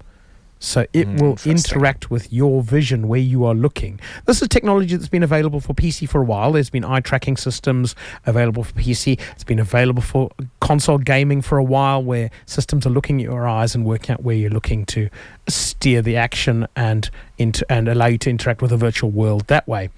So 0.59 0.87
it 0.93 1.07
Mm, 1.07 1.21
will 1.21 1.39
interact 1.45 2.11
with 2.11 2.33
your 2.33 2.63
vision 2.63 3.09
where 3.09 3.21
you 3.21 3.45
are 3.45 3.55
looking. 3.55 4.01
This 4.25 4.41
is 4.41 4.49
technology 4.49 4.97
that's 4.97 5.09
been 5.09 5.23
available 5.23 5.61
for 5.61 5.75
PC 5.75 6.09
for 6.09 6.23
a 6.23 6.25
while. 6.25 6.53
There's 6.53 6.71
been 6.71 6.85
eye 6.85 7.01
tracking 7.01 7.37
systems 7.37 7.95
available 8.25 8.65
for 8.65 8.73
PC. 8.73 9.21
It's 9.33 9.45
been 9.45 9.59
available 9.59 10.03
for 10.03 10.31
console 10.61 10.99
gaming 10.99 11.43
for 11.43 11.59
a 11.59 11.65
while, 11.65 12.03
where 12.03 12.31
systems 12.47 12.87
are 12.87 12.91
looking 12.91 13.21
at 13.21 13.25
your 13.25 13.47
eyes 13.47 13.75
and 13.75 13.85
working 13.85 14.15
out 14.15 14.23
where 14.23 14.35
you're 14.35 14.51
looking 14.51 14.87
to 14.87 15.11
steer 15.49 16.01
the 16.01 16.17
action 16.17 16.67
and 16.75 17.11
into 17.39 17.65
and 17.71 17.87
allow 17.89 18.07
you 18.07 18.19
to 18.19 18.31
interact 18.31 18.63
with 18.63 18.71
the 18.71 18.77
virtual 18.79 19.11
world 19.11 19.47
that 19.49 19.69
way. 19.69 19.91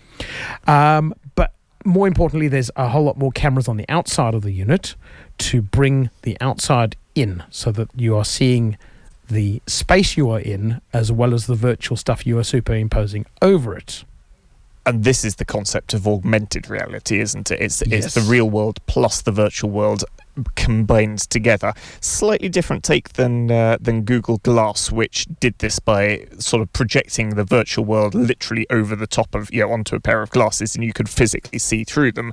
Um, 0.67 1.15
but 1.37 1.53
more 1.85 2.07
importantly, 2.09 2.49
there's 2.49 2.71
a 2.77 2.89
whole 2.89 3.05
lot 3.05 3.17
more 3.17 3.31
cameras 3.33 3.69
on 3.69 3.77
the 3.77 3.89
outside 3.89 4.35
of 4.35 4.43
the 4.43 4.51
unit 4.53 4.97
to 5.39 5.63
bring 5.63 6.11
the 6.23 6.37
outside 6.41 6.97
in 7.15 7.43
so 7.51 7.71
that 7.73 7.89
you 7.97 8.17
are 8.17 8.25
seeing 8.25 8.77
the 9.29 9.61
space 9.67 10.17
you 10.17 10.31
are 10.31 10.41
in 10.41 10.81
as 10.93 11.13
well 11.13 11.35
as 11.35 11.47
the 11.47 11.55
virtual 11.55 11.97
stuff 11.97 12.27
you 12.27 12.39
are 12.39 12.45
superimposing 12.45 13.27
over 13.43 13.77
it. 13.77 14.05
and 14.87 15.05
this 15.05 15.23
is 15.25 15.37
the 15.37 15.45
concept 15.45 15.93
of 15.93 16.09
augmented 16.09 16.71
reality, 16.71 17.21
isn't 17.21 17.51
it? 17.51 17.61
It's 17.61 17.83
it's 17.83 18.15
the 18.15 18.23
real 18.23 18.49
world 18.49 18.81
plus 18.87 19.21
the 19.21 19.33
virtual 19.33 19.71
world 19.71 20.03
combined 20.55 21.19
together. 21.31 21.75
Slightly 22.01 22.49
different 22.49 22.85
take 22.85 23.11
than 23.15 23.51
uh, 23.51 23.77
than 23.81 24.03
Google 24.03 24.39
Glass, 24.39 24.91
which 24.91 25.27
did 25.41 25.59
this 25.59 25.79
by 25.79 26.27
sort 26.39 26.63
of 26.63 26.73
projecting 26.73 27.31
the 27.31 27.45
virtual 27.45 27.85
world 27.85 28.15
literally 28.15 28.67
over 28.71 28.97
the 28.97 29.07
top 29.07 29.35
of 29.35 29.53
you 29.53 29.61
know 29.61 29.71
onto 29.73 29.95
a 29.95 30.01
pair 30.01 30.23
of 30.23 30.31
glasses, 30.31 30.75
and 30.75 30.83
you 30.83 30.95
could 30.95 31.09
physically 31.09 31.59
see 31.59 31.85
through 31.85 32.13
them. 32.13 32.33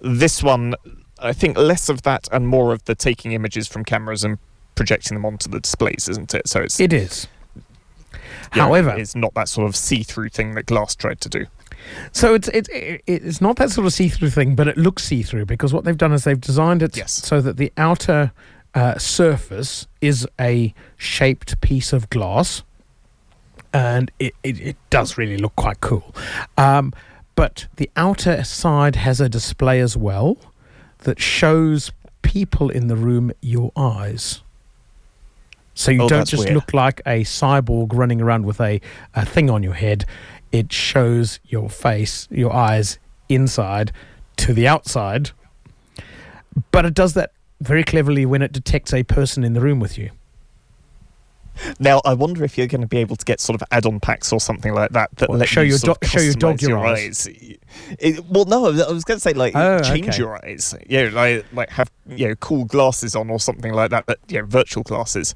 This 0.00 0.42
one, 0.42 0.74
I 1.18 1.34
think, 1.34 1.58
less 1.58 1.90
of 1.90 2.00
that 2.02 2.28
and 2.32 2.48
more 2.48 2.72
of 2.72 2.84
the 2.86 2.94
taking 2.94 3.32
images 3.32 3.68
from 3.68 3.84
cameras 3.84 4.24
and 4.24 4.38
projecting 4.80 5.14
them 5.14 5.26
onto 5.26 5.50
the 5.50 5.60
displays, 5.60 6.08
isn't 6.08 6.32
it? 6.34 6.48
So 6.48 6.60
it's 6.62 6.80
It 6.80 6.94
is. 6.94 7.28
know, 8.56 8.62
However, 8.62 8.94
it's 8.96 9.14
not 9.14 9.34
that 9.34 9.46
sort 9.48 9.68
of 9.68 9.76
see-through 9.76 10.30
thing 10.30 10.54
that 10.54 10.64
Glass 10.64 10.94
tried 10.96 11.20
to 11.20 11.28
do. 11.28 11.44
So 12.12 12.32
it's 12.34 12.48
it's 12.48 12.68
it's 13.06 13.40
not 13.42 13.56
that 13.56 13.70
sort 13.70 13.86
of 13.86 13.92
see-through 13.92 14.30
thing, 14.30 14.54
but 14.54 14.68
it 14.68 14.78
looks 14.78 15.02
see-through 15.04 15.44
because 15.46 15.74
what 15.74 15.84
they've 15.84 15.96
done 15.98 16.12
is 16.14 16.24
they've 16.24 16.40
designed 16.40 16.82
it 16.82 16.96
Yes. 16.96 17.12
so 17.12 17.40
that 17.42 17.56
the 17.58 17.70
outer 17.76 18.32
uh, 18.74 18.96
surface 18.98 19.86
is 20.00 20.26
a 20.40 20.72
shaped 20.96 21.60
piece 21.60 21.92
of 21.92 22.08
glass, 22.08 22.62
and 23.74 24.10
it, 24.18 24.32
it, 24.42 24.60
it 24.60 24.76
does 24.88 25.18
really 25.18 25.36
look 25.36 25.56
quite 25.56 25.80
cool. 25.80 26.14
Um, 26.56 26.92
but 27.34 27.66
the 27.76 27.90
outer 27.96 28.44
side 28.44 28.96
has 28.96 29.20
a 29.20 29.28
display 29.28 29.80
as 29.80 29.96
well 29.96 30.36
that 31.00 31.18
shows 31.20 31.92
people 32.22 32.68
in 32.70 32.88
the 32.88 32.96
room 32.96 33.32
your 33.40 33.72
eyes. 33.74 34.42
So 35.80 35.90
you 35.90 36.02
Oh, 36.02 36.08
don't 36.10 36.28
just 36.28 36.42
weird. 36.44 36.54
look 36.54 36.74
like 36.74 37.00
a 37.06 37.24
cyborg 37.24 37.94
running 37.94 38.20
around 38.20 38.44
with 38.44 38.60
a, 38.60 38.82
a 39.14 39.24
thing 39.24 39.48
on 39.48 39.62
your 39.62 39.72
head. 39.72 40.04
It 40.52 40.70
shows 40.72 41.40
your 41.46 41.70
face, 41.70 42.28
your 42.30 42.52
eyes 42.52 42.98
inside 43.30 43.90
to 44.36 44.52
the 44.52 44.68
outside. 44.68 45.30
But 46.70 46.84
it 46.84 46.92
does 46.92 47.14
that 47.14 47.32
very 47.62 47.82
cleverly 47.82 48.26
when 48.26 48.42
it 48.42 48.52
detects 48.52 48.92
a 48.92 49.04
person 49.04 49.42
in 49.42 49.54
the 49.54 49.60
room 49.62 49.80
with 49.80 49.96
you. 49.96 50.10
Now, 51.78 52.02
I 52.04 52.12
wonder 52.12 52.44
if 52.44 52.58
you're 52.58 52.66
going 52.66 52.80
to 52.82 52.86
be 52.86 52.98
able 52.98 53.16
to 53.16 53.24
get 53.24 53.40
sort 53.40 53.60
of 53.60 53.66
add-on 53.70 54.00
packs 54.00 54.32
or 54.34 54.40
something 54.40 54.74
like 54.74 54.90
that 54.92 55.10
that 55.16 55.28
What, 55.30 55.38
let 55.38 55.48
show 55.48 55.62
you 55.62 55.70
your 55.70 55.78
do- 55.78 56.06
show 56.06 56.20
your 56.20 56.34
dog 56.34 56.58
customize 56.58 56.68
your 56.68 56.86
eyes? 56.86 57.26
It- 57.98 58.24
well, 58.26 58.44
no, 58.44 58.66
I 58.66 58.92
was 58.92 59.04
going 59.04 59.16
to 59.16 59.20
say 59.22 59.32
like 59.32 59.54
Oh, 59.56 59.80
change 59.80 60.08
okay. 60.10 60.18
your 60.18 60.44
eyes. 60.44 60.74
Yeah, 60.88 61.08
like 61.12 61.46
like 61.54 61.70
have 61.70 61.90
you 62.06 62.28
know 62.28 62.34
cool 62.36 62.64
glasses 62.66 63.16
on 63.16 63.30
or 63.30 63.40
something 63.40 63.72
like 63.72 63.90
that. 63.90 64.06
That 64.06 64.18
you 64.28 64.40
know, 64.40 64.46
virtual 64.46 64.82
glasses. 64.82 65.34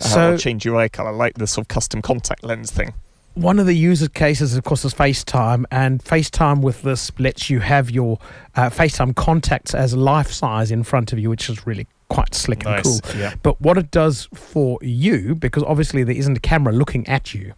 Uh, 0.00 0.04
So- 0.04 0.36
change 0.36 0.64
your 0.64 0.76
eye 0.76 0.88
color, 0.88 1.12
like 1.12 1.34
the 1.34 1.46
sort 1.46 1.64
of 1.64 1.68
custom 1.68 2.02
contact 2.02 2.44
lens 2.44 2.70
thing. 2.70 2.92
One 3.34 3.58
of 3.58 3.66
the 3.66 3.74
user 3.74 4.08
cases, 4.08 4.54
of 4.56 4.62
course, 4.62 4.84
is 4.84 4.94
FaceTime, 4.94 5.64
and 5.72 6.02
FaceTime 6.04 6.60
with 6.60 6.82
this 6.82 7.10
lets 7.18 7.50
you 7.50 7.58
have 7.58 7.90
your 7.90 8.18
uh, 8.54 8.70
FaceTime 8.70 9.16
contacts 9.16 9.74
as 9.74 9.96
life 9.96 10.30
size 10.30 10.70
in 10.70 10.84
front 10.84 11.12
of 11.12 11.18
you, 11.18 11.30
which 11.30 11.48
is 11.50 11.66
really 11.66 11.88
quite 12.08 12.32
slick 12.32 12.64
and 12.64 12.84
cool. 12.84 13.00
yeah. 13.18 13.34
But 13.42 13.60
what 13.60 13.76
it 13.76 13.90
does 13.90 14.28
for 14.34 14.78
you, 14.82 15.34
because 15.34 15.64
obviously 15.64 16.04
there 16.04 16.14
isn't 16.14 16.36
a 16.36 16.40
camera 16.40 16.72
looking 16.72 17.08
at 17.08 17.34
you, 17.34 17.54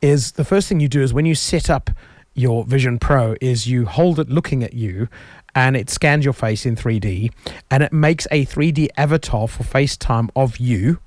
is 0.00 0.32
the 0.32 0.44
first 0.44 0.68
thing 0.68 0.78
you 0.78 0.88
do 0.88 1.02
is 1.02 1.12
when 1.12 1.26
you 1.26 1.34
set 1.34 1.68
up 1.68 1.90
your 2.34 2.62
Vision 2.64 3.00
Pro, 3.00 3.34
is 3.40 3.66
you 3.66 3.86
hold 3.86 4.20
it 4.20 4.28
looking 4.28 4.62
at 4.62 4.72
you, 4.74 5.08
and 5.52 5.76
it 5.76 5.90
scans 5.90 6.24
your 6.24 6.34
face 6.34 6.64
in 6.64 6.76
3D, 6.76 7.32
and 7.72 7.82
it 7.82 7.92
makes 7.92 8.28
a 8.30 8.44
3D 8.46 8.86
avatar 8.96 9.48
for 9.48 9.64
FaceTime 9.64 10.28
of 10.36 10.58
you. 10.58 11.00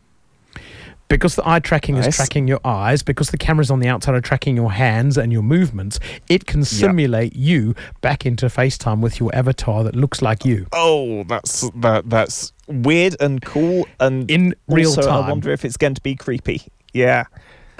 Because 1.12 1.36
the 1.36 1.48
eye 1.48 1.60
tracking 1.60 1.98
is 1.98 2.16
tracking 2.16 2.48
your 2.48 2.60
eyes, 2.66 3.04
because 3.04 3.30
the 3.30 3.38
cameras 3.38 3.70
on 3.70 3.80
the 3.80 3.88
outside 3.88 4.16
are 4.16 4.22
tracking 4.22 4.56
your 4.56 4.72
hands 4.72 5.18
and 5.18 5.32
your 5.32 5.42
movements, 5.44 6.00
it 6.30 6.46
can 6.46 6.64
simulate 6.64 7.36
you 7.36 7.76
back 8.02 8.26
into 8.26 8.46
FaceTime 8.48 9.02
with 9.02 9.20
your 9.20 9.34
avatar 9.36 9.84
that 9.84 9.96
looks 9.96 10.22
like 10.22 10.46
you. 10.46 10.68
Oh, 10.74 11.24
that's 11.26 11.70
that 11.76 12.10
that's 12.10 12.54
weird 12.68 13.16
and 13.20 13.42
cool 13.42 13.88
and 14.00 14.30
In 14.32 14.56
real 14.68 14.90
also, 14.90 15.02
time. 15.02 15.26
I 15.26 15.30
wonder 15.30 15.52
if 15.52 15.66
it's 15.66 15.78
going 15.78 15.96
to 15.96 16.02
be 16.02 16.16
creepy. 16.16 16.64
Yeah. 16.94 17.26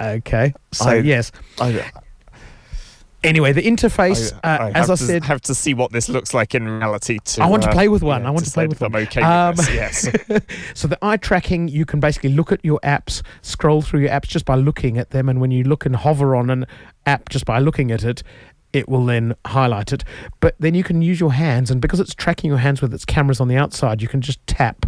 Okay. 0.00 0.52
So, 0.72 0.90
I- 0.90 0.94
yes. 0.96 1.32
I, 1.60 1.90
Anyway, 3.24 3.52
the 3.52 3.62
interface, 3.62 4.32
I, 4.42 4.56
uh, 4.56 4.58
I 4.64 4.68
as 4.70 4.74
have 4.88 4.90
I 4.90 4.94
to, 4.96 5.04
said, 5.04 5.24
have 5.24 5.40
to 5.42 5.54
see 5.54 5.74
what 5.74 5.92
this 5.92 6.08
looks 6.08 6.34
like 6.34 6.54
in 6.56 6.66
reality. 6.66 7.18
To, 7.24 7.42
I 7.42 7.46
want 7.46 7.62
to 7.62 7.68
uh, 7.70 7.72
play 7.72 7.88
with 7.88 8.02
one. 8.02 8.22
yeah, 8.22 8.28
I 8.28 8.30
want 8.32 8.44
to 8.46 8.50
play 8.50 8.66
with 8.66 8.82
I'm 8.82 8.92
one. 8.92 9.02
okay 9.02 9.22
Um, 9.22 9.54
with 9.56 9.66
this. 9.68 9.74
Yes. 9.74 10.42
so 10.74 10.88
the 10.88 10.98
eye 11.02 11.16
tracking, 11.18 11.68
you 11.68 11.84
can 11.86 12.00
basically 12.00 12.30
look 12.30 12.50
at 12.50 12.64
your 12.64 12.80
apps, 12.82 13.22
scroll 13.42 13.80
through 13.82 14.00
your 14.00 14.10
apps 14.10 14.26
just 14.26 14.44
by 14.44 14.56
looking 14.56 14.98
at 14.98 15.10
them, 15.10 15.28
and 15.28 15.40
when 15.40 15.50
you 15.52 15.62
look 15.62 15.86
and 15.86 15.94
hover 15.94 16.34
on 16.34 16.50
an 16.50 16.66
app 17.06 17.28
just 17.28 17.44
by 17.44 17.58
looking 17.60 17.92
at 17.92 18.02
it, 18.02 18.22
it 18.72 18.88
will 18.88 19.04
then 19.04 19.34
highlight 19.46 19.92
it. 19.92 20.02
But 20.40 20.56
then 20.58 20.74
you 20.74 20.82
can 20.82 21.02
use 21.02 21.20
your 21.20 21.32
hands, 21.34 21.70
and 21.70 21.80
because 21.80 22.00
it's 22.00 22.14
tracking 22.14 22.48
your 22.48 22.58
hands 22.58 22.80
with 22.82 22.92
its 22.94 23.04
cameras 23.04 23.40
on 23.40 23.46
the 23.48 23.56
outside, 23.56 24.02
you 24.02 24.08
can 24.08 24.20
just 24.20 24.44
tap 24.48 24.86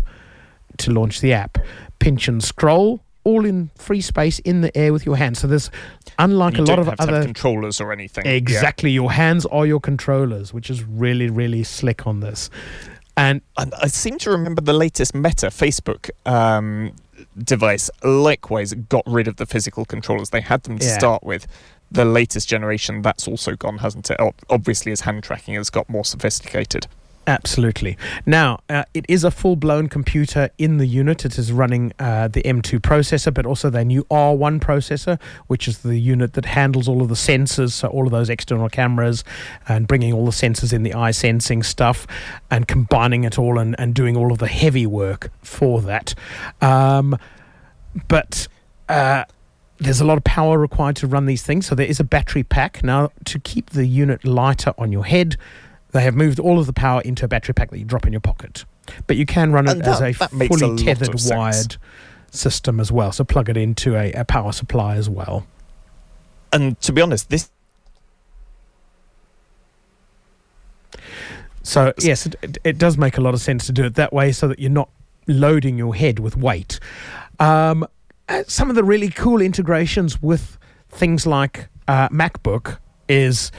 to 0.78 0.90
launch 0.90 1.20
the 1.20 1.32
app. 1.32 1.58
Pinch 2.00 2.26
and 2.26 2.42
scroll 2.42 3.03
all 3.24 3.44
in 3.44 3.70
free 3.76 4.00
space 4.00 4.38
in 4.40 4.60
the 4.60 4.76
air 4.76 4.92
with 4.92 5.04
your 5.06 5.16
hands. 5.16 5.38
So 5.40 5.46
there's 5.46 5.70
unlike 6.18 6.58
you 6.58 6.64
a 6.64 6.66
lot 6.66 6.78
of 6.78 6.88
other 6.98 7.22
controllers 7.22 7.80
or 7.80 7.92
anything. 7.92 8.24
Yeah. 8.26 8.32
exactly 8.32 8.90
your 8.90 9.12
hands 9.12 9.46
are 9.46 9.66
your 9.66 9.80
controllers, 9.80 10.52
which 10.54 10.70
is 10.70 10.84
really 10.84 11.28
really 11.30 11.64
slick 11.64 12.06
on 12.06 12.20
this. 12.20 12.50
And 13.16 13.40
And 13.56 13.72
I 13.80 13.86
seem 13.88 14.18
to 14.18 14.30
remember 14.30 14.60
the 14.60 14.72
latest 14.72 15.14
Meta 15.14 15.46
Facebook 15.46 16.10
um, 16.26 16.92
device 17.38 17.90
likewise 18.02 18.74
got 18.74 19.04
rid 19.06 19.28
of 19.28 19.36
the 19.36 19.46
physical 19.46 19.84
controllers. 19.84 20.30
They 20.30 20.40
had 20.40 20.62
them 20.64 20.78
to 20.78 20.86
Yeah. 20.86 20.98
start 20.98 21.22
with. 21.22 21.46
The 21.92 22.04
latest 22.04 22.48
generation, 22.48 23.02
that's 23.02 23.28
also 23.28 23.54
gone, 23.54 23.78
hasn't 23.78 24.10
it? 24.10 24.18
Obviously, 24.50 24.90
as 24.90 25.02
hand 25.02 25.22
tracking 25.22 25.54
has 25.54 25.70
got 25.70 25.88
more 25.88 26.04
sophisticated. 26.04 26.88
Absolutely. 27.26 27.96
Now, 28.26 28.60
uh, 28.68 28.84
it 28.92 29.06
is 29.08 29.24
a 29.24 29.30
full 29.30 29.56
blown 29.56 29.88
computer 29.88 30.50
in 30.58 30.76
the 30.76 30.86
unit. 30.86 31.24
It 31.24 31.38
is 31.38 31.52
running 31.52 31.92
uh, 31.98 32.28
the 32.28 32.42
M2 32.42 32.80
processor, 32.80 33.32
but 33.32 33.46
also 33.46 33.70
their 33.70 33.84
new 33.84 34.04
R1 34.04 34.60
processor, 34.60 35.20
which 35.46 35.66
is 35.66 35.78
the 35.78 35.98
unit 35.98 36.34
that 36.34 36.44
handles 36.44 36.86
all 36.86 37.00
of 37.02 37.08
the 37.08 37.14
sensors, 37.14 37.72
so 37.72 37.88
all 37.88 38.04
of 38.04 38.10
those 38.10 38.28
external 38.28 38.68
cameras, 38.68 39.24
and 39.68 39.88
bringing 39.88 40.12
all 40.12 40.26
the 40.26 40.32
sensors 40.32 40.72
in 40.72 40.82
the 40.82 40.92
eye 40.92 41.12
sensing 41.12 41.62
stuff 41.62 42.06
and 42.50 42.68
combining 42.68 43.24
it 43.24 43.38
all 43.38 43.58
and, 43.58 43.74
and 43.78 43.94
doing 43.94 44.16
all 44.16 44.30
of 44.30 44.38
the 44.38 44.48
heavy 44.48 44.86
work 44.86 45.30
for 45.42 45.80
that. 45.82 46.14
Um, 46.60 47.16
but. 48.08 48.48
Uh, 48.88 49.24
there's 49.78 50.00
a 50.00 50.04
lot 50.04 50.16
of 50.16 50.24
power 50.24 50.56
required 50.56 50.94
to 50.96 51.06
run 51.06 51.26
these 51.26 51.42
things, 51.42 51.66
so 51.66 51.74
there 51.74 51.86
is 51.86 51.98
a 51.98 52.04
battery 52.04 52.44
pack. 52.44 52.84
Now, 52.84 53.10
to 53.24 53.40
keep 53.40 53.70
the 53.70 53.86
unit 53.86 54.24
lighter 54.24 54.72
on 54.78 54.92
your 54.92 55.04
head, 55.04 55.36
they 55.94 56.02
have 56.02 56.14
moved 56.14 56.38
all 56.40 56.58
of 56.58 56.66
the 56.66 56.72
power 56.72 57.00
into 57.02 57.24
a 57.24 57.28
battery 57.28 57.54
pack 57.54 57.70
that 57.70 57.78
you 57.78 57.84
drop 57.84 58.04
in 58.06 58.12
your 58.12 58.20
pocket. 58.20 58.64
But 59.06 59.16
you 59.16 59.24
can 59.24 59.52
run 59.52 59.66
it 59.66 59.72
And 59.78 59.82
as 59.86 60.00
that- 60.00 60.16
a 60.16 60.18
that 60.18 60.32
a 60.32 60.48
fully 60.48 60.66
lot 60.66 60.78
tethered 60.78 61.14
wired 61.24 61.76
system 62.30 62.80
as 62.80 62.90
well. 62.90 63.12
So 63.12 63.22
plug 63.24 63.48
it 63.48 63.56
into 63.56 63.96
a, 63.96 64.12
a 64.12 64.24
power 64.24 64.50
supply 64.52 64.96
as 64.96 65.08
well. 65.08 65.46
And 66.52 66.78
to 66.80 66.92
be 66.92 67.00
honest, 67.00 67.30
this 67.30 67.48
So 71.62 71.92
yes, 71.98 72.26
it, 72.26 72.34
it, 72.42 72.58
it 72.64 72.78
does 72.78 72.98
make 72.98 73.16
a 73.16 73.20
lot 73.20 73.34
of 73.34 73.40
sense 73.40 73.66
to 73.66 73.72
do 73.72 73.84
it 73.84 73.94
that 73.94 74.12
way, 74.12 74.32
so 74.32 74.48
that 74.48 74.58
you're 74.58 74.70
not 74.70 74.90
loading 75.26 75.78
your 75.78 75.94
head 75.94 76.18
with 76.18 76.36
weight. 76.36 76.78
Um, 77.40 77.86
uh, 78.28 78.42
some 78.46 78.68
of 78.68 78.76
the 78.76 78.84
really 78.84 79.08
cool 79.10 79.40
integrations 79.40 80.20
with 80.20 80.58
things 80.90 81.26
like 81.26 81.68
uh, 81.88 82.08
MacBook 82.10 82.78
is 83.08 83.50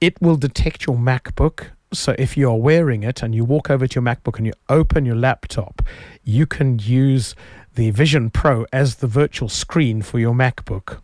it 0.00 0.20
will 0.20 0.36
detect 0.36 0.86
your 0.86 0.96
MacBook. 0.96 1.68
So 1.92 2.14
if 2.18 2.36
you're 2.36 2.56
wearing 2.56 3.02
it 3.02 3.22
and 3.22 3.34
you 3.34 3.44
walk 3.44 3.70
over 3.70 3.86
to 3.86 3.94
your 3.94 4.02
MacBook 4.02 4.36
and 4.38 4.46
you 4.46 4.52
open 4.68 5.04
your 5.06 5.16
laptop, 5.16 5.82
you 6.24 6.46
can 6.46 6.78
use 6.78 7.34
the 7.74 7.90
Vision 7.90 8.30
Pro 8.30 8.66
as 8.72 8.96
the 8.96 9.06
virtual 9.06 9.48
screen 9.48 10.02
for 10.02 10.18
your 10.18 10.34
MacBook. 10.34 11.00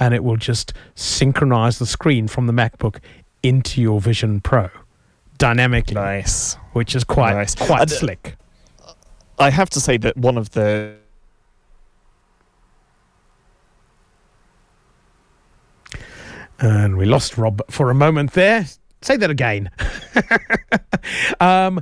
And 0.00 0.14
it 0.14 0.22
will 0.22 0.36
just 0.36 0.72
synchronize 0.94 1.78
the 1.78 1.86
screen 1.86 2.28
from 2.28 2.46
the 2.46 2.52
MacBook 2.52 2.98
into 3.42 3.80
your 3.80 4.00
Vision 4.00 4.40
Pro 4.40 4.70
dynamically, 5.38 5.94
nice. 5.94 6.54
which 6.72 6.94
is 6.94 7.04
quite 7.04 7.34
Nice. 7.34 7.54
quite 7.54 7.82
uh, 7.82 7.86
slick. 7.86 8.36
I 9.38 9.50
have 9.50 9.70
to 9.70 9.80
say 9.80 9.96
that 9.98 10.16
one 10.16 10.36
of 10.36 10.50
the 10.50 10.96
And 16.60 16.96
we 16.96 17.06
lost 17.06 17.38
Rob 17.38 17.62
for 17.70 17.90
a 17.90 17.94
moment 17.94 18.32
there. 18.32 18.66
Say 19.00 19.16
that 19.16 19.30
again. 19.30 19.70
um, 21.40 21.80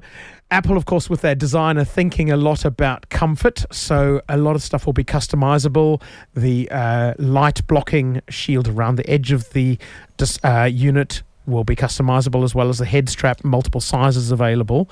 Apple, 0.50 0.76
of 0.76 0.84
course, 0.84 1.10
with 1.10 1.22
their 1.22 1.34
design, 1.34 1.76
are 1.76 1.84
thinking 1.84 2.30
a 2.30 2.36
lot 2.36 2.64
about 2.64 3.08
comfort. 3.08 3.64
So 3.72 4.20
a 4.28 4.36
lot 4.36 4.54
of 4.54 4.62
stuff 4.62 4.86
will 4.86 4.92
be 4.92 5.02
customizable. 5.02 6.00
The 6.34 6.70
uh, 6.70 7.14
light 7.18 7.66
blocking 7.66 8.20
shield 8.28 8.68
around 8.68 8.96
the 8.96 9.10
edge 9.10 9.32
of 9.32 9.50
the 9.50 9.78
dis- 10.18 10.38
uh, 10.44 10.68
unit 10.70 11.22
will 11.46 11.64
be 11.64 11.76
customizable 11.76 12.44
as 12.44 12.54
well 12.54 12.68
as 12.68 12.78
the 12.78 12.84
head 12.84 13.08
strap, 13.08 13.44
multiple 13.44 13.80
sizes 13.80 14.30
available. 14.30 14.90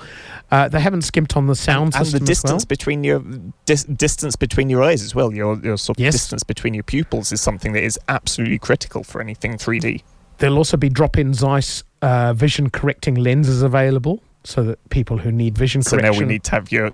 Uh, 0.51 0.67
they 0.69 0.79
haven't 0.79 1.01
skimped 1.03 1.35
on 1.37 1.47
the 1.47 1.55
sound 1.55 1.93
and 1.95 2.05
system 2.05 2.11
the 2.25 2.31
as 2.31 2.43
well. 2.43 2.53
distance 2.53 2.65
between 2.65 3.03
your 3.03 3.23
dis- 3.65 3.83
distance 3.83 4.35
between 4.35 4.69
your 4.69 4.83
eyes 4.83 5.01
as 5.03 5.13
well. 5.15 5.33
Your 5.33 5.57
your 5.63 5.77
sort 5.77 5.97
of 5.97 6.03
Yes. 6.03 6.13
distance 6.13 6.43
between 6.43 6.73
your 6.73 6.83
pupils 6.83 7.31
is 7.31 7.41
something 7.41 7.73
that 7.73 7.83
is 7.83 7.99
absolutely 8.07 8.57
critical 8.59 9.03
for 9.03 9.21
anything 9.21 9.57
3D. 9.57 10.01
There'll 10.37 10.57
also 10.57 10.77
be 10.77 10.89
drop-in 10.89 11.33
Zeiss 11.33 11.83
uh, 12.01 12.33
vision 12.33 12.69
correcting 12.69 13.15
lenses 13.15 13.61
available, 13.61 14.21
so 14.43 14.63
that 14.63 14.89
people 14.89 15.17
who 15.19 15.31
need 15.31 15.57
vision 15.57 15.81
So 15.81 15.91
correction. 15.97 16.13
now 16.13 16.19
we 16.19 16.25
need 16.33 16.43
to 16.43 16.51
have 16.51 16.71
your 16.71 16.91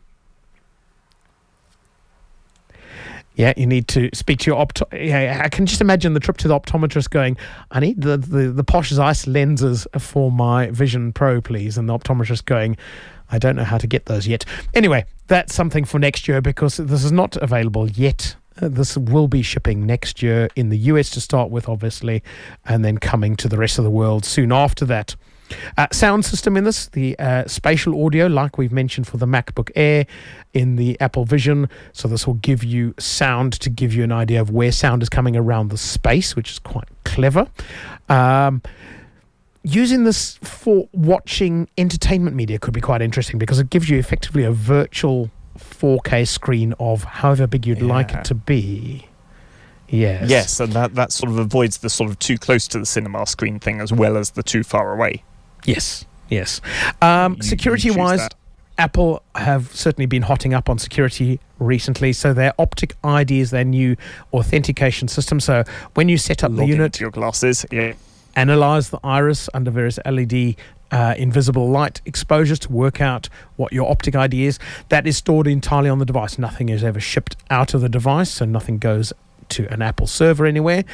Yeah, 3.35 3.53
you 3.55 3.65
need 3.65 3.87
to 3.89 4.09
speak 4.13 4.39
to 4.39 4.51
your 4.51 4.63
opto. 4.63 4.83
Yeah, 4.91 5.41
I 5.43 5.49
can 5.49 5.65
just 5.65 5.81
imagine 5.81 6.13
the 6.13 6.19
trip 6.19 6.37
to 6.37 6.47
the 6.47 6.59
optometrist 6.59 7.09
going, 7.09 7.37
I 7.71 7.79
need 7.79 8.01
the, 8.01 8.17
the, 8.17 8.51
the 8.51 8.63
Posh 8.63 8.89
Zeiss 8.89 9.25
lenses 9.25 9.87
for 9.97 10.31
my 10.31 10.69
Vision 10.71 11.13
Pro, 11.13 11.41
please. 11.41 11.77
And 11.77 11.87
the 11.87 11.97
optometrist 11.97 12.45
going, 12.45 12.77
I 13.31 13.39
don't 13.39 13.55
know 13.55 13.63
how 13.63 13.77
to 13.77 13.87
get 13.87 14.05
those 14.05 14.27
yet. 14.27 14.43
Anyway, 14.73 15.05
that's 15.27 15.55
something 15.55 15.85
for 15.85 15.97
next 15.97 16.27
year 16.27 16.41
because 16.41 16.77
this 16.77 17.03
is 17.03 17.11
not 17.11 17.37
available 17.37 17.89
yet. 17.89 18.35
Uh, 18.61 18.67
this 18.67 18.97
will 18.97 19.29
be 19.29 19.41
shipping 19.41 19.85
next 19.85 20.21
year 20.21 20.49
in 20.57 20.69
the 20.69 20.77
US 20.77 21.09
to 21.11 21.21
start 21.21 21.49
with, 21.49 21.69
obviously, 21.69 22.21
and 22.65 22.83
then 22.83 22.97
coming 22.97 23.37
to 23.37 23.47
the 23.47 23.57
rest 23.57 23.77
of 23.77 23.85
the 23.85 23.89
world 23.89 24.25
soon 24.25 24.51
after 24.51 24.85
that. 24.85 25.15
Uh, 25.77 25.87
sound 25.91 26.25
system 26.25 26.57
in 26.57 26.63
this, 26.63 26.87
the 26.87 27.17
uh, 27.19 27.47
spatial 27.47 28.05
audio, 28.05 28.27
like 28.27 28.57
we've 28.57 28.71
mentioned 28.71 29.07
for 29.07 29.17
the 29.17 29.25
MacBook 29.25 29.71
Air 29.75 30.05
in 30.53 30.75
the 30.75 30.99
Apple 30.99 31.25
Vision. 31.25 31.69
So, 31.93 32.07
this 32.07 32.27
will 32.27 32.35
give 32.35 32.63
you 32.63 32.93
sound 32.99 33.53
to 33.53 33.69
give 33.69 33.93
you 33.93 34.03
an 34.03 34.11
idea 34.11 34.41
of 34.41 34.51
where 34.51 34.71
sound 34.71 35.01
is 35.01 35.09
coming 35.09 35.35
around 35.35 35.69
the 35.69 35.77
space, 35.77 36.35
which 36.35 36.51
is 36.51 36.59
quite 36.59 36.87
clever. 37.03 37.47
Um, 38.09 38.61
using 39.63 40.03
this 40.03 40.37
for 40.37 40.89
watching 40.91 41.69
entertainment 41.77 42.35
media 42.35 42.59
could 42.59 42.73
be 42.73 42.81
quite 42.81 43.01
interesting 43.01 43.37
because 43.37 43.59
it 43.59 43.69
gives 43.69 43.89
you 43.89 43.97
effectively 43.97 44.43
a 44.43 44.51
virtual 44.51 45.29
4K 45.57 46.27
screen 46.27 46.73
of 46.79 47.03
however 47.03 47.47
big 47.47 47.67
you'd 47.67 47.81
like 47.81 48.13
it 48.13 48.25
to 48.25 48.35
be. 48.35 49.07
Yes. 49.87 50.29
yes, 50.29 50.59
and 50.61 50.71
that 50.71 50.95
that 50.95 51.11
sort 51.11 51.31
of 51.31 51.37
avoids 51.37 51.79
the 51.79 51.89
sort 51.89 52.09
of 52.09 52.17
too 52.17 52.37
close 52.37 52.65
to 52.69 52.79
the 52.79 52.85
cinema 52.85 53.25
screen 53.25 53.59
thing 53.59 53.81
as 53.81 53.91
well 53.91 54.15
as 54.15 54.31
the 54.31 54.43
too 54.43 54.63
far 54.63 54.93
away. 54.93 55.23
Yes. 55.65 56.05
Yes. 56.29 56.61
Um, 57.01 57.33
You- 57.33 57.37
you 57.37 57.43
security 57.43 57.89
choose 57.89 57.97
wise, 57.97 58.19
that. 58.19 58.35
Apple 58.77 59.21
have 59.35 59.69
certainly 59.75 60.05
been 60.07 60.23
hotting 60.23 60.53
up 60.53 60.69
on 60.69 60.79
security 60.79 61.39
recently. 61.59 62.13
So 62.13 62.33
their 62.33 62.53
Optic 62.57 62.95
ID 63.03 63.39
is 63.41 63.51
their 63.51 63.65
new 63.65 63.95
authentication 64.33 65.07
system. 65.07 65.39
So 65.39 65.63
when 65.93 66.09
you 66.09 66.17
set 66.17 66.43
up 66.43 66.55
the 66.55 66.65
unit, 66.65 66.99
your 66.99 67.11
glasses. 67.11 67.65
Yeah, 67.71 67.93
analyze 68.35 68.89
the 68.89 68.99
iris 69.03 69.49
under 69.53 69.69
various 69.71 69.99
LED 70.05 70.55
uh, 70.91 71.13
invisible 71.17 71.69
light 71.69 72.01
exposures 72.05 72.59
to 72.59 72.71
work 72.71 72.99
out 73.01 73.29
what 73.57 73.71
your 73.71 73.89
optic 73.89 74.15
ID 74.15 74.45
is. 74.45 74.57
That 74.89 75.05
is 75.05 75.17
stored 75.17 75.47
entirely 75.47 75.89
on 75.89 75.99
the 75.99 76.05
device. 76.05 76.39
Nothing 76.39 76.69
is 76.69 76.83
ever 76.83 76.99
shipped 76.99 77.35
out 77.49 77.73
of 77.73 77.81
the 77.81 77.89
device, 77.89 78.29
so 78.31 78.45
nothing 78.45 78.77
goes 78.77 79.13
to 79.49 79.67
an 79.71 79.81
Apple 79.81 80.07
server 80.07 80.45
anywhere, 80.45 80.85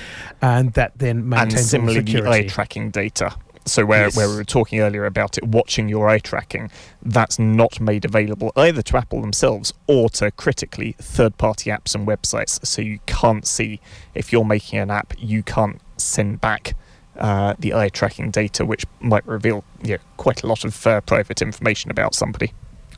and 0.42 0.74
that 0.74 0.92
then 0.98 1.30
maintains 1.30 1.54
the 1.54 1.60
similarly 1.70 2.00
security. 2.06 2.50
tracking 2.50 2.90
data. 2.90 3.34
So 3.68 3.86
where, 3.86 4.06
Yes. 4.06 4.18
where 4.18 4.30
we 4.30 4.36
were 4.36 4.44
talking 4.44 4.80
earlier 4.80 5.06
about 5.06 5.38
it 5.38 5.44
watching 5.46 5.88
your 5.90 6.10
eye 6.10 6.20
tracking, 6.20 6.72
that's 7.04 7.38
not 7.38 7.80
made 7.80 8.06
available 8.06 8.52
either 8.56 8.82
to 8.82 8.98
Apple 8.98 9.22
themselves 9.22 9.74
or 9.88 10.10
to 10.12 10.32
critically 10.32 10.96
third-party 11.00 11.70
apps 11.70 11.94
and 11.94 12.08
websites. 12.08 12.66
So 12.66 12.82
you 12.82 13.00
can't 13.06 13.46
see 13.46 13.80
if 14.16 14.32
you're 14.32 14.46
making 14.46 14.80
an 14.80 14.90
app, 14.90 15.14
you 15.20 15.44
can't 15.44 15.80
send 15.98 16.42
back 16.42 16.76
uh, 17.18 17.56
the 17.60 17.74
eye 17.74 17.90
tracking 17.90 18.30
data, 18.32 18.66
which 18.66 18.86
might 19.00 19.26
reveal 19.28 19.64
yeah, 19.84 19.98
quite 20.18 20.44
a 20.44 20.48
lot 20.48 20.64
of 20.64 20.86
uh, 20.88 21.02
private 21.02 21.42
information 21.42 21.90
about 21.90 22.14
somebody. 22.14 22.54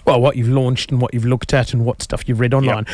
well, 0.05 0.19
what 0.19 0.35
you've 0.35 0.49
launched 0.49 0.91
and 0.91 0.99
what 1.01 1.13
you've 1.13 1.25
looked 1.25 1.53
at 1.53 1.71
and 1.73 1.85
what 1.85 2.01
stuff 2.01 2.27
you've 2.27 2.39
read 2.39 2.53
online. 2.53 2.85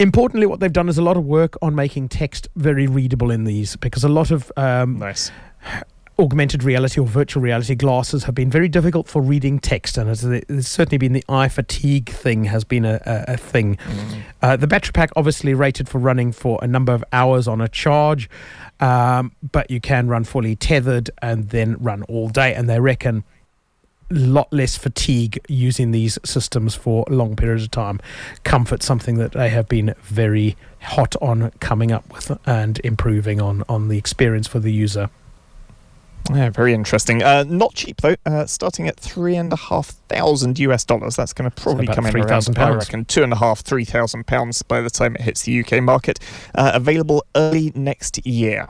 Importantly, 0.00 0.46
what 0.46 0.58
they've 0.60 0.72
done 0.72 0.88
is 0.88 0.98
a 0.98 1.02
lot 1.02 1.16
of 1.16 1.24
work 1.24 1.56
on 1.62 1.74
making 1.74 2.08
text 2.08 2.48
very 2.56 2.86
readable 2.86 3.30
in 3.30 3.44
these 3.44 3.76
because 3.76 4.02
a 4.04 4.08
lot 4.08 4.30
of 4.30 4.50
um, 4.56 4.98
Nice. 4.98 5.30
Augmented 6.22 6.62
reality 6.62 7.00
or 7.00 7.06
virtual 7.06 7.42
reality 7.42 7.74
glasses 7.74 8.24
have 8.24 8.34
been 8.34 8.50
very 8.50 8.68
difficult 8.68 9.08
for 9.08 9.20
reading 9.20 9.58
text, 9.58 9.98
and 9.98 10.08
it's, 10.08 10.68
certainly 10.68 10.98
been 10.98 11.12
the 11.12 11.24
eye 11.28 11.48
fatigue 11.48 12.08
thing 12.08 12.44
has 12.44 12.62
been 12.64 12.84
a, 12.84 13.00
a, 13.04 13.34
a 13.34 13.36
thing. 13.36 13.76
Uh, 14.40 14.56
the 14.56 14.66
battery 14.66 14.92
pack 14.92 15.10
obviously 15.16 15.52
rated 15.52 15.88
for 15.88 15.98
running 15.98 16.30
for 16.30 16.58
a 16.62 16.66
number 16.66 16.92
of 16.92 17.04
hours 17.12 17.48
on 17.48 17.60
a 17.60 17.68
charge, 17.68 18.30
um, 18.80 19.32
but 19.50 19.70
you 19.70 19.80
can 19.80 20.06
run 20.08 20.24
fully 20.24 20.54
tethered 20.54 21.10
and 21.20 21.50
then 21.50 21.76
run 21.78 22.02
all 22.04 22.28
day, 22.28 22.54
and 22.54 22.70
they 22.70 22.78
reckon 22.78 23.24
lot 24.10 24.52
less 24.52 24.76
fatigue 24.76 25.40
using 25.48 25.90
these 25.90 26.18
systems 26.24 26.74
for 26.74 27.04
long 27.08 27.34
periods 27.34 27.64
of 27.64 27.70
time. 27.70 27.98
Comfort, 28.44 28.82
something 28.82 29.16
that 29.16 29.32
they 29.32 29.48
have 29.48 29.68
been 29.68 29.94
very 30.02 30.56
hot 30.82 31.16
on 31.22 31.50
coming 31.60 31.90
up 31.90 32.12
with 32.12 32.38
and 32.46 32.78
improving 32.84 33.40
on 33.40 33.64
on 33.68 33.88
the 33.88 33.98
experience 33.98 34.46
for 34.46 34.60
the 34.60 34.72
user. 34.72 35.08
Yeah, 36.30 36.50
very 36.50 36.72
interesting. 36.72 37.22
Uh, 37.22 37.44
not 37.46 37.74
cheap 37.74 38.00
though. 38.00 38.16
Uh, 38.24 38.46
starting 38.46 38.88
at 38.88 38.98
three 38.98 39.36
and 39.36 39.52
a 39.52 39.56
half 39.56 39.88
thousand 40.08 40.58
US 40.58 40.84
dollars. 40.84 41.16
That's 41.16 41.32
going 41.32 41.50
to 41.50 41.62
probably 41.62 41.84
about 41.84 41.96
come 41.96 42.06
in 42.06 42.12
£3,000 42.12 42.58
around, 42.58 42.72
I 42.72 42.76
reckon, 42.76 43.04
two 43.04 43.22
and 43.22 43.32
a 43.32 43.36
half, 43.36 43.60
three 43.60 43.84
thousand 43.84 44.26
pounds 44.26 44.62
by 44.62 44.80
the 44.80 44.90
time 44.90 45.14
it 45.16 45.22
hits 45.22 45.42
the 45.42 45.60
UK 45.60 45.82
market. 45.82 46.18
Uh, 46.54 46.72
available 46.74 47.24
early 47.34 47.72
next 47.74 48.24
year. 48.26 48.68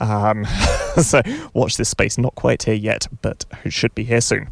Um, 0.00 0.44
so 1.02 1.20
watch 1.52 1.76
this 1.76 1.88
space. 1.88 2.18
Not 2.18 2.34
quite 2.34 2.62
here 2.62 2.74
yet, 2.74 3.06
but 3.22 3.44
it 3.64 3.72
should 3.72 3.94
be 3.94 4.04
here 4.04 4.20
soon. 4.20 4.48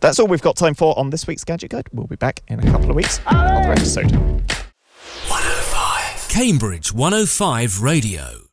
That's 0.00 0.18
all 0.18 0.26
we've 0.26 0.42
got 0.42 0.56
time 0.56 0.74
for 0.74 0.98
on 0.98 1.10
this 1.10 1.26
week's 1.26 1.44
Gadget 1.44 1.70
Guide. 1.70 1.88
We'll 1.92 2.06
be 2.06 2.16
back 2.16 2.40
in 2.48 2.58
a 2.60 2.70
couple 2.70 2.90
of 2.90 2.96
weeks. 2.96 3.20
On 3.26 3.36
another 3.36 3.72
episode. 3.72 4.10
Cambridge 6.28 6.92
105 6.92 7.82
Radio. 7.82 8.49